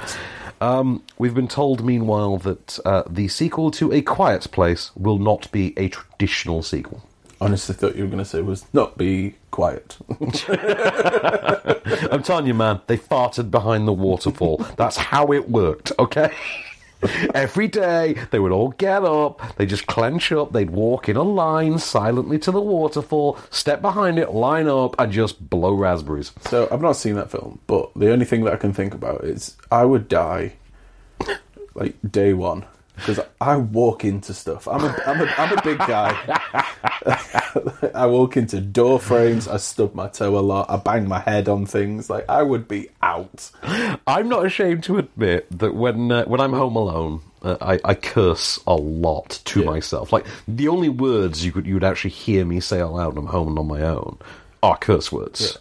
[0.60, 5.51] Um, we've been told, meanwhile, that uh, the sequel to A Quiet Place will not
[5.52, 7.02] be a traditional sequel.
[7.40, 9.97] Honestly, thought you were going to say was not be quiet.
[12.10, 14.56] I'm telling you, man, they farted behind the waterfall.
[14.76, 16.32] That's how it worked, okay?
[17.34, 21.22] Every day, they would all get up, they just clench up, they'd walk in a
[21.22, 26.32] line silently to the waterfall, step behind it, line up, and just blow raspberries.
[26.42, 29.24] so I've not seen that film, but the only thing that I can think about
[29.24, 30.54] is I would die
[31.74, 32.64] like day one
[32.98, 34.66] because I walk into stuff.
[34.66, 36.40] I'm a I'm a I'm a big guy.
[37.94, 39.48] I walk into door frames.
[39.48, 40.68] I stub my toe a lot.
[40.68, 42.10] I bang my head on things.
[42.10, 43.50] Like I would be out.
[44.06, 47.94] I'm not ashamed to admit that when uh, when I'm home alone, uh, I, I
[47.94, 50.12] curse a lot to myself.
[50.12, 53.30] Like the only words you could you would actually hear me say aloud when I'm
[53.30, 54.18] home and on my own
[54.62, 55.56] are curse words.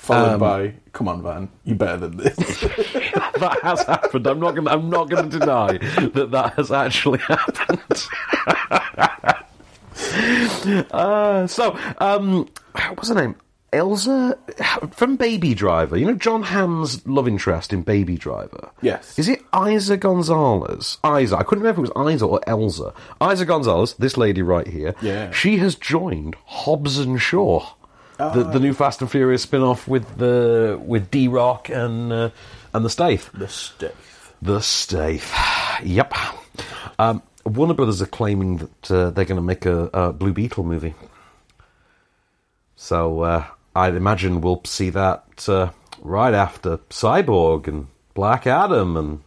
[0.00, 4.26] Followed Um, by, "Come on, Van, you're better than this." that has happened.
[4.26, 4.68] I'm not going.
[4.68, 5.78] I'm not going to deny
[6.08, 8.06] that that has actually happened.
[10.90, 12.48] uh, so, um,
[12.94, 13.36] what's her name?
[13.72, 14.36] Elsa
[14.90, 15.96] from Baby Driver.
[15.96, 18.70] You know Jon Hamm's love interest in Baby Driver.
[18.82, 19.16] Yes.
[19.16, 20.98] Is it Eiza Gonzalez?
[21.06, 21.36] Isa.
[21.36, 22.92] I couldn't remember if it was Isa or Elsa.
[23.20, 24.96] Eiza Gonzalez, this lady right here.
[25.00, 25.30] Yeah.
[25.30, 27.64] She has joined Hobbs and Shaw.
[28.28, 32.30] The, the new Fast and Furious spin-off with the with D Rock and uh,
[32.74, 33.30] and the Staith.
[33.32, 34.34] the stiff.
[34.42, 35.32] The Staith.
[35.82, 36.12] Yep.
[36.98, 40.62] Um, Warner Brothers are claiming that uh, they're going to make a, a Blue Beetle
[40.62, 40.92] movie.
[42.76, 43.44] So uh,
[43.74, 45.70] I'd imagine we'll see that uh,
[46.02, 49.20] right after Cyborg and Black Adam and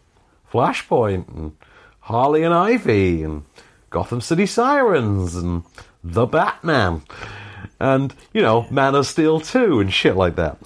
[0.52, 1.56] Flashpoint and
[2.00, 3.44] Harley and Ivy and
[3.90, 5.64] Gotham City Sirens and
[6.04, 7.02] The Batman
[7.80, 10.58] and you know Man of Steel 2 and shit like that.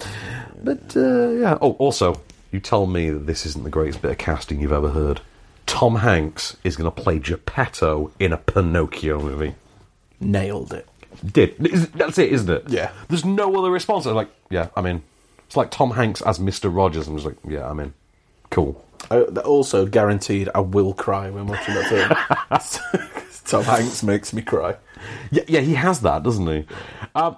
[0.62, 1.58] But uh, yeah.
[1.60, 2.20] Oh, also,
[2.50, 5.20] you tell me that this isn't the greatest bit of casting you've ever heard.
[5.66, 9.54] Tom Hanks is going to play Geppetto in a Pinocchio movie.
[10.18, 10.88] Nailed it.
[11.24, 11.56] Did
[11.94, 12.68] that's it, isn't it?
[12.68, 12.90] Yeah.
[13.08, 14.06] There's no other response.
[14.06, 15.02] I'm like, yeah, I'm in.
[15.46, 16.74] It's like Tom Hanks as Mr.
[16.74, 17.06] Rogers.
[17.06, 17.94] I'm just like, yeah, I'm in.
[18.50, 18.84] Cool.
[19.10, 23.22] I, also guaranteed I will cry when watching that film.
[23.48, 24.76] Tom Hanks makes me cry.
[25.30, 26.66] Yeah, yeah, he has that, doesn't he?
[27.14, 27.34] Uh,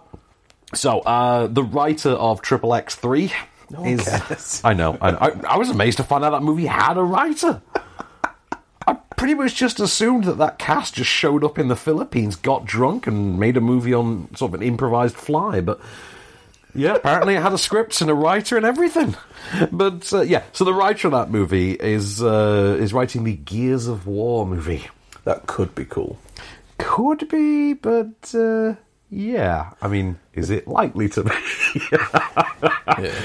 [0.74, 3.32] so, uh, the writer of Triple X Three
[3.68, 4.04] one is.
[4.08, 4.60] cares.
[4.64, 4.98] I know.
[5.00, 7.62] I, I, I was amazed to find out that movie had a writer.
[8.86, 12.64] I pretty much just assumed that that cast just showed up in the Philippines, got
[12.64, 15.60] drunk, and made a movie on sort of an improvised fly.
[15.60, 15.80] But
[16.74, 19.16] yeah, apparently it had a script and a writer and everything.
[19.70, 23.86] But uh, yeah, so the writer of that movie is uh, is writing the Gears
[23.86, 24.88] of War movie.
[25.30, 26.18] That could be cool.
[26.78, 28.74] Could be, but uh,
[29.10, 29.70] yeah.
[29.80, 31.30] I mean, is it likely to be?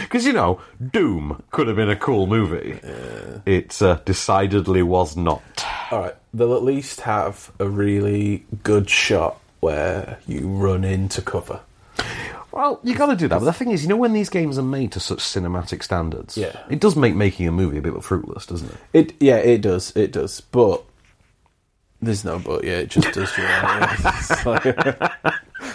[0.01, 0.61] Because you know,
[0.91, 2.79] Doom could have been a cool movie.
[3.47, 5.41] It uh, decidedly was not.
[5.91, 11.59] All right, they'll at least have a really good shot where you run into cover.
[12.51, 13.39] Well, you got to do that.
[13.39, 16.37] But the thing is, you know, when these games are made to such cinematic standards,
[16.37, 16.55] Yeah.
[16.69, 18.77] it does make making a movie a bit fruitless, doesn't it?
[18.93, 20.39] It yeah, it does, it does.
[20.39, 20.83] But
[22.01, 22.63] there's no but.
[22.63, 23.35] Yeah, it just does.
[23.37, 24.63] You know, it's like-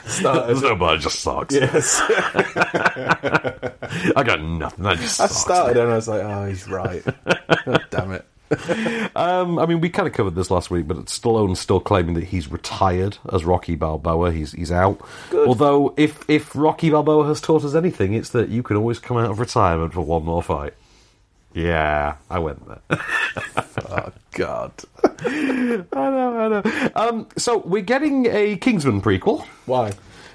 [0.07, 0.61] started.
[0.63, 1.55] No, but it just sucks.
[1.55, 2.01] Yes,
[4.17, 4.85] I got nothing.
[4.85, 5.41] That just I sucks.
[5.41, 7.03] started and I was like, oh, he's right.
[7.65, 8.25] God damn it.
[9.17, 12.25] Um, I mean, we kind of covered this last week, but Stallone's still claiming that
[12.25, 14.33] he's retired as Rocky Balboa.
[14.33, 15.01] He's he's out.
[15.33, 19.17] Although, if if Rocky Balboa has taught us anything, it's that you can always come
[19.17, 20.75] out of retirement for one more fight.
[21.53, 23.01] Yeah, I went there.
[23.89, 24.73] Oh God.
[25.05, 26.91] I know, I know.
[26.95, 29.93] Um, so we're getting a Kingsman prequel Why?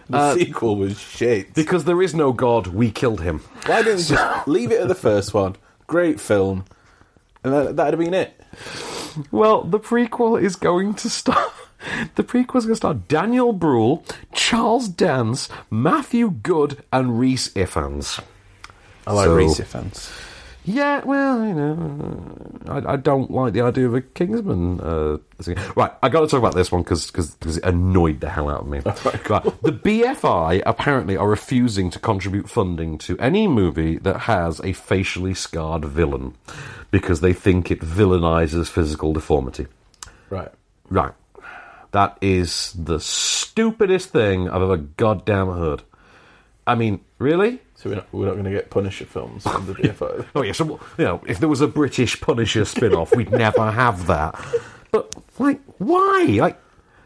[0.10, 1.54] The Uh, sequel was shit.
[1.54, 2.68] because there is no God.
[2.68, 3.40] We killed him.
[3.66, 5.56] Why didn't you just leave it at the first one?
[5.88, 6.66] Great film,
[7.44, 8.40] and that, that'd have been it.
[9.32, 11.48] Well, the prequel is going to star.
[12.16, 18.20] The prequel is going to star Daniel Bruhl, Charles Dance, Matthew Goode, and Rhys Ifans.
[19.06, 20.10] I like So- Reese fans.
[20.68, 24.80] Yeah, well, you know, I, I don't like the idea of a Kingsman.
[24.80, 25.18] Uh,
[25.76, 28.68] right, I got to talk about this one because it annoyed the hell out of
[28.68, 28.80] me.
[29.30, 34.74] Right, the BFI apparently are refusing to contribute funding to any movie that has a
[34.74, 36.34] facially scarred villain
[36.90, 39.68] because they think it villainizes physical deformity.
[40.32, 40.50] Right.
[40.90, 41.14] Right.
[41.92, 45.84] That is the stupidest thing I've ever goddamn heard.
[46.66, 47.62] I mean, really?
[47.86, 50.26] So we're not, we're not going to get Punisher films from the BFI.
[50.34, 54.08] Oh yeah, so you know, if there was a British Punisher spin-off, we'd never have
[54.08, 54.44] that.
[54.90, 56.24] But like, why?
[56.24, 56.60] Like,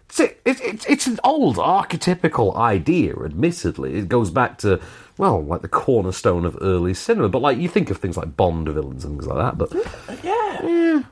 [0.05, 3.13] it's it, it's it's an old archetypical idea.
[3.13, 4.79] Admittedly, it goes back to
[5.17, 7.27] well, like the cornerstone of early cinema.
[7.27, 9.57] But like, you think of things like Bond villains and things like that.
[9.57, 9.73] But
[10.23, 11.03] yeah, yeah,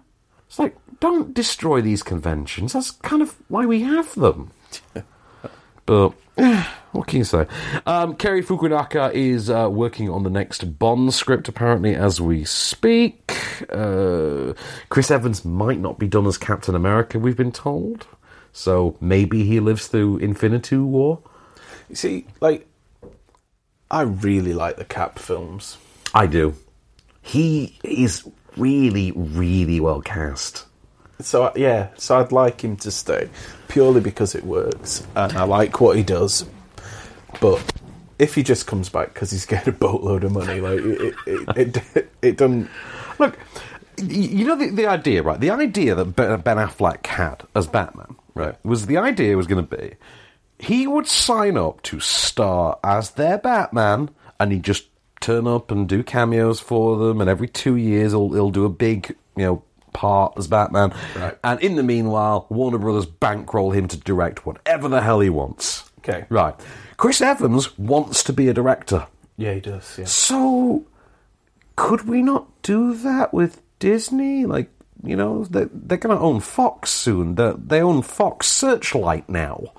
[0.47, 2.71] it's like don't destroy these conventions.
[2.71, 4.51] That's kind of why we have them.
[5.87, 6.09] But
[6.91, 7.47] what can you say?
[7.87, 13.33] Um, Cary Fukunaga is uh, working on the next Bond script apparently as we speak.
[13.71, 14.53] Uh,
[14.89, 18.05] Chris Evans might not be done as Captain America, we've been told.
[18.53, 21.19] So maybe he lives through Infinity War.
[21.89, 22.67] You see, like,
[23.89, 25.77] I really like the Cap films.
[26.13, 26.53] I do.
[27.21, 30.66] He is really, really well cast.
[31.19, 33.29] So yeah, so I'd like him to stay
[33.67, 36.45] purely because it works, and I like what he does.
[37.41, 37.63] But
[38.19, 41.77] if he just comes back because he's getting a boatload of money, like it, it,
[41.95, 42.69] it, it, doesn't.
[43.19, 43.37] Look,
[43.97, 45.39] you know the, the idea, right?
[45.39, 49.77] The idea that Ben Affleck had as Batman, right, was the idea was going to
[49.77, 49.95] be
[50.59, 54.87] he would sign up to star as their Batman, and he'd just
[55.19, 58.69] turn up and do cameos for them, and every two years he'll, he'll do a
[58.69, 60.93] big, you know, part as Batman.
[61.15, 61.37] Right.
[61.43, 65.89] And in the meanwhile, Warner Brothers bankroll him to direct whatever the hell he wants.
[65.99, 66.25] Okay.
[66.29, 66.55] Right.
[66.97, 69.07] Chris Evans wants to be a director.
[69.37, 69.97] Yeah, he does.
[69.99, 70.05] Yeah.
[70.05, 70.85] So,
[71.75, 74.45] could we not do that with Disney?
[74.45, 74.71] Like,
[75.03, 77.35] you know, they're, they're going to own Fox soon.
[77.35, 79.73] They they own Fox Searchlight now.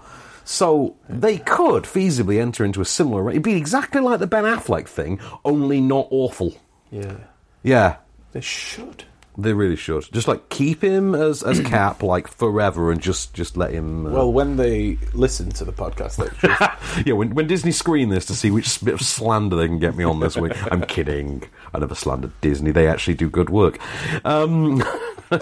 [0.45, 3.29] So they could feasibly enter into a similar.
[3.31, 6.55] It'd be exactly like the Ben Affleck thing, only not awful.
[6.91, 7.17] Yeah.
[7.63, 7.97] Yeah,
[8.33, 9.05] They should.
[9.39, 10.13] They really should.
[10.13, 14.07] Just like keep him as as Cap like forever, and just just let him.
[14.07, 18.09] Uh, Well, when they listen to the podcast, they just, yeah, when, when Disney screen
[18.09, 20.83] this to see which bit of slander they can get me on this week, I'm
[20.83, 21.45] kidding.
[21.73, 22.73] I never slandered Disney.
[22.73, 23.79] They actually do good work.
[24.25, 24.83] Um,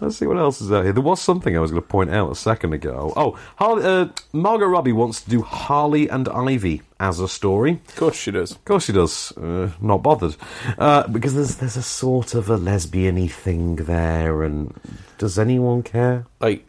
[0.00, 0.92] let's, see what else is out here.
[0.92, 3.12] There was something I was going to point out a second ago.
[3.16, 7.80] Oh, Harley, uh, Margot Robbie wants to do Harley and Ivy as a story.
[7.88, 8.52] of course, she does.
[8.52, 9.32] Of course she does.
[9.36, 10.36] Uh, not bothered.
[10.78, 14.74] Uh, because there's there's a sort of a lesbian-y thing there, and
[15.18, 16.26] does anyone care?
[16.40, 16.64] Like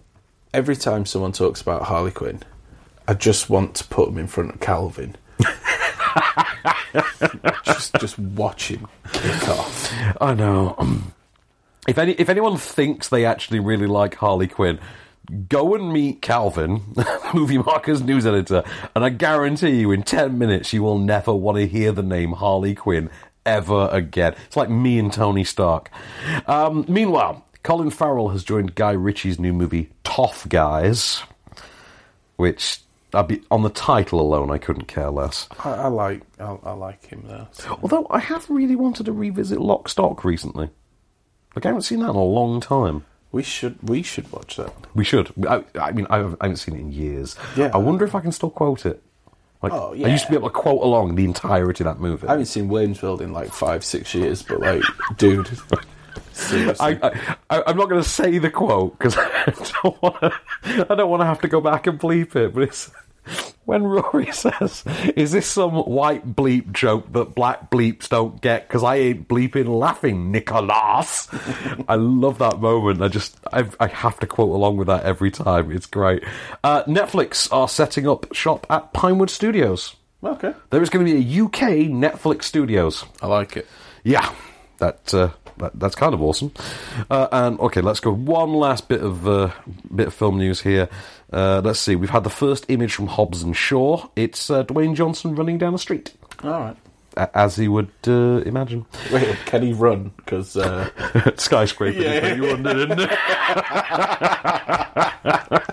[0.54, 2.42] every time someone talks about Harley Quinn,
[3.08, 5.16] I just want to put them in front of Calvin.
[7.66, 9.94] just, just watch him kick off.
[10.22, 10.76] I know.
[11.88, 14.80] If any if anyone thinks they actually really like Harley Quinn,
[15.50, 16.82] go and meet Calvin,
[17.34, 18.64] Movie Marker's news editor,
[18.96, 22.32] and I guarantee you, in ten minutes, you will never want to hear the name
[22.34, 23.10] Harley Quinn
[23.46, 24.36] ever again.
[24.46, 25.92] It's like me and Tony Stark.
[26.48, 31.22] Um, meanwhile, Colin Farrell has joined Guy Ritchie's new movie Tough Guys,
[32.38, 32.80] which.
[33.16, 35.48] I'd be, on the title alone, I couldn't care less.
[35.64, 37.48] I, I like I, I like him there.
[37.84, 40.72] Although I have really wanted to revisit Lock Stock recently.
[41.56, 43.06] Like I haven't seen that in a long time.
[43.32, 44.74] We should we should watch that.
[44.94, 45.32] We should.
[45.48, 47.36] I, I mean, I haven't, I haven't seen it in years.
[47.56, 47.72] Yeah.
[47.74, 49.02] I wonder if I can still quote it.
[49.62, 52.28] Like, Oh, I used to be able to quote along the entirety of that movie.
[52.28, 54.84] I haven't seen Waynesville in like five six years, but like,
[55.18, 55.50] dude,
[56.34, 56.86] seriously.
[57.02, 59.54] I, I, I, I'm not going to say the quote because I
[59.84, 60.34] don't want to.
[60.92, 62.54] I don't want to have to go back and bleep it.
[62.54, 62.92] But it's
[63.66, 64.84] when Rory says,
[65.16, 69.68] "Is this some white bleep joke that black bleeps don't get?" Because I ain't bleeping
[69.68, 71.28] laughing, Nicholas.
[71.88, 73.02] I love that moment.
[73.02, 75.72] I just I, I have to quote along with that every time.
[75.72, 76.24] It's great.
[76.64, 79.96] Uh, Netflix are setting up shop at Pinewood Studios.
[80.24, 83.06] okay, There is going to be a UK Netflix Studios.
[83.22, 83.68] I like it.
[84.04, 84.34] Yeah,
[84.80, 85.30] that, uh,
[85.64, 86.52] that that's kind of awesome.
[87.10, 89.52] Uh, and okay, let's go one last bit of uh,
[89.96, 90.88] bit of film news here.
[91.32, 91.96] Uh, let's see.
[91.96, 94.08] We've had the first image from Hobbs and Shaw.
[94.16, 96.14] It's uh, Dwayne Johnson running down the street,
[96.44, 96.78] All right.
[97.34, 98.86] as he would uh, imagine.
[99.12, 100.12] Wait, can he run?
[100.18, 100.90] Because uh,
[101.38, 101.98] Skyscraper.
[102.00, 103.10] is where you wandered, it?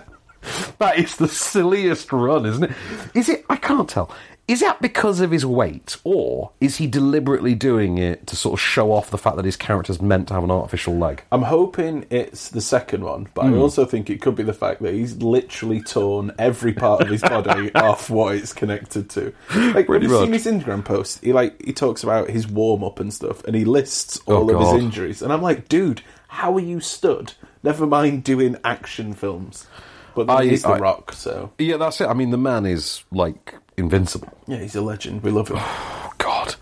[0.81, 2.71] that is the silliest run, isn't it?
[3.13, 3.45] Is it?
[3.49, 4.11] I can't tell.
[4.47, 8.59] Is that because of his weight, or is he deliberately doing it to sort of
[8.59, 11.23] show off the fact that his character's meant to have an artificial leg?
[11.31, 13.59] I'm hoping it's the second one, but I hmm.
[13.59, 17.21] also think it could be the fact that he's literally torn every part of his
[17.21, 19.33] body off what it's connected to.
[19.55, 21.23] Like, Pretty have you seen his Instagram post?
[21.23, 24.51] He like he talks about his warm up and stuff, and he lists oh, all
[24.51, 27.33] Oh, of his injuries, and I'm like, dude, how are you stood?
[27.63, 29.67] Never mind doing action films,
[30.15, 32.07] but then I- he's the I- Rock, so Yeah, that's it.
[32.07, 34.31] I mean, the man is like invincible.
[34.47, 35.23] yeah, he's a legend.
[35.23, 35.57] We love him.
[35.59, 36.55] Oh God,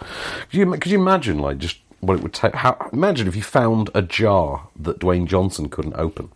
[0.50, 2.56] could you could you imagine like just what it would take?
[2.56, 6.30] How imagine if you found a jar that Dwayne Johnson couldn't open.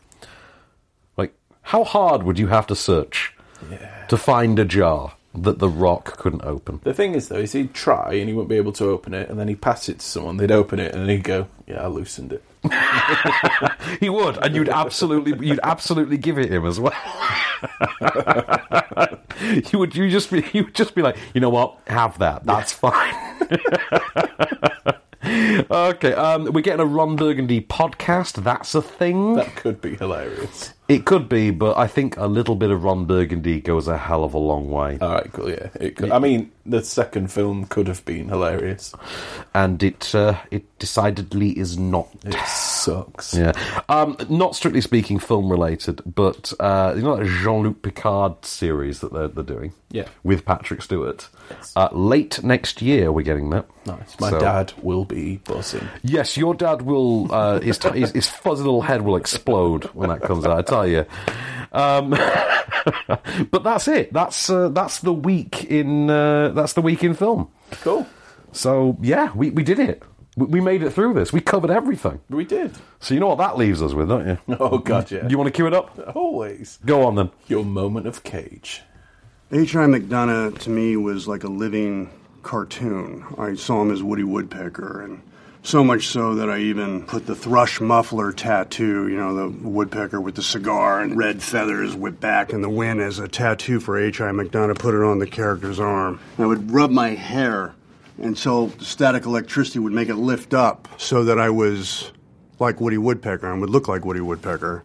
[1.18, 3.34] Like, how hard would you have to search
[4.10, 6.80] to find a jar that The Rock couldn't open?
[6.84, 9.30] The thing is, though, is he'd try and he wouldn't be able to open it,
[9.30, 11.84] and then he'd pass it to someone, they'd open it, and then he'd go, "Yeah,
[11.84, 12.44] I loosened it."
[14.00, 16.94] He would, and you'd absolutely, you'd absolutely give it him as well.
[19.72, 22.46] you would, you just be, you would just be like, you know what, have that.
[22.46, 23.16] That's fine.
[25.26, 28.44] okay, um, we're getting a Ron Burgundy podcast.
[28.44, 29.36] That's a thing.
[29.36, 30.74] That could be hilarious.
[30.90, 34.26] It could be, but I think a little bit of Ron Burgundy goes a hell
[34.26, 34.98] of a long way.
[35.00, 35.50] All right, cool.
[35.50, 38.94] Yeah, it could, I mean, the second film could have been hilarious.
[39.54, 42.10] and it uh, it decidedly is not.
[42.26, 43.34] It sucks.
[43.34, 43.54] Yeah,
[43.88, 49.00] um, not strictly speaking film related, but uh, you know that Jean Luc Picard series
[49.00, 50.10] that they're they're doing, Yeah.
[50.24, 51.30] with Patrick Stewart.
[51.76, 53.66] Uh, late next year, we're getting that.
[53.86, 54.20] Nice.
[54.20, 55.88] My So- dad will be buzzing.
[56.04, 57.34] Yes, your dad will.
[57.34, 60.58] Uh, his, t- his his fuzzy little head will explode when that comes out.
[60.58, 61.06] I tell you.
[61.72, 62.10] Um,
[63.52, 64.14] but that's it.
[64.14, 67.50] That's uh, that's the week in uh, that's the week in film.
[67.82, 68.06] Cool.
[68.52, 70.04] So yeah, we, we did it.
[70.38, 71.34] We, we made it through this.
[71.34, 72.20] We covered everything.
[72.30, 72.74] We did.
[73.00, 74.38] So you know what that leaves us with, don't you?
[74.60, 75.28] Oh god, yeah.
[75.28, 76.14] You want to cue it up?
[76.16, 76.80] Always.
[76.86, 77.32] Go on then.
[77.48, 78.82] Your moment of cage.
[79.52, 79.86] H.I.
[79.86, 82.10] McDunnough to me was like a living
[82.42, 83.24] cartoon.
[83.38, 85.22] I saw him as Woody Woodpecker, and
[85.62, 90.20] so much so that I even put the thrush muffler tattoo, you know, the woodpecker
[90.20, 93.98] with the cigar and red feathers whipped back in the wind as a tattoo for
[93.98, 94.32] H.I.
[94.32, 96.20] McDunnough, put it on the character's arm.
[96.38, 97.76] I would rub my hair
[98.18, 102.12] until static electricity would make it lift up so that I was
[102.60, 104.84] like Woody Woodpecker and would look like Woody Woodpecker.